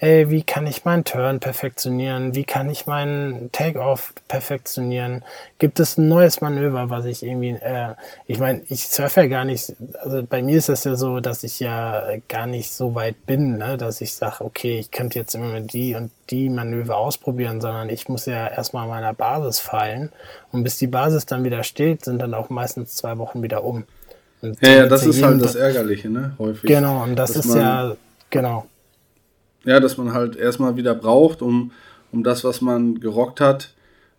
ey, 0.04 0.30
wie 0.30 0.44
kann 0.44 0.68
ich 0.68 0.84
meinen 0.84 1.06
Turn 1.06 1.40
perfektionieren? 1.40 2.36
Wie 2.36 2.44
kann 2.44 2.70
ich 2.70 2.86
meinen 2.86 3.52
Take-Off 3.54 4.14
perfektionieren? 4.28 5.24
Gibt 5.60 5.80
es 5.80 5.98
ein 5.98 6.10
neues 6.10 6.42
Manöver, 6.42 6.90
was 6.90 7.06
ich 7.06 7.24
irgendwie, 7.24 7.52
äh, 7.52 7.96
ich 8.28 8.38
meine, 8.38 8.62
ich 8.68 8.88
surfe 8.88 9.22
ja 9.22 9.28
gar 9.28 9.46
nicht, 9.46 9.74
also 10.04 10.22
bei 10.24 10.44
mir 10.44 10.58
ist 10.58 10.68
das 10.68 10.84
ja 10.84 10.96
so, 10.96 11.22
dass 11.22 11.44
ich 11.44 11.62
ja 11.62 12.04
gar 12.28 12.48
nicht 12.48 12.74
so 12.74 12.96
weit 12.96 13.26
bin, 13.26 13.58
ne, 13.58 13.78
dass 13.78 14.02
ich 14.02 14.14
sage, 14.14 14.44
okay, 14.44 14.78
ich 14.78 14.92
könnte 14.92 15.20
jetzt 15.20 15.36
immer 15.36 15.60
die 15.62 15.96
und 15.96 16.12
die 16.30 16.50
Manöver 16.50 16.98
ausprobieren, 16.98 17.62
sondern 17.62 17.90
ich 17.90 18.10
muss 18.10 18.26
ja 18.26 18.48
erstmal 18.48 18.88
meiner 18.88 19.14
Basis 19.14 19.60
fallen. 19.60 20.10
Und 20.52 20.64
bis 20.64 20.78
die 20.78 20.88
Basis 20.88 21.26
dann 21.26 21.46
wieder 21.46 21.64
steht, 21.64 22.04
sind 22.04 22.22
dann 22.22 22.34
auch 22.34 22.50
meistens 22.50 22.96
zwei 22.96 23.18
Wochen 23.18 23.42
wieder 23.42 23.64
um. 23.64 23.86
Und 24.42 24.62
ja, 24.62 24.74
ja, 24.74 24.86
das 24.88 25.06
ist 25.06 25.24
halt 25.24 25.42
das 25.42 25.56
Ärgerliche, 25.56 26.10
ne? 26.10 26.34
Häufig. 26.38 26.64
Genau, 26.64 27.04
und 27.04 27.16
das 27.16 27.38
ist 27.38 27.56
ja, 27.56 27.96
genau. 28.30 28.66
Ja, 29.66 29.80
dass 29.80 29.98
man 29.98 30.14
halt 30.14 30.36
erstmal 30.36 30.76
wieder 30.76 30.94
braucht, 30.94 31.42
um, 31.42 31.72
um 32.12 32.24
das, 32.24 32.44
was 32.44 32.62
man 32.62 33.00
gerockt 33.00 33.40
hat, 33.40 33.74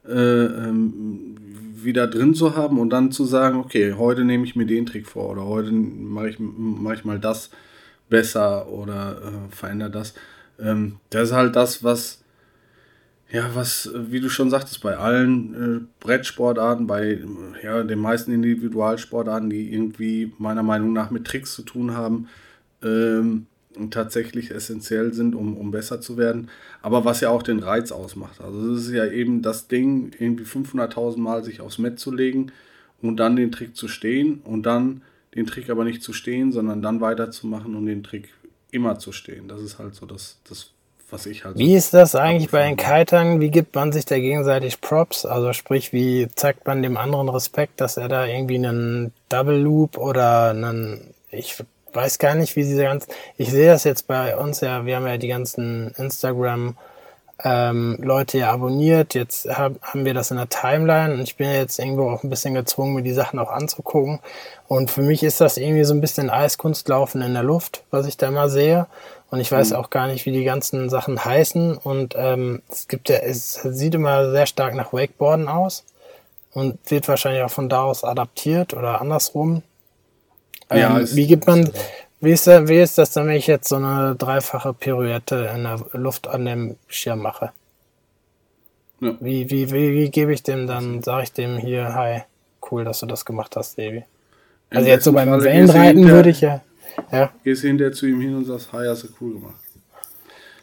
äh, 0.07 0.13
ähm, 0.13 1.37
wieder 1.75 2.07
drin 2.07 2.35
zu 2.35 2.57
haben 2.57 2.79
und 2.79 2.91
dann 2.91 3.13
zu 3.13 3.25
sagen, 3.25 3.59
okay, 3.59 3.95
heute 3.95 4.25
nehme 4.25 4.45
ich 4.45 4.57
mir 4.57 4.67
den 4.67 4.87
Trick 4.87 5.07
vor 5.07 5.31
oder 5.31 5.45
heute 5.45 5.71
mache 5.73 6.31
ich, 6.31 6.37
mach 6.39 6.95
ich 6.95 7.05
mal 7.05 7.19
das 7.19 7.51
besser 8.09 8.69
oder 8.69 9.19
äh, 9.23 9.55
verändere 9.55 9.91
das. 9.91 10.15
Ähm, 10.59 10.97
das 11.11 11.29
ist 11.29 11.35
halt 11.35 11.57
das, 11.57 11.85
was, 11.85 12.23
ja, 13.31 13.51
was, 13.55 13.91
wie 13.95 14.21
du 14.21 14.29
schon 14.29 14.51
sagtest, 14.51 14.83
bei 14.83 14.97
allen 14.97 15.55
äh, 15.55 15.81
Brettsportarten, 16.01 16.87
bei 16.87 17.21
ja, 17.63 17.83
den 17.83 17.99
meisten 17.99 18.33
Individualsportarten, 18.33 19.51
die 19.51 19.73
irgendwie 19.73 20.33
meiner 20.39 20.63
Meinung 20.63 20.93
nach 20.93 21.11
mit 21.11 21.27
Tricks 21.27 21.55
zu 21.55 21.63
tun 21.63 21.95
haben, 21.95 22.29
ähm, 22.83 23.47
tatsächlich 23.91 24.51
essentiell 24.51 25.13
sind, 25.13 25.35
um, 25.35 25.57
um 25.57 25.71
besser 25.71 26.01
zu 26.01 26.17
werden. 26.17 26.49
Aber 26.83 27.05
was 27.05 27.21
ja 27.21 27.31
auch 27.31 27.43
den 27.43 27.61
Reiz 27.61 27.93
ausmacht. 27.93 28.41
Also 28.41 28.73
es 28.73 28.87
ist 28.87 28.93
ja 28.93 29.07
eben 29.07 29.43
das 29.43 29.69
Ding, 29.69 30.13
irgendwie 30.19 30.45
500.000 30.45 31.19
Mal 31.19 31.45
sich 31.45 31.61
aufs 31.61 31.79
Met 31.79 31.99
zu 31.99 32.13
legen 32.13 32.53
und 33.03 33.17
dann 33.17 33.37
den 33.37 33.53
Trick 33.53 33.77
zu 33.77 33.89
stehen 33.89 34.41
und 34.45 34.65
dann 34.65 35.03
den 35.35 35.47
Trick 35.47 35.71
aber 35.71 35.85
nicht 35.85 36.03
zu 36.03 36.13
stehen, 36.13 36.53
sondern 36.53 36.83
dann 36.83 37.01
weiterzumachen 37.01 37.75
und 37.75 37.87
den 37.87 38.03
Trick 38.03 38.29
immer 38.71 38.99
zu 38.99 39.13
stehen. 39.13 39.49
Das 39.49 39.61
ist 39.61 39.79
halt 39.79 39.95
so 39.95 40.07
das, 40.07 40.39
das 40.49 40.71
was 41.11 41.27
ich 41.27 41.45
halt. 41.45 41.59
Wie 41.59 41.75
ist 41.75 41.95
das 41.95 42.15
eigentlich 42.15 42.51
bei 42.51 42.67
den 42.67 42.77
Kitern? 42.77 43.41
Wie 43.41 43.51
gibt 43.51 43.75
man 43.75 43.93
sich 43.93 44.05
da 44.05 44.19
gegenseitig 44.19 44.81
Props? 44.81 45.25
Also 45.25 45.53
sprich, 45.53 45.93
wie 45.93 46.29
zeigt 46.35 46.67
man 46.67 46.83
dem 46.83 46.97
anderen 46.97 47.29
Respekt, 47.29 47.81
dass 47.81 47.97
er 47.97 48.09
da 48.09 48.27
irgendwie 48.27 48.57
einen 48.57 49.13
Double 49.29 49.59
Loop 49.59 49.97
oder 49.97 50.51
einen, 50.51 51.15
ich 51.31 51.63
weiß 51.95 52.19
gar 52.19 52.35
nicht, 52.35 52.57
wie 52.57 52.65
sie 52.65 52.77
ganz. 52.83 53.07
Ich 53.37 53.51
sehe 53.51 53.69
das 53.69 53.85
jetzt 53.85 54.07
bei 54.07 54.37
uns 54.37 54.61
ja, 54.61 54.85
wir 54.87 54.97
haben 54.97 55.07
ja 55.07 55.17
die 55.17 55.29
ganzen 55.29 55.93
Instagram 55.97 56.77
ähm, 57.43 57.99
Leute 58.01 58.39
ja 58.39 58.53
abonniert. 58.53 59.15
Jetzt 59.15 59.47
hab, 59.49 59.81
haben 59.83 60.05
wir 60.05 60.15
das 60.15 60.31
in 60.31 60.37
der 60.37 60.49
Timeline 60.49 61.15
und 61.15 61.21
ich 61.21 61.37
bin 61.37 61.49
ja 61.49 61.57
jetzt 61.57 61.79
irgendwo 61.79 62.11
auch 62.11 62.23
ein 62.23 62.31
bisschen 62.31 62.55
gezwungen, 62.55 62.95
mir 62.95 63.03
die 63.03 63.13
Sachen 63.13 63.39
auch 63.39 63.51
anzugucken. 63.51 64.21
Und 64.69 64.91
für 64.91 65.03
mich 65.03 65.23
ist 65.23 65.41
das 65.41 65.57
irgendwie 65.57 65.85
so 65.85 65.95
ein 65.95 66.01
bisschen 66.01 66.31
Eiskunstlaufen 66.31 67.23
in 67.23 67.35
der 67.35 67.43
Luft, 67.43 67.85
was 67.91 68.07
ich 68.07 68.17
da 68.17 68.31
mal 68.31 68.49
sehe. 68.49 68.87
Und 69.31 69.41
ich 69.41 69.51
weiß 69.51 69.71
mhm. 69.71 69.77
auch 69.77 69.91
gar 69.91 70.07
nicht, 70.07 70.27
wie 70.27 70.33
die 70.33 70.45
ganzen 70.45 70.89
Sachen 70.89 71.25
heißen. 71.25 71.77
Und 71.77 72.15
ähm, 72.17 72.63
es 72.71 72.89
gibt 72.89 73.09
ja, 73.09 73.17
es 73.17 73.55
sieht 73.55 73.95
immer 73.95 74.31
sehr 74.31 74.47
stark 74.47 74.75
nach 74.75 74.93
Wakeboarden 74.93 75.49
aus 75.49 75.85
und 76.53 76.79
wird 76.91 77.09
wahrscheinlich 77.09 77.43
auch 77.43 77.51
von 77.51 77.69
da 77.69 77.83
aus 77.83 78.05
adaptiert 78.05 78.75
oder 78.75 79.01
andersrum. 79.01 79.63
Ja, 80.71 80.99
ähm, 80.99 81.09
wie 81.13 81.27
gibt 81.27 81.47
man, 81.47 81.71
wie 82.21 82.33
ist, 82.33 82.47
das, 82.47 82.69
wie 82.69 82.81
ist 82.81 82.99
das 82.99 83.13
dann, 83.13 83.27
wenn 83.27 83.37
ich 83.37 83.47
jetzt 83.47 83.69
so 83.69 83.77
eine 83.77 84.15
dreifache 84.17 84.73
Pirouette 84.73 85.51
in 85.55 85.65
der 85.65 85.85
Luft 85.93 86.27
an 86.27 86.45
dem 86.45 86.77
Schirm 86.89 87.21
mache? 87.21 87.53
Ja. 89.01 89.17
Wie, 89.21 89.51
wie, 89.51 89.71
wie, 89.71 89.93
wie 89.93 90.11
gebe 90.11 90.33
ich 90.33 90.43
dem 90.43 90.67
dann, 90.67 91.03
sage 91.03 91.25
ich 91.25 91.33
dem 91.33 91.59
hier, 91.59 91.95
hi, 91.95 92.23
cool, 92.71 92.85
dass 92.85 93.01
du 93.01 93.07
das 93.07 93.25
gemacht 93.25 93.57
hast, 93.57 93.79
Davy. 93.79 94.05
Also 94.71 94.89
jetzt 94.89 95.05
so 95.05 95.13
beim 95.13 95.31
Wellenreiten 95.43 96.09
würde 96.09 96.31
ich 96.31 96.41
ja, 96.41 96.63
Ja. 97.13 97.31
Gehst 97.45 97.63
hinterher 97.63 97.93
zu 97.93 98.07
ihm 98.07 98.21
hin 98.21 98.35
und 98.35 98.45
sagst, 98.45 98.73
hi, 98.73 98.87
hast 98.87 99.05
du 99.05 99.09
cool 99.21 99.35
gemacht. 99.35 99.55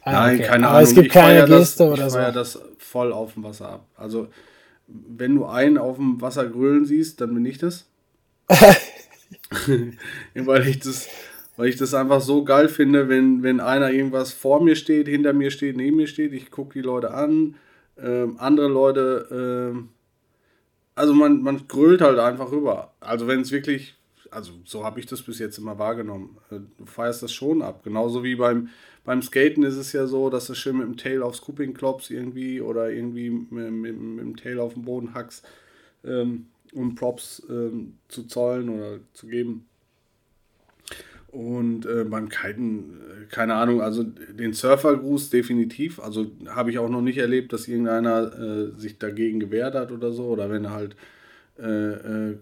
Ah, 0.04 0.12
Nein, 0.12 0.36
okay. 0.36 0.48
keine 0.48 0.68
Aber 0.68 0.78
Ahnung. 0.78 0.90
Es 0.90 0.96
gibt 0.96 1.08
ich 1.08 1.14
keine 1.14 1.46
Geste 1.46 1.84
das, 1.84 1.94
oder 1.94 2.08
ich 2.08 2.14
so. 2.14 2.20
Ich 2.20 2.34
das 2.34 2.60
voll 2.80 3.14
auf 3.14 3.34
dem 3.34 3.44
Wasser 3.44 3.70
ab. 3.70 3.86
Also, 3.96 4.28
wenn 4.88 5.36
du 5.36 5.46
einen 5.46 5.78
auf 5.78 5.98
dem 5.98 6.20
Wasser 6.20 6.48
grölen 6.48 6.86
siehst, 6.86 7.22
dann 7.22 7.34
bin 7.34 7.46
ich 7.46 7.60
das. 7.60 7.86
weil 10.36 10.68
ich 10.68 10.80
das, 10.80 11.08
weil 11.58 11.70
ich 11.70 11.76
das 11.76 11.94
einfach 11.94 12.22
so 12.22 12.44
geil 12.44 12.70
finde, 12.70 13.10
wenn, 13.10 13.44
wenn 13.44 13.60
einer 13.60 13.92
irgendwas 13.92 14.32
vor 14.34 14.64
mir 14.64 14.76
steht, 14.76 15.08
hinter 15.08 15.34
mir 15.34 15.52
steht, 15.52 15.78
neben 15.78 15.98
mir 15.98 16.08
steht, 16.08 16.34
ich 16.34 16.52
gucke 16.52 16.74
die 16.74 16.82
Leute 16.82 17.14
an, 17.14 17.56
ähm, 17.98 18.36
andere 18.40 18.68
Leute, 18.68 19.28
ähm, 19.74 19.90
also 20.96 21.14
man, 21.14 21.42
man 21.42 21.68
grölt 21.68 22.02
halt 22.02 22.20
einfach 22.20 22.52
rüber. 22.52 22.94
Also 23.00 23.28
wenn 23.28 23.42
es 23.42 23.52
wirklich, 23.52 23.96
also 24.30 24.54
so 24.66 24.84
habe 24.84 25.00
ich 25.00 25.06
das 25.06 25.22
bis 25.22 25.40
jetzt 25.40 25.58
immer 25.58 25.78
wahrgenommen. 25.78 26.38
Äh, 26.50 26.60
du 26.78 26.86
feierst 26.86 27.24
das 27.24 27.34
schon 27.34 27.62
ab. 27.62 27.84
Genauso 27.84 28.24
wie 28.24 28.36
beim, 28.36 28.70
beim 29.04 29.22
Skaten 29.22 29.64
ist 29.64 29.76
es 29.76 29.94
ja 29.94 30.08
so, 30.08 30.30
dass 30.30 30.48
du 30.48 30.54
schön 30.54 30.78
mit 30.78 30.88
dem 30.88 30.98
Tail 30.98 31.22
aufs 31.24 31.40
Scooping 31.40 31.74
klopfst 31.74 32.12
irgendwie 32.12 32.62
oder 32.62 32.90
irgendwie 32.90 33.30
mit, 33.30 33.72
mit, 33.72 34.00
mit 34.00 34.26
dem 34.26 34.38
Tail 34.38 34.60
auf 34.60 34.74
den 34.74 34.84
Boden 34.84 35.14
hackst, 35.14 35.46
ähm, 36.06 36.48
um 36.74 36.96
Props 36.96 37.44
ähm, 37.50 37.98
zu 38.08 38.24
zollen 38.24 38.70
oder 38.70 39.00
zu 39.14 39.28
geben. 39.28 39.68
Und 41.32 41.86
äh, 41.86 42.04
beim 42.04 42.28
Kiten, 42.28 43.00
äh, 43.24 43.26
keine 43.28 43.56
Ahnung, 43.56 43.82
also 43.82 44.04
den 44.04 44.54
Surfergruß 44.54 45.30
definitiv. 45.30 46.00
Also 46.00 46.32
habe 46.48 46.72
ich 46.72 46.80
auch 46.80 46.90
noch 46.90 47.02
nicht 47.02 47.18
erlebt, 47.18 47.54
dass 47.54 47.68
irgendeiner 47.68 48.34
äh, 48.38 48.80
sich 48.80 49.00
dagegen 49.00 49.40
gewehrt 49.40 49.76
hat 49.76 49.92
oder 49.92 50.12
so. 50.12 50.26
Oder 50.26 50.50
wenn 50.50 50.66
er 50.66 50.72
halt 50.72 50.96
äh, 51.58 52.36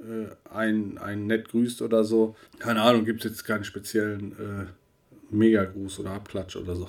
äh, 0.00 0.26
ein, 0.52 0.98
ein 0.98 1.26
nett 1.26 1.48
grüßt 1.48 1.80
oder 1.80 2.04
so. 2.04 2.36
Keine 2.58 2.82
Ahnung, 2.82 3.06
gibt 3.06 3.24
es 3.24 3.30
jetzt 3.30 3.44
keinen 3.44 3.64
speziellen 3.64 4.32
äh, 4.32 5.34
Mega-Gruß 5.34 6.00
oder 6.00 6.10
Abklatsch 6.10 6.56
oder 6.56 6.76
so. 6.76 6.86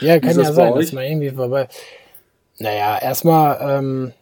Ja, 0.00 0.18
kann 0.18 0.38
ja 0.38 0.52
sein, 0.52 0.74
dass 0.74 0.92
man 0.92 1.04
irgendwie 1.04 1.30
vorbei. 1.30 1.68
Naja, 2.58 2.98
erstmal 3.00 3.58
ähm, 3.60 4.12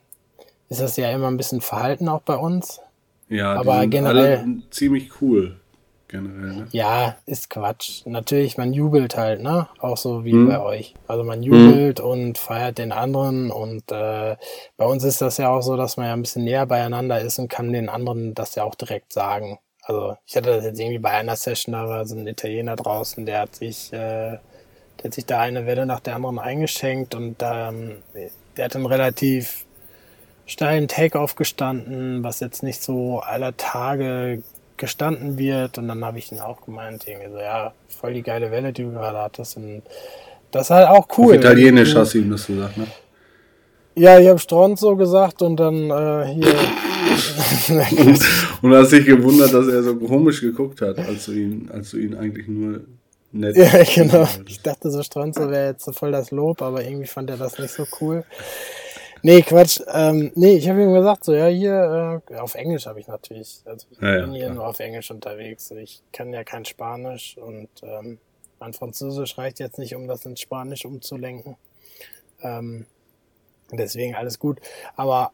ist 0.71 0.81
das 0.81 0.97
ja 0.97 1.11
immer 1.11 1.29
ein 1.29 1.37
bisschen 1.37 1.61
Verhalten 1.61 2.09
auch 2.09 2.23
bei 2.23 2.37
uns. 2.37 2.81
Ja, 3.29 3.55
aber 3.55 3.87
generell 3.87 4.63
ziemlich 4.71 5.21
cool 5.21 5.61
generell. 6.11 6.53
Ne? 6.53 6.69
Ja, 6.73 7.17
ist 7.25 7.49
Quatsch. 7.49 8.03
Natürlich, 8.05 8.59
man 8.59 8.73
jubelt 8.73 9.17
halt, 9.17 9.41
ne? 9.43 9.69
Auch 9.79 9.97
so 9.97 10.25
wie 10.25 10.33
hm. 10.33 10.49
bei 10.49 10.61
euch. 10.61 10.95
Also 11.07 11.25
man 11.25 11.43
jubelt 11.43 12.01
hm. 12.01 12.07
und 12.07 12.39
feiert 12.39 12.79
den 12.79 12.93
anderen 12.93 13.51
und 13.51 13.91
äh, 13.91 14.37
bei 14.77 14.85
uns 14.85 15.05
ist 15.05 15.23
das 15.23 15.39
ja 15.39 15.49
auch 15.49 15.63
so, 15.63 15.77
dass 15.77 15.97
man 15.97 16.07
ja 16.07 16.13
ein 16.13 16.23
bisschen 16.23 16.45
näher 16.45 16.67
beieinander 16.67 17.21
ist 17.21 17.39
und 17.39 17.49
kann 17.49 17.73
den 17.73 17.89
anderen 17.89 18.35
das 18.35 18.55
ja 18.57 18.65
auch 18.65 18.75
direkt 18.75 19.13
sagen. 19.13 19.59
Also 19.83 20.17
ich 20.27 20.37
hatte 20.37 20.51
das 20.51 20.65
jetzt 20.65 20.79
irgendwie 20.79 20.99
bei 20.99 21.11
einer 21.11 21.37
Session, 21.37 21.73
da 21.73 21.89
war 21.89 22.07
so 22.07 22.17
ein 22.17 22.27
Italiener 22.27 22.77
draußen, 22.77 23.25
der 23.25 23.41
hat 23.41 23.57
sich, 23.57 23.93
äh, 23.93 24.39
der 24.39 25.05
hat 25.05 25.15
sich 25.15 25.27
da 25.27 25.41
eine 25.41 25.67
Welle 25.67 25.87
nach 25.87 26.01
der 26.01 26.17
anderen 26.17 26.39
eingeschenkt 26.39 27.15
und 27.15 27.37
ähm, 27.41 28.03
der 28.57 28.65
hat 28.65 28.77
einen 28.77 28.87
relativ 28.87 29.65
steilen 30.51 30.89
Take-off 30.89 31.37
gestanden, 31.37 32.25
was 32.25 32.41
jetzt 32.41 32.63
nicht 32.65 32.83
so 32.83 33.21
aller 33.21 33.57
Tage 33.57 34.43
gestanden 34.77 35.39
wird. 35.39 35.79
Und 35.79 35.87
dann 35.87 36.05
habe 36.05 36.19
ich 36.19 36.33
ihn 36.33 36.41
auch 36.41 36.65
gemeint, 36.65 37.07
irgendwie 37.07 37.31
so, 37.31 37.39
ja, 37.39 37.73
voll 37.89 38.15
die 38.15 38.23
geile 38.23 38.51
Welle, 38.51 38.73
die 38.73 38.83
du 38.83 38.91
gerade 38.91 39.19
hattest. 39.19 39.57
Und 39.57 39.83
das 40.51 40.63
ist 40.63 40.71
halt 40.71 40.89
auch 40.89 41.07
cool. 41.17 41.35
Auf 41.35 41.41
Italienisch 41.41 41.95
hast 41.95 42.15
du 42.15 42.19
ihm 42.19 42.31
das 42.31 42.47
gesagt, 42.47 42.77
ne? 42.77 42.87
Ja, 43.95 44.19
ich 44.19 44.29
habe 44.29 44.39
Stronzo 44.39 44.97
gesagt 44.97 45.43
und 45.43 45.57
dann 45.57 45.91
äh, 45.91 46.27
hier. 46.35 46.55
und, 47.69 48.21
und 48.63 48.75
hast 48.75 48.93
dich 48.93 49.05
gewundert, 49.05 49.53
dass 49.53 49.69
er 49.69 49.83
so 49.83 49.97
komisch 49.97 50.41
geguckt 50.41 50.81
hat, 50.81 50.99
als 50.99 51.27
du 51.27 51.33
ihn, 51.33 51.71
als 51.73 51.91
du 51.91 51.99
ihn 51.99 52.17
eigentlich 52.17 52.49
nur 52.49 52.81
nett. 53.33 53.57
Ja, 53.57 53.83
genau. 53.95 54.27
Ich 54.49 54.63
dachte 54.63 54.91
so, 54.91 55.03
Stronzo 55.03 55.49
wäre 55.51 55.71
jetzt 55.71 55.85
so 55.85 55.93
voll 55.93 56.13
das 56.13 56.31
Lob, 56.31 56.63
aber 56.63 56.83
irgendwie 56.83 57.07
fand 57.07 57.31
er 57.31 57.37
das 57.37 57.59
nicht 57.59 57.73
so 57.73 57.85
cool. 58.01 58.25
Nee, 59.23 59.43
Quatsch. 59.43 59.81
Ähm, 59.93 60.33
nee, 60.35 60.57
ich 60.57 60.69
habe 60.69 60.83
ihm 60.83 60.93
gesagt, 60.93 61.25
so, 61.25 61.35
ja, 61.35 61.47
hier, 61.47 62.23
äh, 62.31 62.37
auf 62.37 62.55
Englisch 62.55 62.87
habe 62.87 63.01
ich 63.01 63.07
natürlich. 63.07 63.63
Also 63.65 63.87
ich 63.91 64.01
ja, 64.01 64.21
bin 64.21 64.33
ja, 64.33 64.39
hier 64.39 64.45
klar. 64.47 64.55
nur 64.55 64.67
auf 64.67 64.79
Englisch 64.81 65.11
unterwegs. 65.11 65.71
Ich 65.73 66.03
kann 66.13 66.33
ja 66.33 66.45
kein 66.45 66.65
Spanisch 66.65 67.37
und 67.37 67.69
ähm, 67.83 68.19
mein 68.59 68.73
Französisch 68.73 69.37
reicht 69.39 69.59
jetzt 69.59 69.79
nicht, 69.79 69.95
um 69.95 70.07
das 70.07 70.25
ins 70.25 70.41
Spanisch 70.41 70.85
umzulenken. 70.85 71.57
Ähm, 72.43 72.87
deswegen 73.73 74.15
alles 74.15 74.39
gut. 74.39 74.61
Aber 74.97 75.33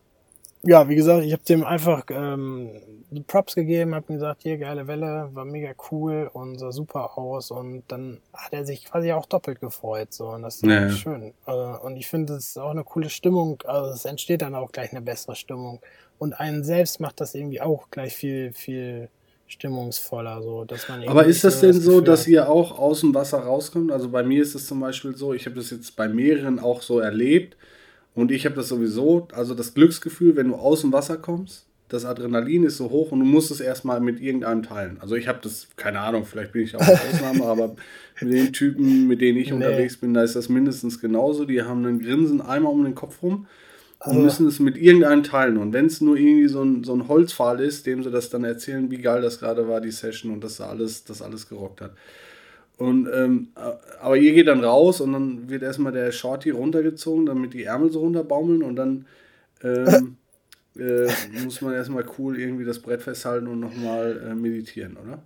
ja, 0.62 0.88
wie 0.88 0.96
gesagt, 0.96 1.24
ich 1.24 1.32
habe 1.32 1.42
dem 1.44 1.64
einfach 1.64 2.04
ähm, 2.10 2.70
die 3.10 3.20
Props 3.20 3.54
gegeben, 3.54 3.94
habe 3.94 4.12
ihm 4.12 4.16
gesagt, 4.16 4.42
hier 4.42 4.58
geile 4.58 4.86
Welle, 4.86 5.30
war 5.32 5.44
mega 5.44 5.72
cool 5.90 6.30
und 6.32 6.58
sah 6.58 6.72
super 6.72 7.16
aus 7.18 7.50
und 7.50 7.84
dann 7.88 8.18
hat 8.32 8.52
er 8.52 8.64
sich 8.64 8.84
quasi 8.84 9.12
auch 9.12 9.26
doppelt 9.26 9.60
gefreut 9.60 10.12
so 10.12 10.28
und 10.28 10.42
das 10.42 10.56
ist 10.56 10.64
ja. 10.64 10.90
schön. 10.90 11.34
Äh, 11.46 11.52
und 11.52 11.96
ich 11.96 12.08
finde, 12.08 12.34
es 12.34 12.48
ist 12.48 12.58
auch 12.58 12.70
eine 12.70 12.84
coole 12.84 13.10
Stimmung, 13.10 13.62
also 13.66 13.92
es 13.92 14.04
entsteht 14.04 14.42
dann 14.42 14.54
auch 14.54 14.72
gleich 14.72 14.90
eine 14.90 15.02
bessere 15.02 15.36
Stimmung 15.36 15.80
und 16.18 16.32
einen 16.34 16.64
selbst 16.64 17.00
macht 17.00 17.20
das 17.20 17.34
irgendwie 17.34 17.60
auch 17.60 17.90
gleich 17.90 18.14
viel 18.14 18.52
viel 18.52 19.08
stimmungsvoller 19.48 20.42
so, 20.42 20.64
dass 20.64 20.88
man 20.88 21.06
Aber 21.06 21.24
ist 21.24 21.44
das 21.44 21.60
denn 21.60 21.72
das 21.72 21.84
so, 21.84 22.00
dass 22.00 22.26
ihr 22.26 22.48
auch 22.48 22.78
aus 22.78 23.00
dem 23.00 23.14
Wasser 23.14 23.38
rauskommt? 23.38 23.92
Also 23.92 24.08
bei 24.08 24.24
mir 24.24 24.42
ist 24.42 24.54
es 24.56 24.66
zum 24.66 24.80
Beispiel 24.80 25.14
so, 25.16 25.34
ich 25.34 25.46
habe 25.46 25.54
das 25.54 25.70
jetzt 25.70 25.94
bei 25.94 26.08
mehreren 26.08 26.58
auch 26.58 26.82
so 26.82 26.98
erlebt 26.98 27.56
und 28.16 28.32
ich 28.32 28.46
habe 28.46 28.56
das 28.56 28.68
sowieso, 28.68 29.28
also 29.32 29.54
das 29.54 29.74
Glücksgefühl, 29.74 30.36
wenn 30.36 30.48
du 30.48 30.54
aus 30.54 30.80
dem 30.80 30.92
Wasser 30.92 31.18
kommst, 31.18 31.66
das 31.88 32.04
Adrenalin 32.04 32.64
ist 32.64 32.78
so 32.78 32.90
hoch 32.90 33.12
und 33.12 33.20
du 33.20 33.26
musst 33.26 33.50
es 33.50 33.60
erstmal 33.60 34.00
mit 34.00 34.20
irgendeinem 34.20 34.62
teilen. 34.62 34.96
Also 35.00 35.14
ich 35.14 35.28
habe 35.28 35.38
das, 35.42 35.68
keine 35.76 36.00
Ahnung, 36.00 36.24
vielleicht 36.24 36.52
bin 36.52 36.62
ich 36.62 36.74
auch 36.74 36.80
eine 36.80 36.98
Ausnahme, 36.98 37.44
aber 37.44 37.76
mit 38.20 38.32
den 38.32 38.52
Typen, 38.54 39.06
mit 39.06 39.20
denen 39.20 39.38
ich 39.38 39.48
nee. 39.48 39.54
unterwegs 39.54 39.98
bin, 39.98 40.14
da 40.14 40.22
ist 40.22 40.34
das 40.34 40.48
mindestens 40.48 40.98
genauso. 40.98 41.44
Die 41.44 41.62
haben 41.62 41.84
einen 41.84 42.00
Grinsen 42.00 42.40
einmal 42.40 42.72
um 42.72 42.82
den 42.82 42.94
Kopf 42.94 43.22
rum 43.22 43.46
und 44.00 44.12
also. 44.12 44.20
müssen 44.20 44.46
es 44.46 44.60
mit 44.60 44.78
irgendeinem 44.78 45.22
teilen. 45.22 45.58
Und 45.58 45.74
wenn 45.74 45.86
es 45.86 46.00
nur 46.00 46.16
irgendwie 46.16 46.48
so 46.48 46.62
ein, 46.62 46.84
so 46.84 46.94
ein 46.94 47.08
Holzpfahl 47.08 47.60
ist, 47.60 47.86
dem 47.86 48.02
sie 48.02 48.10
das 48.10 48.30
dann 48.30 48.44
erzählen, 48.44 48.90
wie 48.90 48.98
geil 48.98 49.20
das 49.20 49.38
gerade 49.38 49.68
war, 49.68 49.82
die 49.82 49.90
Session 49.90 50.32
und 50.32 50.42
dass 50.42 50.60
alles, 50.60 51.04
das 51.04 51.20
alles 51.20 51.48
gerockt 51.50 51.82
hat. 51.82 51.92
Und, 52.78 53.08
ähm, 53.12 53.48
aber 54.00 54.18
ihr 54.18 54.34
geht 54.34 54.48
dann 54.48 54.62
raus 54.62 55.00
und 55.00 55.14
dann 55.14 55.48
wird 55.48 55.62
erstmal 55.62 55.92
der 55.92 56.12
Shorty 56.12 56.50
runtergezogen, 56.50 57.24
damit 57.24 57.54
die 57.54 57.64
Ärmel 57.64 57.90
so 57.90 58.00
runterbaumeln 58.00 58.62
und 58.62 58.76
dann 58.76 59.06
ähm, 59.62 60.18
äh, 60.78 61.08
muss 61.42 61.62
man 61.62 61.72
erstmal 61.72 62.04
cool 62.18 62.38
irgendwie 62.38 62.64
das 62.64 62.80
Brett 62.80 63.02
festhalten 63.02 63.46
und 63.46 63.60
nochmal 63.60 64.30
äh, 64.30 64.34
meditieren, 64.34 64.98
oder? 64.98 65.22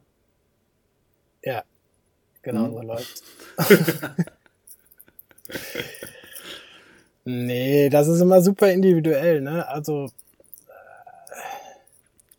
Ja, 1.42 1.64
genau 2.42 2.66
hm. 2.66 2.72
so 2.72 2.82
läuft's. 2.82 3.22
nee, 7.24 7.88
das 7.88 8.06
ist 8.06 8.20
immer 8.20 8.42
super 8.42 8.70
individuell, 8.70 9.40
ne? 9.40 9.66
Also. 9.66 10.10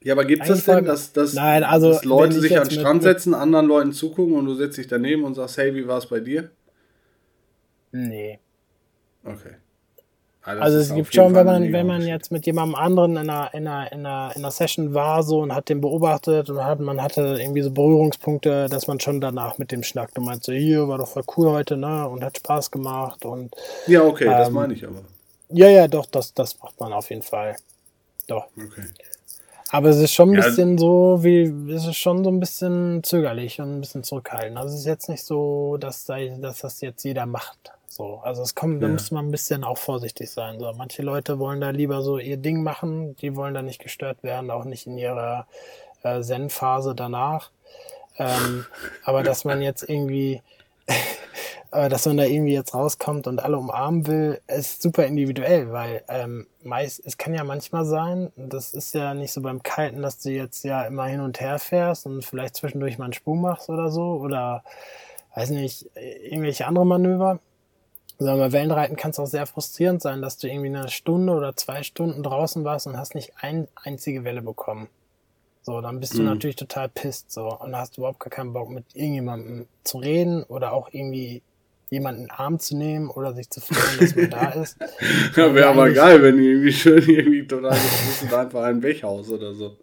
Ja, 0.03 0.13
aber 0.13 0.25
gibt 0.25 0.43
es 0.43 0.47
das 0.47 0.65
denn, 0.65 0.85
dass, 0.85 1.13
dass, 1.13 1.33
Nein, 1.33 1.63
also, 1.63 1.89
dass 1.89 2.05
Leute 2.05 2.39
sich 2.39 2.57
an 2.57 2.67
den 2.67 2.79
Strand 2.79 3.03
setzen, 3.03 3.35
anderen 3.35 3.67
Leuten 3.67 3.93
zugucken 3.93 4.35
und 4.35 4.45
du 4.45 4.55
setzt 4.55 4.77
dich 4.77 4.87
daneben 4.87 5.23
und 5.23 5.35
sagst, 5.35 5.57
hey, 5.57 5.75
wie 5.75 5.87
war 5.87 5.99
es 5.99 6.07
bei 6.07 6.19
dir? 6.19 6.49
Nee. 7.91 8.39
Okay. 9.23 9.55
Also, 10.43 10.63
also 10.63 10.77
es 10.79 10.95
gibt 10.95 11.13
schon, 11.13 11.35
wenn 11.35 11.45
man, 11.45 11.71
wenn 11.71 11.85
man 11.85 12.01
jetzt 12.01 12.31
mit 12.31 12.47
jemandem 12.47 12.73
anderen 12.73 13.11
in 13.11 13.29
einer, 13.29 13.53
in, 13.53 13.67
einer, 13.67 13.91
in, 13.91 14.05
einer, 14.05 14.31
in 14.35 14.41
einer 14.41 14.49
Session 14.49 14.95
war 14.95 15.21
so 15.21 15.41
und 15.41 15.53
hat 15.53 15.69
den 15.69 15.81
beobachtet 15.81 16.49
und 16.49 16.65
hat, 16.65 16.79
man 16.79 16.99
hatte 16.99 17.37
irgendwie 17.39 17.61
so 17.61 17.69
Berührungspunkte, 17.69 18.67
dass 18.67 18.87
man 18.87 18.99
schon 18.99 19.21
danach 19.21 19.59
mit 19.59 19.71
dem 19.71 19.83
schnackt 19.83 20.17
und 20.17 20.25
meint 20.25 20.43
so, 20.43 20.51
hier 20.51 20.87
war 20.87 20.97
doch 20.97 21.09
voll 21.09 21.23
cool 21.37 21.51
heute, 21.51 21.77
ne? 21.77 22.07
Und 22.07 22.23
hat 22.23 22.37
Spaß 22.37 22.71
gemacht 22.71 23.23
und. 23.23 23.53
Ja, 23.85 24.03
okay, 24.03 24.25
ähm, 24.25 24.31
das 24.31 24.49
meine 24.49 24.73
ich 24.73 24.83
aber. 24.83 25.03
Ja, 25.49 25.67
ja, 25.67 25.87
doch, 25.87 26.07
das, 26.07 26.33
das 26.33 26.59
macht 26.59 26.79
man 26.79 26.91
auf 26.91 27.11
jeden 27.11 27.21
Fall. 27.21 27.55
Doch. 28.27 28.47
Okay. 28.57 28.85
Aber 29.71 29.87
es 29.87 29.97
ist 29.97 30.13
schon 30.13 30.31
ein 30.31 30.35
ja, 30.35 30.45
bisschen 30.45 30.77
so, 30.77 31.23
wie, 31.23 31.43
es 31.71 31.87
ist 31.87 31.95
schon 31.95 32.25
so 32.25 32.29
ein 32.29 32.41
bisschen 32.41 33.03
zögerlich 33.03 33.61
und 33.61 33.77
ein 33.77 33.79
bisschen 33.79 34.03
zurückhaltend. 34.03 34.57
Also 34.57 34.73
es 34.73 34.81
ist 34.81 34.85
jetzt 34.85 35.07
nicht 35.07 35.23
so, 35.23 35.77
dass, 35.77 36.05
dass 36.05 36.59
das 36.59 36.81
jetzt 36.81 37.03
jeder 37.03 37.25
macht. 37.25 37.71
So, 37.87 38.19
also 38.23 38.41
es 38.41 38.53
kommt, 38.53 38.81
ja. 38.81 38.87
da 38.87 38.93
muss 38.93 39.11
man 39.11 39.27
ein 39.27 39.31
bisschen 39.31 39.63
auch 39.63 39.77
vorsichtig 39.77 40.29
sein. 40.29 40.59
So, 40.59 40.71
manche 40.77 41.03
Leute 41.03 41.39
wollen 41.39 41.61
da 41.61 41.69
lieber 41.69 42.01
so 42.01 42.17
ihr 42.17 42.37
Ding 42.37 42.63
machen, 42.63 43.15
die 43.17 43.35
wollen 43.35 43.53
da 43.53 43.61
nicht 43.61 43.79
gestört 43.79 44.23
werden, 44.23 44.51
auch 44.51 44.65
nicht 44.65 44.87
in 44.87 44.97
ihrer 44.97 45.47
äh, 46.03 46.21
Zen-Phase 46.21 46.93
danach. 46.93 47.51
Ähm, 48.17 48.65
aber 49.05 49.23
dass 49.23 49.45
man 49.45 49.61
jetzt 49.61 49.87
irgendwie, 49.87 50.41
aber 51.71 51.89
dass 51.89 52.05
man 52.05 52.17
da 52.17 52.23
irgendwie 52.23 52.53
jetzt 52.53 52.73
rauskommt 52.73 53.27
und 53.27 53.43
alle 53.43 53.57
umarmen 53.57 54.07
will, 54.07 54.41
ist 54.47 54.81
super 54.81 55.05
individuell, 55.05 55.71
weil 55.71 56.03
ähm, 56.09 56.47
meist, 56.63 57.01
es 57.05 57.17
kann 57.17 57.33
ja 57.33 57.43
manchmal 57.43 57.85
sein, 57.85 58.31
das 58.35 58.73
ist 58.73 58.93
ja 58.93 59.13
nicht 59.13 59.31
so 59.33 59.41
beim 59.41 59.63
Kiten, 59.63 60.01
dass 60.01 60.19
du 60.19 60.29
jetzt 60.31 60.63
ja 60.63 60.83
immer 60.83 61.05
hin 61.05 61.21
und 61.21 61.39
her 61.39 61.59
fährst 61.59 62.05
und 62.05 62.25
vielleicht 62.25 62.55
zwischendurch 62.55 62.97
mal 62.97 63.05
einen 63.05 63.13
Sprung 63.13 63.41
machst 63.41 63.69
oder 63.69 63.89
so 63.89 64.15
oder 64.15 64.63
weiß 65.35 65.51
nicht, 65.51 65.89
irgendwelche 65.95 66.67
andere 66.67 66.85
Manöver 66.85 67.39
Sagen 68.21 68.39
wir, 68.39 68.51
Wellenreiten 68.51 68.97
kann 68.97 69.09
es 69.09 69.19
auch 69.19 69.25
sehr 69.25 69.47
frustrierend 69.47 69.99
sein, 69.99 70.21
dass 70.21 70.37
du 70.37 70.47
irgendwie 70.47 70.67
eine 70.67 70.89
Stunde 70.89 71.33
oder 71.33 71.55
zwei 71.55 71.81
Stunden 71.81 72.21
draußen 72.21 72.63
warst 72.63 72.85
und 72.85 72.95
hast 72.95 73.15
nicht 73.15 73.33
eine 73.37 73.67
einzige 73.73 74.23
Welle 74.23 74.43
bekommen. 74.43 74.89
So, 75.63 75.79
dann 75.81 75.99
bist 75.99 76.13
du 76.13 76.19
Mhm. 76.19 76.29
natürlich 76.29 76.55
total 76.55 76.89
pisst, 76.89 77.31
so, 77.31 77.55
und 77.59 77.75
hast 77.75 77.97
überhaupt 77.97 78.19
gar 78.19 78.29
keinen 78.31 78.53
Bock, 78.53 78.69
mit 78.69 78.85
irgendjemandem 78.93 79.67
zu 79.83 79.99
reden 79.99 80.43
oder 80.43 80.73
auch 80.73 80.89
irgendwie 80.91 81.41
jemanden 81.91 82.31
Arm 82.31 82.57
zu 82.59 82.77
nehmen 82.77 83.09
oder 83.09 83.33
sich 83.33 83.49
zu 83.49 83.59
freuen, 83.59 83.97
dass 83.99 84.15
man 84.15 84.29
da 84.29 84.49
ist. 84.49 84.77
Ja, 85.35 85.53
wäre 85.53 85.67
aber 85.67 85.91
geil, 85.91 86.21
wenn 86.23 86.37
die 86.37 86.45
irgendwie 86.45 86.71
schön 86.73 86.97
irgendwie 87.07 87.45
total 87.45 87.71
geflüstert 87.71 88.33
einfach 88.33 88.63
ein 88.63 88.81
Weghaus 88.81 89.29
oder 89.29 89.53
so. 89.53 89.77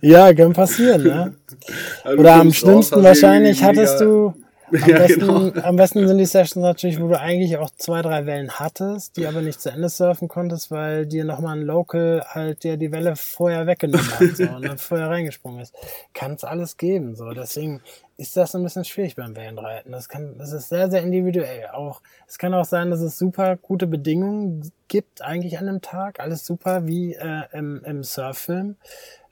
Ja, 0.00 0.32
kann 0.34 0.52
passieren, 0.52 1.02
ne? 1.04 1.34
Also 2.04 2.18
Oder 2.18 2.34
am 2.34 2.48
raus, 2.48 2.56
schlimmsten 2.56 3.02
wahrscheinlich 3.02 3.62
hattest 3.62 4.00
du, 4.00 4.34
am, 4.72 4.78
Ja, 4.88 4.98
besten, 4.98 5.20
genau. 5.20 5.66
am 5.66 5.76
besten 5.76 6.08
sind 6.08 6.18
die 6.18 6.24
Sessions 6.24 6.62
natürlich, 6.62 7.00
wo 7.00 7.08
du 7.08 7.18
eigentlich 7.18 7.56
auch 7.58 7.70
zwei, 7.70 8.02
drei 8.02 8.26
Wellen 8.26 8.50
hattest, 8.50 9.16
die 9.16 9.26
aber 9.26 9.42
nicht 9.42 9.60
zu 9.60 9.70
Ende 9.70 9.88
surfen 9.88 10.28
konntest, 10.28 10.70
weil 10.70 11.06
dir 11.06 11.24
nochmal 11.24 11.56
ein 11.58 11.62
Local 11.62 12.24
halt 12.26 12.64
dir 12.64 12.76
die 12.76 12.92
Welle 12.92 13.16
vorher 13.16 13.66
weggenommen 13.66 14.10
hat 14.18 14.36
so, 14.36 14.44
und 14.44 14.64
dann 14.64 14.78
vorher 14.78 15.08
reingesprungen 15.08 15.60
ist. 15.60 15.74
Kann 16.14 16.32
es 16.32 16.44
alles 16.44 16.76
geben. 16.76 17.14
So. 17.14 17.30
Deswegen 17.30 17.82
ist 18.16 18.36
das 18.36 18.54
ein 18.54 18.62
bisschen 18.62 18.84
schwierig 18.84 19.16
beim 19.16 19.36
Wellenreiten. 19.36 19.92
Das, 19.92 20.08
kann, 20.08 20.38
das 20.38 20.52
ist 20.52 20.68
sehr, 20.68 20.90
sehr 20.90 21.02
individuell. 21.02 21.68
Auch, 21.72 22.00
es 22.26 22.38
kann 22.38 22.54
auch 22.54 22.64
sein, 22.64 22.90
dass 22.90 23.00
es 23.00 23.18
super 23.18 23.56
gute 23.56 23.86
Bedingungen 23.86 24.70
gibt, 24.88 25.22
eigentlich 25.22 25.58
an 25.58 25.66
dem 25.66 25.80
Tag. 25.80 26.20
Alles 26.20 26.46
super 26.46 26.86
wie 26.86 27.14
äh, 27.14 27.42
im, 27.52 27.82
im 27.84 28.02
Surffilm. 28.02 28.76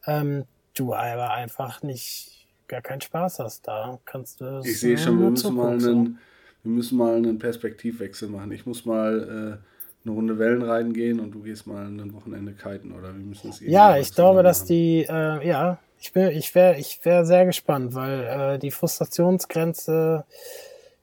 Ähm, 0.07 0.45
du 0.75 0.95
aber 0.95 1.31
einfach 1.33 1.83
nicht 1.83 2.40
gar 2.71 2.81
keinen 2.81 3.01
Spaß 3.01 3.41
hast 3.41 3.67
da. 3.67 3.99
Kannst 4.05 4.41
du 4.41 4.61
Ich 4.65 4.81
sehe 4.81 4.97
schon, 4.97 5.21
wir 5.21 5.31
müssen, 5.31 5.55
mal 5.55 5.73
einen, 5.73 6.19
wir 6.63 6.73
müssen 6.73 6.97
mal 6.97 7.17
einen 7.17 7.39
Perspektivwechsel 7.39 8.29
machen. 8.29 8.53
Ich 8.53 8.65
muss 8.65 8.85
mal 8.87 9.61
äh, 9.63 10.07
eine 10.07 10.15
Runde 10.15 10.39
Wellen 10.39 10.63
reiten 10.63 10.93
gehen 10.93 11.21
und 11.21 11.33
du 11.33 11.43
gehst 11.43 11.67
mal 11.67 11.85
ein 11.87 12.15
Wochenende 12.15 12.53
kiten 12.53 12.93
oder 12.93 13.09
wir 13.15 13.25
müssen 13.25 13.51
es 13.51 13.61
Ja, 13.61 13.99
ich 13.99 14.15
glaube, 14.15 14.43
dass 14.43 14.61
machen. 14.61 14.69
die, 14.69 15.07
äh, 15.09 15.47
ja, 15.47 15.79
ich 15.99 16.13
bin, 16.13 16.29
ich 16.31 16.55
wäre, 16.55 16.79
ich 16.79 17.05
wäre 17.05 17.27
sehr 17.27 17.45
gespannt, 17.45 17.95
weil 17.95 18.55
äh, 18.55 18.59
die 18.59 18.71
Frustrationsgrenze, 18.71 20.25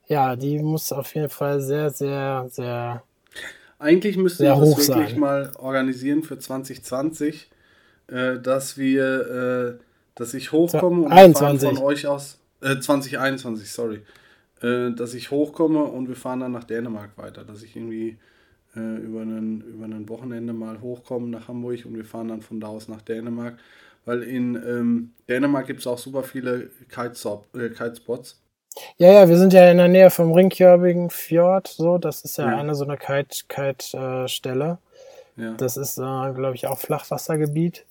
ja, 0.08 0.36
die 0.36 0.58
muss 0.60 0.90
auf 0.90 1.14
jeden 1.14 1.28
Fall 1.28 1.60
sehr, 1.60 1.90
sehr, 1.90 2.46
sehr 2.50 3.02
Eigentlich 3.78 4.16
müsste 4.16 4.38
sehr 4.38 4.54
ich 4.54 4.58
das 4.60 4.88
wirklich 4.88 5.10
sein. 5.10 5.20
mal 5.20 5.52
organisieren 5.56 6.22
für 6.24 6.38
2020, 6.38 7.48
äh, 8.08 8.38
dass 8.40 8.76
wir, 8.78 9.78
äh, 9.78 9.87
dass 10.18 10.34
ich 10.34 10.52
hochkomme 10.52 11.02
und 11.04 11.10
wir 11.10 11.16
fahren 11.34 11.56
21. 11.56 11.68
von 11.68 11.78
euch 11.86 12.06
aus, 12.06 12.38
äh, 12.60 12.78
2021, 12.78 13.70
sorry, 13.70 14.00
äh, 14.62 14.90
dass 14.92 15.14
ich 15.14 15.30
hochkomme 15.30 15.84
und 15.84 16.08
wir 16.08 16.16
fahren 16.16 16.40
dann 16.40 16.52
nach 16.52 16.64
Dänemark 16.64 17.10
weiter, 17.16 17.44
dass 17.44 17.62
ich 17.62 17.76
irgendwie 17.76 18.18
äh, 18.76 18.96
über 18.96 19.22
einen 19.22 19.60
über 19.62 19.84
ein 19.86 20.08
Wochenende 20.08 20.52
mal 20.52 20.80
hochkomme 20.80 21.28
nach 21.28 21.48
Hamburg 21.48 21.84
und 21.86 21.94
wir 21.96 22.04
fahren 22.04 22.28
dann 22.28 22.42
von 22.42 22.60
da 22.60 22.66
aus 22.68 22.88
nach 22.88 23.02
Dänemark, 23.02 23.58
weil 24.04 24.22
in 24.22 24.54
ähm, 24.56 25.12
Dänemark 25.28 25.66
gibt 25.66 25.80
es 25.80 25.86
auch 25.86 25.98
super 25.98 26.22
viele 26.22 26.70
Kitestop, 26.88 27.46
äh, 27.56 27.68
Kitespots. 27.70 28.40
Ja, 28.96 29.12
ja, 29.12 29.28
wir 29.28 29.36
sind 29.38 29.52
ja 29.52 29.70
in 29.70 29.78
der 29.78 29.88
Nähe 29.88 30.10
vom 30.10 30.32
Ringkjörbigen 30.32 31.10
Fjord, 31.10 31.68
so, 31.68 31.98
das 31.98 32.22
ist 32.22 32.36
ja, 32.38 32.48
Ja. 32.50 32.56
eine 32.58 32.74
so 32.74 32.84
eine 32.84 32.96
Kite, 32.96 33.44
Kite 33.48 33.96
äh, 33.96 34.28
Stelle. 34.28 34.78
Ja, 35.36 35.54
Das 35.54 35.76
ist, 35.76 35.98
äh, 35.98 36.02
glaube 36.02 36.52
ich, 36.54 36.66
auch 36.66 36.78
Flachwassergebiet. 36.78 37.86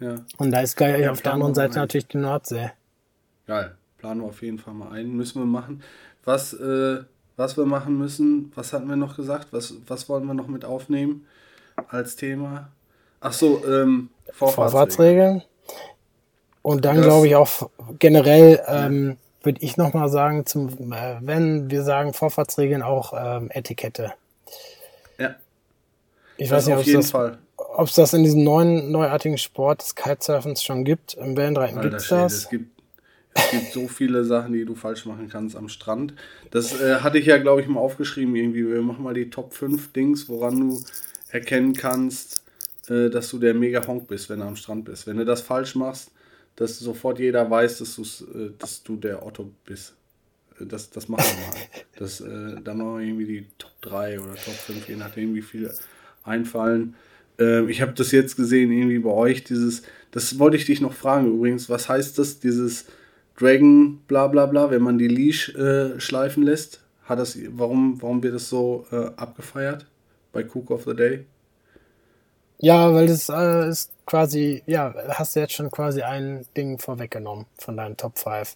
Ja. 0.00 0.16
Und 0.38 0.50
da 0.50 0.60
ist 0.60 0.76
gleich 0.76 1.00
Ja, 1.00 1.12
auf 1.12 1.22
der 1.22 1.34
anderen 1.34 1.54
Seite 1.54 1.74
ein. 1.74 1.82
natürlich 1.82 2.08
die 2.08 2.18
Nordsee. 2.18 2.70
Geil. 3.46 3.76
Planen 3.98 4.20
wir 4.22 4.28
auf 4.28 4.42
jeden 4.42 4.58
Fall 4.58 4.74
mal 4.74 4.92
ein. 4.92 5.10
Müssen 5.14 5.40
wir 5.40 5.46
machen. 5.46 5.82
Was, 6.24 6.52
äh, 6.54 7.02
was 7.36 7.56
wir 7.56 7.66
machen 7.66 7.98
müssen, 7.98 8.52
was 8.54 8.72
hatten 8.72 8.88
wir 8.88 8.96
noch 8.96 9.16
gesagt? 9.16 9.48
Was, 9.52 9.74
was 9.86 10.08
wollen 10.08 10.24
wir 10.26 10.34
noch 10.34 10.48
mit 10.48 10.64
aufnehmen 10.64 11.26
als 11.88 12.16
Thema? 12.16 12.68
Ach 13.20 13.32
so, 13.32 13.62
ähm, 13.66 14.10
Vorfahrtsregeln. 14.32 15.42
Vorfahrtsregeln. 15.42 15.42
Und 16.62 16.84
dann 16.84 17.00
glaube 17.00 17.26
ich 17.26 17.36
auch 17.36 17.70
generell 17.98 18.60
ähm, 18.66 19.16
würde 19.42 19.60
ich 19.62 19.76
nochmal 19.78 20.08
sagen, 20.10 20.44
zum, 20.44 20.92
äh, 20.92 21.16
wenn 21.20 21.70
wir 21.70 21.82
sagen 21.82 22.12
Vorfahrtsregeln, 22.12 22.82
auch 22.82 23.14
ähm, 23.16 23.50
Etikette. 23.50 24.12
Ja, 25.18 25.34
Ich 26.36 26.48
das 26.48 26.58
weiß 26.58 26.66
nicht, 26.66 26.74
auf 26.74 26.80
ob 26.80 26.86
jeden 26.86 27.00
das, 27.00 27.10
Fall. 27.10 27.38
Ob's 27.80 27.94
das 27.94 28.12
in 28.12 28.22
diesem 28.24 28.44
neuen, 28.44 28.90
neuartigen 28.90 29.38
Sport 29.38 29.82
des 29.82 29.94
Kitesurfens 29.94 30.62
schon 30.62 30.84
gibt. 30.84 31.14
Im 31.14 31.36
Wellenreiten 31.36 31.80
gibt's 31.80 32.06
Schwede, 32.06 32.22
das. 32.22 32.34
es 32.34 32.48
gibt, 32.48 32.80
es 33.34 33.50
gibt 33.50 33.72
so 33.72 33.88
viele 33.88 34.24
Sachen, 34.24 34.52
die 34.52 34.64
du 34.64 34.74
falsch 34.74 35.06
machen 35.06 35.28
kannst 35.28 35.56
am 35.56 35.68
Strand. 35.68 36.14
Das 36.50 36.80
äh, 36.80 36.96
hatte 36.96 37.18
ich 37.18 37.26
ja, 37.26 37.38
glaube 37.38 37.60
ich, 37.62 37.68
mal 37.68 37.80
aufgeschrieben 37.80 38.34
irgendwie. 38.36 38.66
Wir 38.66 38.82
machen 38.82 39.02
mal 39.02 39.14
die 39.14 39.30
Top 39.30 39.54
5 39.54 39.92
Dings, 39.92 40.28
woran 40.28 40.60
du 40.60 40.82
erkennen 41.30 41.74
kannst, 41.74 42.42
äh, 42.88 43.08
dass 43.08 43.30
du 43.30 43.38
der 43.38 43.54
mega 43.54 43.86
Honk 43.86 44.08
bist, 44.08 44.28
wenn 44.30 44.40
du 44.40 44.46
am 44.46 44.56
Strand 44.56 44.84
bist. 44.84 45.06
Wenn 45.06 45.16
du 45.16 45.24
das 45.24 45.40
falsch 45.40 45.74
machst, 45.74 46.10
dass 46.56 46.78
sofort 46.78 47.18
jeder 47.18 47.48
weiß, 47.50 47.78
dass, 47.78 47.98
äh, 47.98 48.50
dass 48.58 48.82
du 48.82 48.96
der 48.96 49.24
Otto 49.24 49.50
bist. 49.64 49.94
Äh, 50.60 50.66
Das, 50.66 50.90
das 50.90 51.08
machen 51.08 51.24
wir 51.24 51.46
mal. 51.46 51.56
Das, 51.98 52.20
äh, 52.20 52.60
dann 52.62 52.78
machen 52.78 52.98
wir 52.98 53.06
irgendwie 53.06 53.26
die 53.26 53.46
Top 53.58 53.72
3 53.82 54.20
oder 54.20 54.34
Top 54.34 54.54
5, 54.54 54.88
je 54.88 54.96
nachdem, 54.96 55.34
wie 55.34 55.42
viele 55.42 55.74
einfallen. 56.24 56.94
Ähm, 57.40 57.68
ich 57.68 57.80
habe 57.80 57.92
das 57.92 58.12
jetzt 58.12 58.36
gesehen, 58.36 58.70
irgendwie 58.70 58.98
bei 58.98 59.10
euch, 59.10 59.42
dieses, 59.42 59.82
das 60.12 60.38
wollte 60.38 60.56
ich 60.56 60.66
dich 60.66 60.80
noch 60.80 60.92
fragen 60.92 61.26
übrigens, 61.26 61.68
was 61.68 61.88
heißt 61.88 62.18
das, 62.18 62.38
dieses 62.38 62.84
Dragon 63.36 63.98
bla 64.06 64.28
bla 64.28 64.46
bla, 64.46 64.70
wenn 64.70 64.82
man 64.82 64.98
die 64.98 65.08
Leash 65.08 65.54
äh, 65.54 65.98
schleifen 65.98 66.42
lässt? 66.42 66.82
Hat 67.04 67.18
das, 67.18 67.36
warum, 67.48 68.00
warum 68.00 68.22
wird 68.22 68.34
das 68.34 68.48
so 68.48 68.86
äh, 68.92 69.06
abgefeiert 69.16 69.86
bei 70.32 70.44
Cook 70.44 70.70
of 70.70 70.84
the 70.84 70.94
Day? 70.94 71.24
Ja, 72.58 72.92
weil 72.92 73.06
das 73.06 73.30
äh, 73.30 73.70
ist 73.70 73.90
quasi, 74.04 74.62
ja, 74.66 74.94
hast 75.08 75.34
du 75.34 75.40
jetzt 75.40 75.54
schon 75.54 75.70
quasi 75.70 76.02
ein 76.02 76.44
Ding 76.56 76.78
vorweggenommen 76.78 77.46
von 77.58 77.76
deinen 77.76 77.96
Top 77.96 78.18
5. 78.18 78.54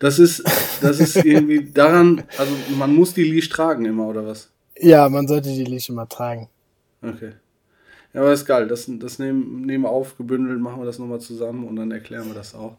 Das 0.00 0.18
ist, 0.18 0.42
das 0.80 0.98
ist 0.98 1.16
irgendwie 1.16 1.70
daran, 1.72 2.24
also 2.36 2.52
man 2.76 2.94
muss 2.94 3.14
die 3.14 3.24
Leash 3.24 3.48
tragen 3.48 3.84
immer, 3.84 4.08
oder 4.08 4.26
was? 4.26 4.50
Ja, 4.76 5.08
man 5.08 5.28
sollte 5.28 5.50
die 5.50 5.64
Leash 5.64 5.88
immer 5.88 6.08
tragen. 6.08 6.48
Okay. 7.00 7.32
Ja, 8.14 8.20
aber 8.22 8.32
ist 8.32 8.46
geil. 8.46 8.66
Das, 8.68 8.86
das 8.88 9.18
nehmen, 9.18 9.62
nehmen 9.62 9.84
wir 9.84 9.90
auf, 9.90 10.16
gebündelt, 10.16 10.60
machen 10.60 10.80
wir 10.80 10.86
das 10.86 10.98
nochmal 10.98 11.20
zusammen 11.20 11.66
und 11.66 11.76
dann 11.76 11.90
erklären 11.90 12.26
wir 12.26 12.34
das 12.34 12.54
auch. 12.54 12.76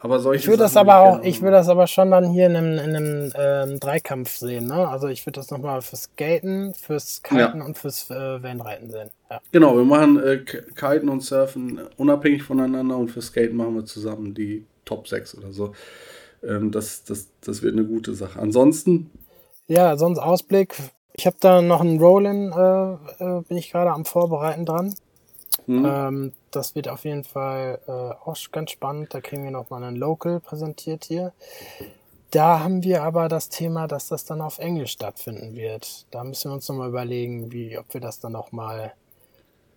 Aber 0.00 0.20
solche 0.20 0.42
Ich 0.42 0.46
würde 0.48 0.62
das 0.62 0.76
aber 0.76 0.98
auch, 1.00 1.24
ich 1.24 1.42
würde 1.42 1.56
das 1.56 1.68
aber 1.68 1.88
schon 1.88 2.12
dann 2.12 2.30
hier 2.30 2.46
in 2.46 2.54
einem, 2.54 2.78
in 2.78 2.94
einem 2.94 3.32
ähm, 3.34 3.80
Dreikampf 3.80 4.36
sehen, 4.36 4.66
ne? 4.68 4.86
Also 4.86 5.08
ich 5.08 5.26
würde 5.26 5.40
das 5.40 5.50
nochmal 5.50 5.82
fürs 5.82 6.04
Skaten, 6.04 6.72
fürs 6.74 7.20
Kiten 7.24 7.38
Ja. 7.58 7.64
und 7.64 7.76
fürs 7.76 8.08
äh, 8.08 8.40
Wellenreiten 8.42 8.90
sehen. 8.90 9.10
Ja. 9.28 9.40
Genau, 9.50 9.76
wir 9.76 9.82
machen 9.84 10.22
äh, 10.22 10.38
Kiten 10.44 11.08
und 11.08 11.22
Surfen 11.22 11.80
unabhängig 11.96 12.44
voneinander 12.44 12.96
und 12.96 13.10
für 13.10 13.22
Skaten 13.22 13.56
machen 13.56 13.74
wir 13.74 13.86
zusammen 13.86 14.34
die 14.34 14.64
Top 14.84 15.08
6 15.08 15.36
oder 15.38 15.52
so. 15.52 15.72
Ähm, 16.44 16.70
das, 16.70 17.02
das, 17.02 17.26
das 17.40 17.62
wird 17.62 17.72
eine 17.72 17.84
gute 17.84 18.14
Sache. 18.14 18.38
Ansonsten, 18.38 19.10
ja, 19.66 19.96
sonst 19.96 20.18
Ausblick. 20.20 20.76
Ich 21.18 21.26
habe 21.26 21.36
da 21.40 21.60
noch 21.62 21.80
einen 21.80 21.98
Roll-In, 21.98 22.52
äh, 22.52 22.92
äh, 23.38 23.42
bin 23.42 23.56
ich 23.56 23.72
gerade 23.72 23.90
am 23.90 24.04
Vorbereiten 24.04 24.64
dran. 24.64 24.94
hm, 25.66 25.84
Ähm, 25.84 26.32
das 26.52 26.76
wird 26.76 26.88
auf 26.88 27.04
jeden 27.04 27.24
Fall 27.24 27.80
äh, 27.88 27.90
auch 27.92 28.36
ganz 28.52 28.70
spannend. 28.70 29.12
Da 29.12 29.20
kriegen 29.20 29.42
wir 29.42 29.50
nochmal 29.50 29.82
einen 29.82 29.96
Local 29.96 30.38
präsentiert 30.38 31.04
hier. 31.06 31.32
Da 32.30 32.60
haben 32.60 32.84
wir 32.84 33.02
aber 33.02 33.28
das 33.28 33.48
Thema, 33.48 33.88
dass 33.88 34.08
das 34.08 34.24
dann 34.26 34.40
auf 34.40 34.58
Englisch 34.58 34.92
stattfinden 34.92 35.56
wird. 35.56 36.06
Da 36.12 36.22
müssen 36.22 36.50
wir 36.50 36.54
uns 36.54 36.68
nochmal 36.68 36.88
überlegen, 36.88 37.50
wie, 37.50 37.76
ob 37.78 37.92
wir 37.94 38.00
das 38.00 38.20
dann 38.20 38.32
nochmal, 38.32 38.92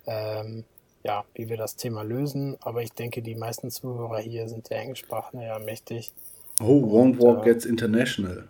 ähm, 0.06 0.64
ja, 1.02 1.24
wie 1.34 1.48
wir 1.48 1.56
das 1.56 1.74
Thema 1.74 2.02
lösen. 2.02 2.56
Aber 2.60 2.82
ich 2.82 2.92
denke, 2.92 3.20
die 3.20 3.34
meisten 3.34 3.70
Zuhörer 3.72 4.18
hier 4.20 4.48
sind 4.48 4.70
der 4.70 4.80
Englischsprache 4.80 5.36
ja 5.42 5.58
mächtig. 5.58 6.12
oh, 6.60 6.82
Won't 6.86 7.18
Walk 7.18 7.44
äh, 7.46 7.50
gets 7.52 7.64
international. 7.64 8.48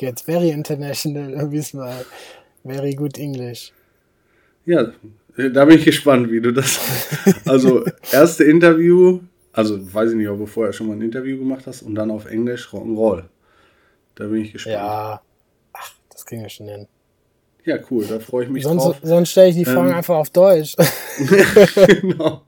Gets 0.00 0.22
very 0.22 0.48
international, 0.48 1.46
wie 1.52 1.76
mal. 1.76 2.06
Very 2.64 2.94
good 2.94 3.18
English. 3.18 3.70
Ja, 4.64 4.92
äh, 5.36 5.50
da 5.50 5.66
bin 5.66 5.76
ich 5.76 5.84
gespannt, 5.84 6.30
wie 6.30 6.40
du 6.40 6.52
das. 6.52 6.80
Also, 7.46 7.84
erste 8.10 8.44
Interview, 8.44 9.20
also 9.52 9.78
weiß 9.94 10.12
ich 10.12 10.16
nicht, 10.16 10.28
ob 10.28 10.38
du 10.38 10.46
vorher 10.46 10.72
schon 10.72 10.86
mal 10.86 10.94
ein 10.96 11.02
Interview 11.02 11.36
gemacht 11.38 11.66
hast 11.66 11.82
und 11.82 11.94
dann 11.94 12.10
auf 12.10 12.24
Englisch 12.24 12.68
Rock'n'Roll. 12.72 13.24
Da 14.14 14.26
bin 14.26 14.40
ich 14.40 14.52
gespannt. 14.52 14.74
Ja, 14.76 15.20
ach, 15.74 15.92
das 16.08 16.24
kriegen 16.24 16.42
wir 16.42 16.48
schon 16.48 16.68
hin. 16.68 16.86
Ja, 17.66 17.76
cool, 17.90 18.06
da 18.06 18.20
freue 18.20 18.44
ich 18.44 18.50
mich 18.50 18.62
Sonst, 18.62 18.84
drauf. 18.84 18.96
sonst 19.02 19.30
stelle 19.32 19.50
ich 19.50 19.56
die 19.56 19.66
Fragen 19.66 19.90
Ähm, 19.90 19.96
einfach 19.96 20.16
auf 20.16 20.30
Deutsch. 20.30 20.76
genau. 22.00 22.42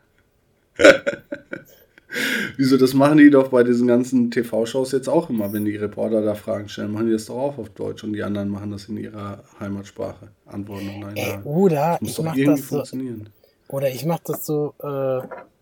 Wieso, 2.57 2.77
das 2.77 2.95
machen 2.95 3.19
die 3.19 3.31
doch 3.31 3.49
bei 3.49 3.63
diesen 3.63 3.87
ganzen 3.87 4.31
TV-Shows 4.31 4.93
jetzt 4.93 5.09
auch 5.09 5.31
immer, 5.31 5.53
wenn 5.53 5.65
die 5.65 5.77
Reporter 5.77 6.23
da 6.23 6.35
Fragen 6.35 6.69
stellen, 6.69 6.93
machen 6.93 7.07
die 7.07 7.13
das 7.13 7.27
doch 7.27 7.37
auch 7.37 7.59
auf 7.59 7.71
Deutsch 7.71 8.05
und 8.05 8.13
die 8.13 8.23
anderen 8.23 8.49
machen 8.49 8.71
das 8.71 8.89
in 8.89 8.97
ihrer 8.99 9.43
Heimatsprache. 9.59 10.29
Antworten 10.47 10.89
und 10.89 11.01
Nein 11.01 11.17
Ey, 11.17 11.39
oder 11.45 11.99
muss 12.01 12.19
ich 12.19 12.25
mach 12.25 12.37
irgendwie 12.37 12.61
das 12.61 12.69
so, 12.69 12.77
funktionieren. 12.77 13.29
oder 13.69 13.91
ich 13.91 14.05
mach 14.05 14.19
das 14.21 14.45
so, 14.45 14.75
äh, 14.81 14.87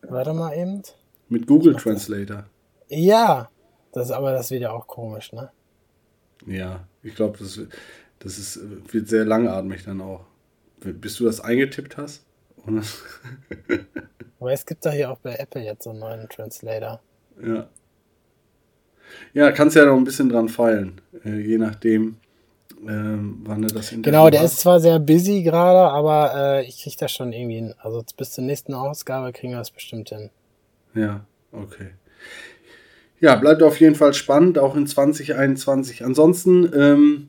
warte 0.08 0.32
mal 0.34 0.56
eben. 0.56 0.82
Mit 1.28 1.46
Google 1.46 1.76
Translator. 1.76 2.44
Ja, 2.88 3.48
das, 3.92 4.10
aber 4.10 4.32
das 4.32 4.50
wird 4.50 4.62
ja 4.62 4.72
auch 4.72 4.86
komisch, 4.86 5.32
ne? 5.32 5.50
Ja, 6.46 6.86
ich 7.02 7.14
glaube, 7.14 7.38
das, 7.38 7.60
das 8.18 8.38
ist, 8.38 8.60
wird 8.92 9.08
sehr 9.08 9.24
langatmig 9.24 9.84
dann 9.84 10.00
auch. 10.00 10.24
Bis 10.80 11.16
du 11.16 11.24
das 11.24 11.40
eingetippt 11.40 11.98
hast 11.98 12.24
Aber 14.38 14.52
es 14.52 14.64
gibt 14.64 14.84
da 14.84 14.90
hier 14.90 15.10
auch 15.10 15.18
bei 15.18 15.34
Apple 15.34 15.62
jetzt 15.62 15.84
so 15.84 15.90
einen 15.90 16.00
neuen 16.00 16.28
Translator. 16.28 17.00
Ja. 17.44 17.68
Ja, 19.32 19.50
kannst 19.52 19.76
ja 19.76 19.84
noch 19.84 19.96
ein 19.96 20.04
bisschen 20.04 20.28
dran 20.28 20.48
feilen, 20.48 21.00
äh, 21.24 21.40
je 21.40 21.58
nachdem, 21.58 22.16
ähm, 22.86 23.40
wann 23.44 23.62
du 23.62 23.68
das 23.68 23.92
Interview 23.92 24.02
Genau, 24.02 24.30
der 24.30 24.40
hast. 24.42 24.54
ist 24.54 24.60
zwar 24.60 24.80
sehr 24.80 24.98
busy 24.98 25.42
gerade, 25.42 25.90
aber 25.92 26.32
äh, 26.34 26.66
ich 26.66 26.82
krieg 26.82 26.96
das 26.96 27.12
schon 27.12 27.32
irgendwie 27.32 27.56
hin. 27.56 27.74
Also 27.78 28.04
bis 28.16 28.32
zur 28.32 28.44
nächsten 28.44 28.72
Ausgabe 28.72 29.32
kriegen 29.32 29.52
wir 29.52 29.58
das 29.58 29.70
bestimmt 29.70 30.10
hin. 30.10 30.30
Ja, 30.94 31.24
okay. 31.52 31.90
Ja, 33.20 33.36
bleibt 33.36 33.62
auf 33.62 33.78
jeden 33.80 33.96
Fall 33.96 34.14
spannend, 34.14 34.58
auch 34.58 34.76
in 34.76 34.86
2021. 34.86 36.04
Ansonsten 36.04 36.70
ähm, 36.74 37.28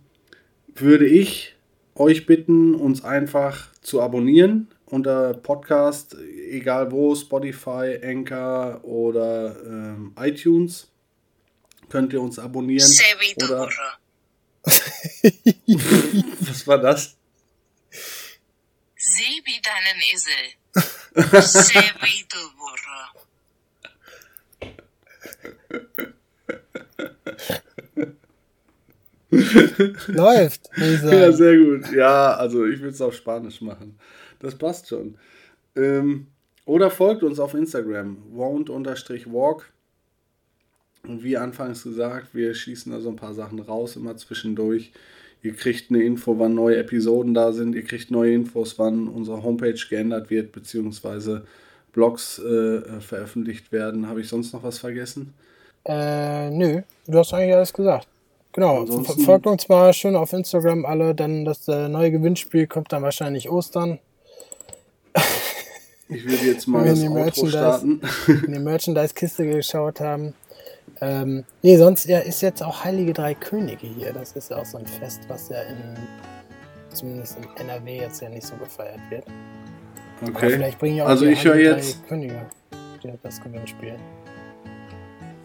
würde 0.73 1.05
ich 1.05 1.55
euch 1.95 2.25
bitten, 2.25 2.75
uns 2.75 3.03
einfach 3.03 3.73
zu 3.81 4.01
abonnieren 4.01 4.67
unter 4.91 5.33
Podcast, 5.33 6.15
egal 6.15 6.91
wo, 6.91 7.15
Spotify, 7.15 7.99
Anchor 8.03 8.83
oder 8.83 9.55
ähm, 9.65 10.13
iTunes. 10.19 10.91
Könnt 11.89 12.13
ihr 12.13 12.21
uns 12.21 12.37
abonnieren. 12.39 12.89
Oder 13.43 13.69
Was 16.41 16.67
war 16.67 16.77
das? 16.77 17.17
Sebi 18.95 19.59
deinen 19.63 19.99
Esel. 20.13 20.51
Sebi 21.41 22.25
Läuft. 30.07 30.69
Ja, 30.75 31.31
sehr 31.31 31.57
gut. 31.57 31.91
Ja, 31.93 32.35
also 32.35 32.65
ich 32.65 32.81
will 32.81 32.89
es 32.89 33.01
auf 33.01 33.15
Spanisch 33.15 33.61
machen. 33.61 33.97
Das 34.41 34.55
passt 34.55 34.87
schon. 34.89 35.15
Ähm, 35.75 36.27
oder 36.65 36.89
folgt 36.89 37.23
uns 37.23 37.39
auf 37.39 37.53
Instagram, 37.53 38.17
wound-walk. 38.31 39.71
Und 41.07 41.23
wie 41.23 41.37
anfangs 41.37 41.83
gesagt, 41.83 42.33
wir 42.33 42.53
schießen 42.53 42.91
da 42.91 42.99
so 42.99 43.09
ein 43.09 43.15
paar 43.15 43.33
Sachen 43.33 43.59
raus, 43.59 43.95
immer 43.95 44.15
zwischendurch. 44.17 44.91
Ihr 45.41 45.55
kriegt 45.55 45.89
eine 45.89 46.03
Info, 46.03 46.37
wann 46.37 46.53
neue 46.53 46.77
Episoden 46.77 47.33
da 47.33 47.51
sind. 47.51 47.73
Ihr 47.73 47.83
kriegt 47.83 48.11
neue 48.11 48.33
Infos, 48.33 48.77
wann 48.77 49.07
unsere 49.07 49.41
Homepage 49.41 49.79
geändert 49.89 50.29
wird, 50.29 50.51
beziehungsweise 50.51 51.45
Blogs 51.93 52.37
äh, 52.39 53.01
veröffentlicht 53.01 53.71
werden. 53.71 54.07
Habe 54.07 54.21
ich 54.21 54.29
sonst 54.29 54.53
noch 54.53 54.63
was 54.63 54.77
vergessen? 54.77 55.33
Äh, 55.85 56.51
nö, 56.51 56.81
du 57.07 57.17
hast 57.17 57.33
eigentlich 57.33 57.55
alles 57.55 57.73
gesagt. 57.73 58.07
Genau, 58.53 58.81
Ansonsten, 58.81 59.21
folgt 59.23 59.47
uns 59.47 59.67
mal 59.67 59.93
schön 59.93 60.15
auf 60.15 60.33
Instagram 60.33 60.85
alle, 60.85 61.15
dann 61.15 61.45
das 61.45 61.67
äh, 61.67 61.87
neue 61.87 62.11
Gewinnspiel 62.11 62.67
kommt 62.67 62.91
dann 62.91 63.01
wahrscheinlich 63.01 63.49
Ostern. 63.49 63.99
Ich 66.11 66.25
würde 66.25 66.45
jetzt 66.45 66.67
mal 66.67 66.85
das 66.85 67.01
Outro 67.03 67.47
starten. 67.47 68.01
Wenn 68.27 68.53
die 68.53 68.59
Merchandise-Kiste 68.59 69.47
geschaut 69.47 69.99
haben. 70.01 70.33
Ähm, 70.99 71.45
nee, 71.61 71.77
sonst 71.77 72.05
ja, 72.05 72.19
ist 72.19 72.41
jetzt 72.41 72.61
auch 72.61 72.83
Heilige 72.83 73.13
Drei 73.13 73.33
Könige 73.33 73.87
hier. 73.87 74.13
Das 74.13 74.33
ist 74.33 74.51
ja 74.51 74.57
auch 74.57 74.65
so 74.65 74.77
ein 74.77 74.85
Fest, 74.85 75.21
was 75.27 75.49
ja 75.49 75.61
in, 75.61 75.95
zumindest 76.93 77.37
in 77.37 77.65
NRW 77.67 77.97
jetzt 77.97 78.21
ja 78.21 78.29
nicht 78.29 78.45
so 78.45 78.55
gefeiert 78.55 78.99
wird. 79.09 79.23
Okay. 80.21 80.31
Aber 80.35 80.49
vielleicht 80.49 80.79
bringen 80.79 80.97
ja 80.97 81.05
auch 81.05 81.09
also 81.09 81.25
die 81.25 81.31
ich 81.31 81.45
höre 81.45 81.55
jetzt. 81.55 82.01
Drei 82.01 82.07
Könige 82.09 82.45
das 83.23 83.41
Gewinnspiel. 83.41 83.95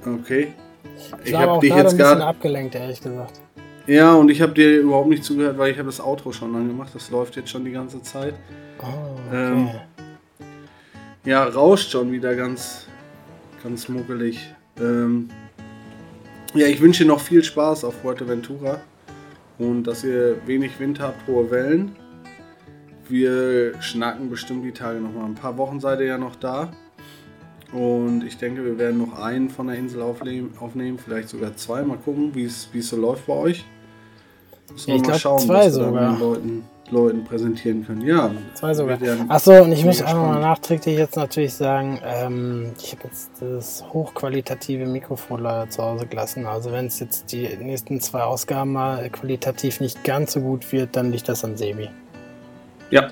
Okay. 0.05 0.53
Ich, 0.97 1.31
ich 1.31 1.35
habe 1.35 1.61
dich 1.61 1.75
jetzt 1.75 1.97
gerade 1.97 2.25
abgelenkt, 2.25 2.75
ehrlich 2.75 3.01
gesagt. 3.01 3.41
Ja, 3.87 4.14
und 4.14 4.31
ich 4.31 4.43
habe 4.43 4.53
dir 4.53 4.81
überhaupt 4.81 5.09
nicht 5.09 5.25
zugehört, 5.25 5.59
weil 5.59 5.71
ich 5.71 5.79
habe 5.79 5.87
das 5.87 6.01
Outro 6.01 6.33
schon 6.33 6.55
angemacht. 6.55 6.91
Das 6.95 7.11
läuft 7.11 7.37
jetzt 7.37 7.51
schon 7.51 7.64
die 7.64 7.71
ganze 7.71 8.03
Zeit. 8.03 8.35
Oh, 8.81 8.85
okay. 9.29 9.53
ähm, 9.53 9.71
ja, 11.27 11.45
rauscht 11.45 11.91
schon 11.91 12.12
wieder 12.12 12.35
ganz, 12.35 12.87
ganz 13.62 13.89
muggelig. 13.89 14.55
Ähm, 14.81 15.29
ja, 16.55 16.68
ich 16.68 16.81
wünsche 16.81 17.05
noch 17.05 17.20
viel 17.20 17.45
Spaß 17.45 17.85
auf 17.85 17.95
Fuerteventura 18.01 18.81
und 19.59 19.85
dass 19.85 20.05
ihr 20.05 20.37
wenig 20.47 20.79
Wind 20.79 21.01
habt, 21.01 21.27
hohe 21.27 21.51
Wellen. 21.51 21.97
Wir 23.09 23.81
schnacken 23.83 24.31
bestimmt 24.31 24.64
die 24.64 24.72
Tage 24.72 25.01
noch 25.01 25.12
mal. 25.12 25.24
Ein 25.24 25.35
paar 25.35 25.59
Wochen 25.59 25.81
seid 25.81 26.01
ihr 26.01 26.07
ja 26.07 26.18
noch 26.18 26.37
da. 26.37 26.72
Und 27.72 28.24
ich 28.24 28.39
denke, 28.39 28.64
wir 28.64 28.79
werden 28.79 28.99
noch 28.99 29.18
einen 29.18 29.51
von 29.51 29.66
der 29.66 29.77
Insel 29.77 30.03
aufnehmen, 30.03 30.55
aufnehmen 30.61 30.99
vielleicht 30.99 31.29
sogar 31.29 31.57
zwei. 31.57 31.83
Mal 31.83 31.99
gucken, 31.99 32.35
wie 32.35 32.45
es 32.45 32.68
so 32.89 32.97
läuft 32.97 33.27
bei 33.27 33.35
euch. 33.35 33.64
Müssen 34.70 34.87
wir 34.87 34.97
ja, 34.97 35.03
mal 35.03 35.18
schauen, 35.18 35.41
zwei 35.41 35.55
was 35.55 35.64
wir 35.64 35.70
sogar. 35.72 36.12
den 36.12 36.20
Leuten 36.20 36.76
Leuten 36.91 37.24
präsentieren 37.24 37.87
können. 37.87 38.03
Ja, 38.03 38.30
zwei 38.55 38.74
sogar. 38.74 38.99
Achso, 39.28 39.62
und 39.62 39.72
ich 39.72 39.84
muss 39.84 40.03
auch 40.03 40.14
mal 40.14 40.41
nachträglich 40.41 40.97
jetzt 40.99 41.16
natürlich 41.16 41.55
sagen, 41.55 42.01
ähm, 42.05 42.72
ich 42.78 42.93
habe 42.93 43.05
jetzt 43.05 43.30
das 43.41 43.84
hochqualitative 43.93 44.87
Mikrofon 44.87 45.43
leider 45.43 45.68
zu 45.70 45.82
Hause 45.82 46.07
gelassen. 46.07 46.47
Also 46.47 46.72
wenn 46.72 46.87
es 46.87 47.01
jetzt 47.01 47.32
die 47.32 47.49
nächsten 47.57 48.01
zwei 48.01 48.22
Ausgaben 48.22 48.72
mal 48.72 49.09
qualitativ 49.11 49.80
nicht 49.80 50.05
ganz 50.05 50.32
so 50.32 50.41
gut 50.41 50.72
wird, 50.72 50.97
dann 50.97 51.12
liegt 51.12 51.28
das 51.28 51.45
an 51.45 51.57
Sebi. 51.57 51.89
Ja, 52.91 53.11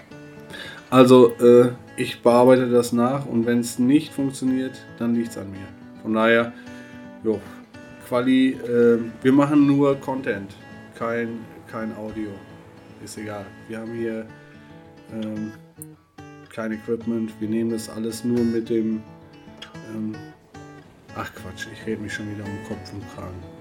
also 0.90 1.32
äh, 1.40 1.70
ich 1.96 2.22
bearbeite 2.22 2.70
das 2.70 2.92
nach 2.92 3.26
und 3.26 3.46
wenn 3.46 3.60
es 3.60 3.78
nicht 3.78 4.12
funktioniert, 4.12 4.74
dann 4.98 5.14
liegt 5.14 5.30
es 5.30 5.38
an 5.38 5.50
mir. 5.50 5.66
Von 6.02 6.14
daher, 6.14 6.52
jo, 7.22 7.40
Quali, 8.08 8.50
äh, 8.50 8.98
wir 9.22 9.32
machen 9.32 9.66
nur 9.66 9.96
Content, 9.96 10.54
kein, 10.96 11.40
kein 11.70 11.96
Audio 11.96 12.28
ist 13.04 13.18
egal. 13.18 13.44
Wir 13.68 13.78
haben 13.78 13.92
hier 13.92 14.26
ähm, 15.12 15.52
kein 16.52 16.72
Equipment. 16.72 17.32
Wir 17.38 17.48
nehmen 17.48 17.70
das 17.70 17.88
alles 17.88 18.24
nur 18.24 18.40
mit 18.40 18.68
dem. 18.70 19.02
Ähm, 19.94 20.14
ach 21.14 21.30
Quatsch, 21.34 21.66
ich 21.72 21.86
rede 21.86 22.02
mich 22.02 22.14
schon 22.14 22.30
wieder 22.34 22.44
um 22.44 22.68
Kopf 22.68 22.92
und 22.92 23.02
Kragen. 23.14 23.54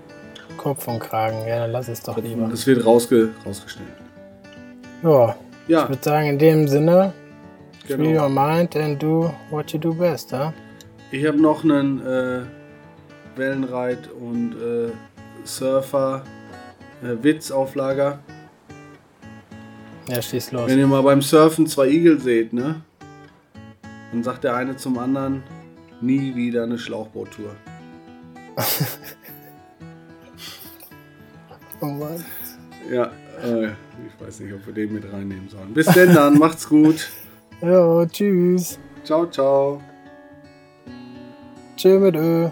Kopf 0.58 0.88
und 0.88 1.00
Kragen, 1.00 1.48
ja, 1.48 1.60
dann 1.60 1.72
lass 1.72 1.88
es 1.88 2.02
doch 2.02 2.18
lieber. 2.18 2.48
Das 2.48 2.66
wird 2.66 2.86
rausge 2.86 3.30
rausgeschnitten. 3.46 3.94
Ja, 5.04 5.36
ja. 5.68 5.84
ich 5.84 5.90
würde 5.90 6.04
sagen, 6.04 6.28
in 6.28 6.40
dem 6.40 6.68
Sinne, 6.68 7.14
genau. 7.88 8.04
free 8.04 8.18
your 8.18 8.30
mind 8.30 8.76
and 8.78 9.02
do 9.02 9.34
what 9.50 9.72
you 9.72 9.80
do 9.80 9.94
best, 9.94 10.32
ja? 10.32 10.54
Ich 11.12 11.26
habe 11.26 11.40
noch 11.40 11.64
einen 11.64 12.00
äh, 12.06 12.42
Wellenreit 13.36 14.10
und 14.20 14.54
äh, 14.54 14.92
Surfer 15.44 16.24
äh, 17.04 17.22
Witz 17.24 17.52
auf 17.52 17.76
Lager. 17.76 18.20
Ja, 20.08 20.22
schieß 20.22 20.52
los. 20.52 20.70
Wenn 20.70 20.80
ihr 20.80 20.88
mal 20.88 21.02
beim 21.02 21.22
Surfen 21.22 21.68
zwei 21.68 21.88
Igel 21.88 22.20
seht, 22.20 22.54
ne? 22.54 22.82
Dann 24.12 24.24
sagt 24.24 24.44
der 24.44 24.56
eine 24.56 24.76
zum 24.76 24.98
anderen, 24.98 25.44
nie 26.02 26.36
wieder 26.36 26.64
eine 26.64 26.78
Schlauchboottour. 26.78 27.56
oh 31.82 31.86
Mann. 31.86 32.24
Ja, 32.92 33.12
äh, 33.44 33.68
ich 33.68 34.20
weiß 34.20 34.42
nicht, 34.42 34.54
ob 34.54 34.66
wir 34.68 34.74
den 34.74 34.94
mit 34.94 35.12
reinnehmen 35.12 35.50
sollen. 35.50 35.74
Bis 35.74 35.88
denn 35.88 36.14
dann, 36.14 36.38
macht's 36.38 36.68
gut. 36.68 37.10
Ja, 37.62 38.06
tschüss. 38.06 38.78
Ciao, 39.04 39.26
ciao. 39.26 39.82
Tschö 41.76 42.00
mit 42.00 42.16
Ö. 42.16 42.50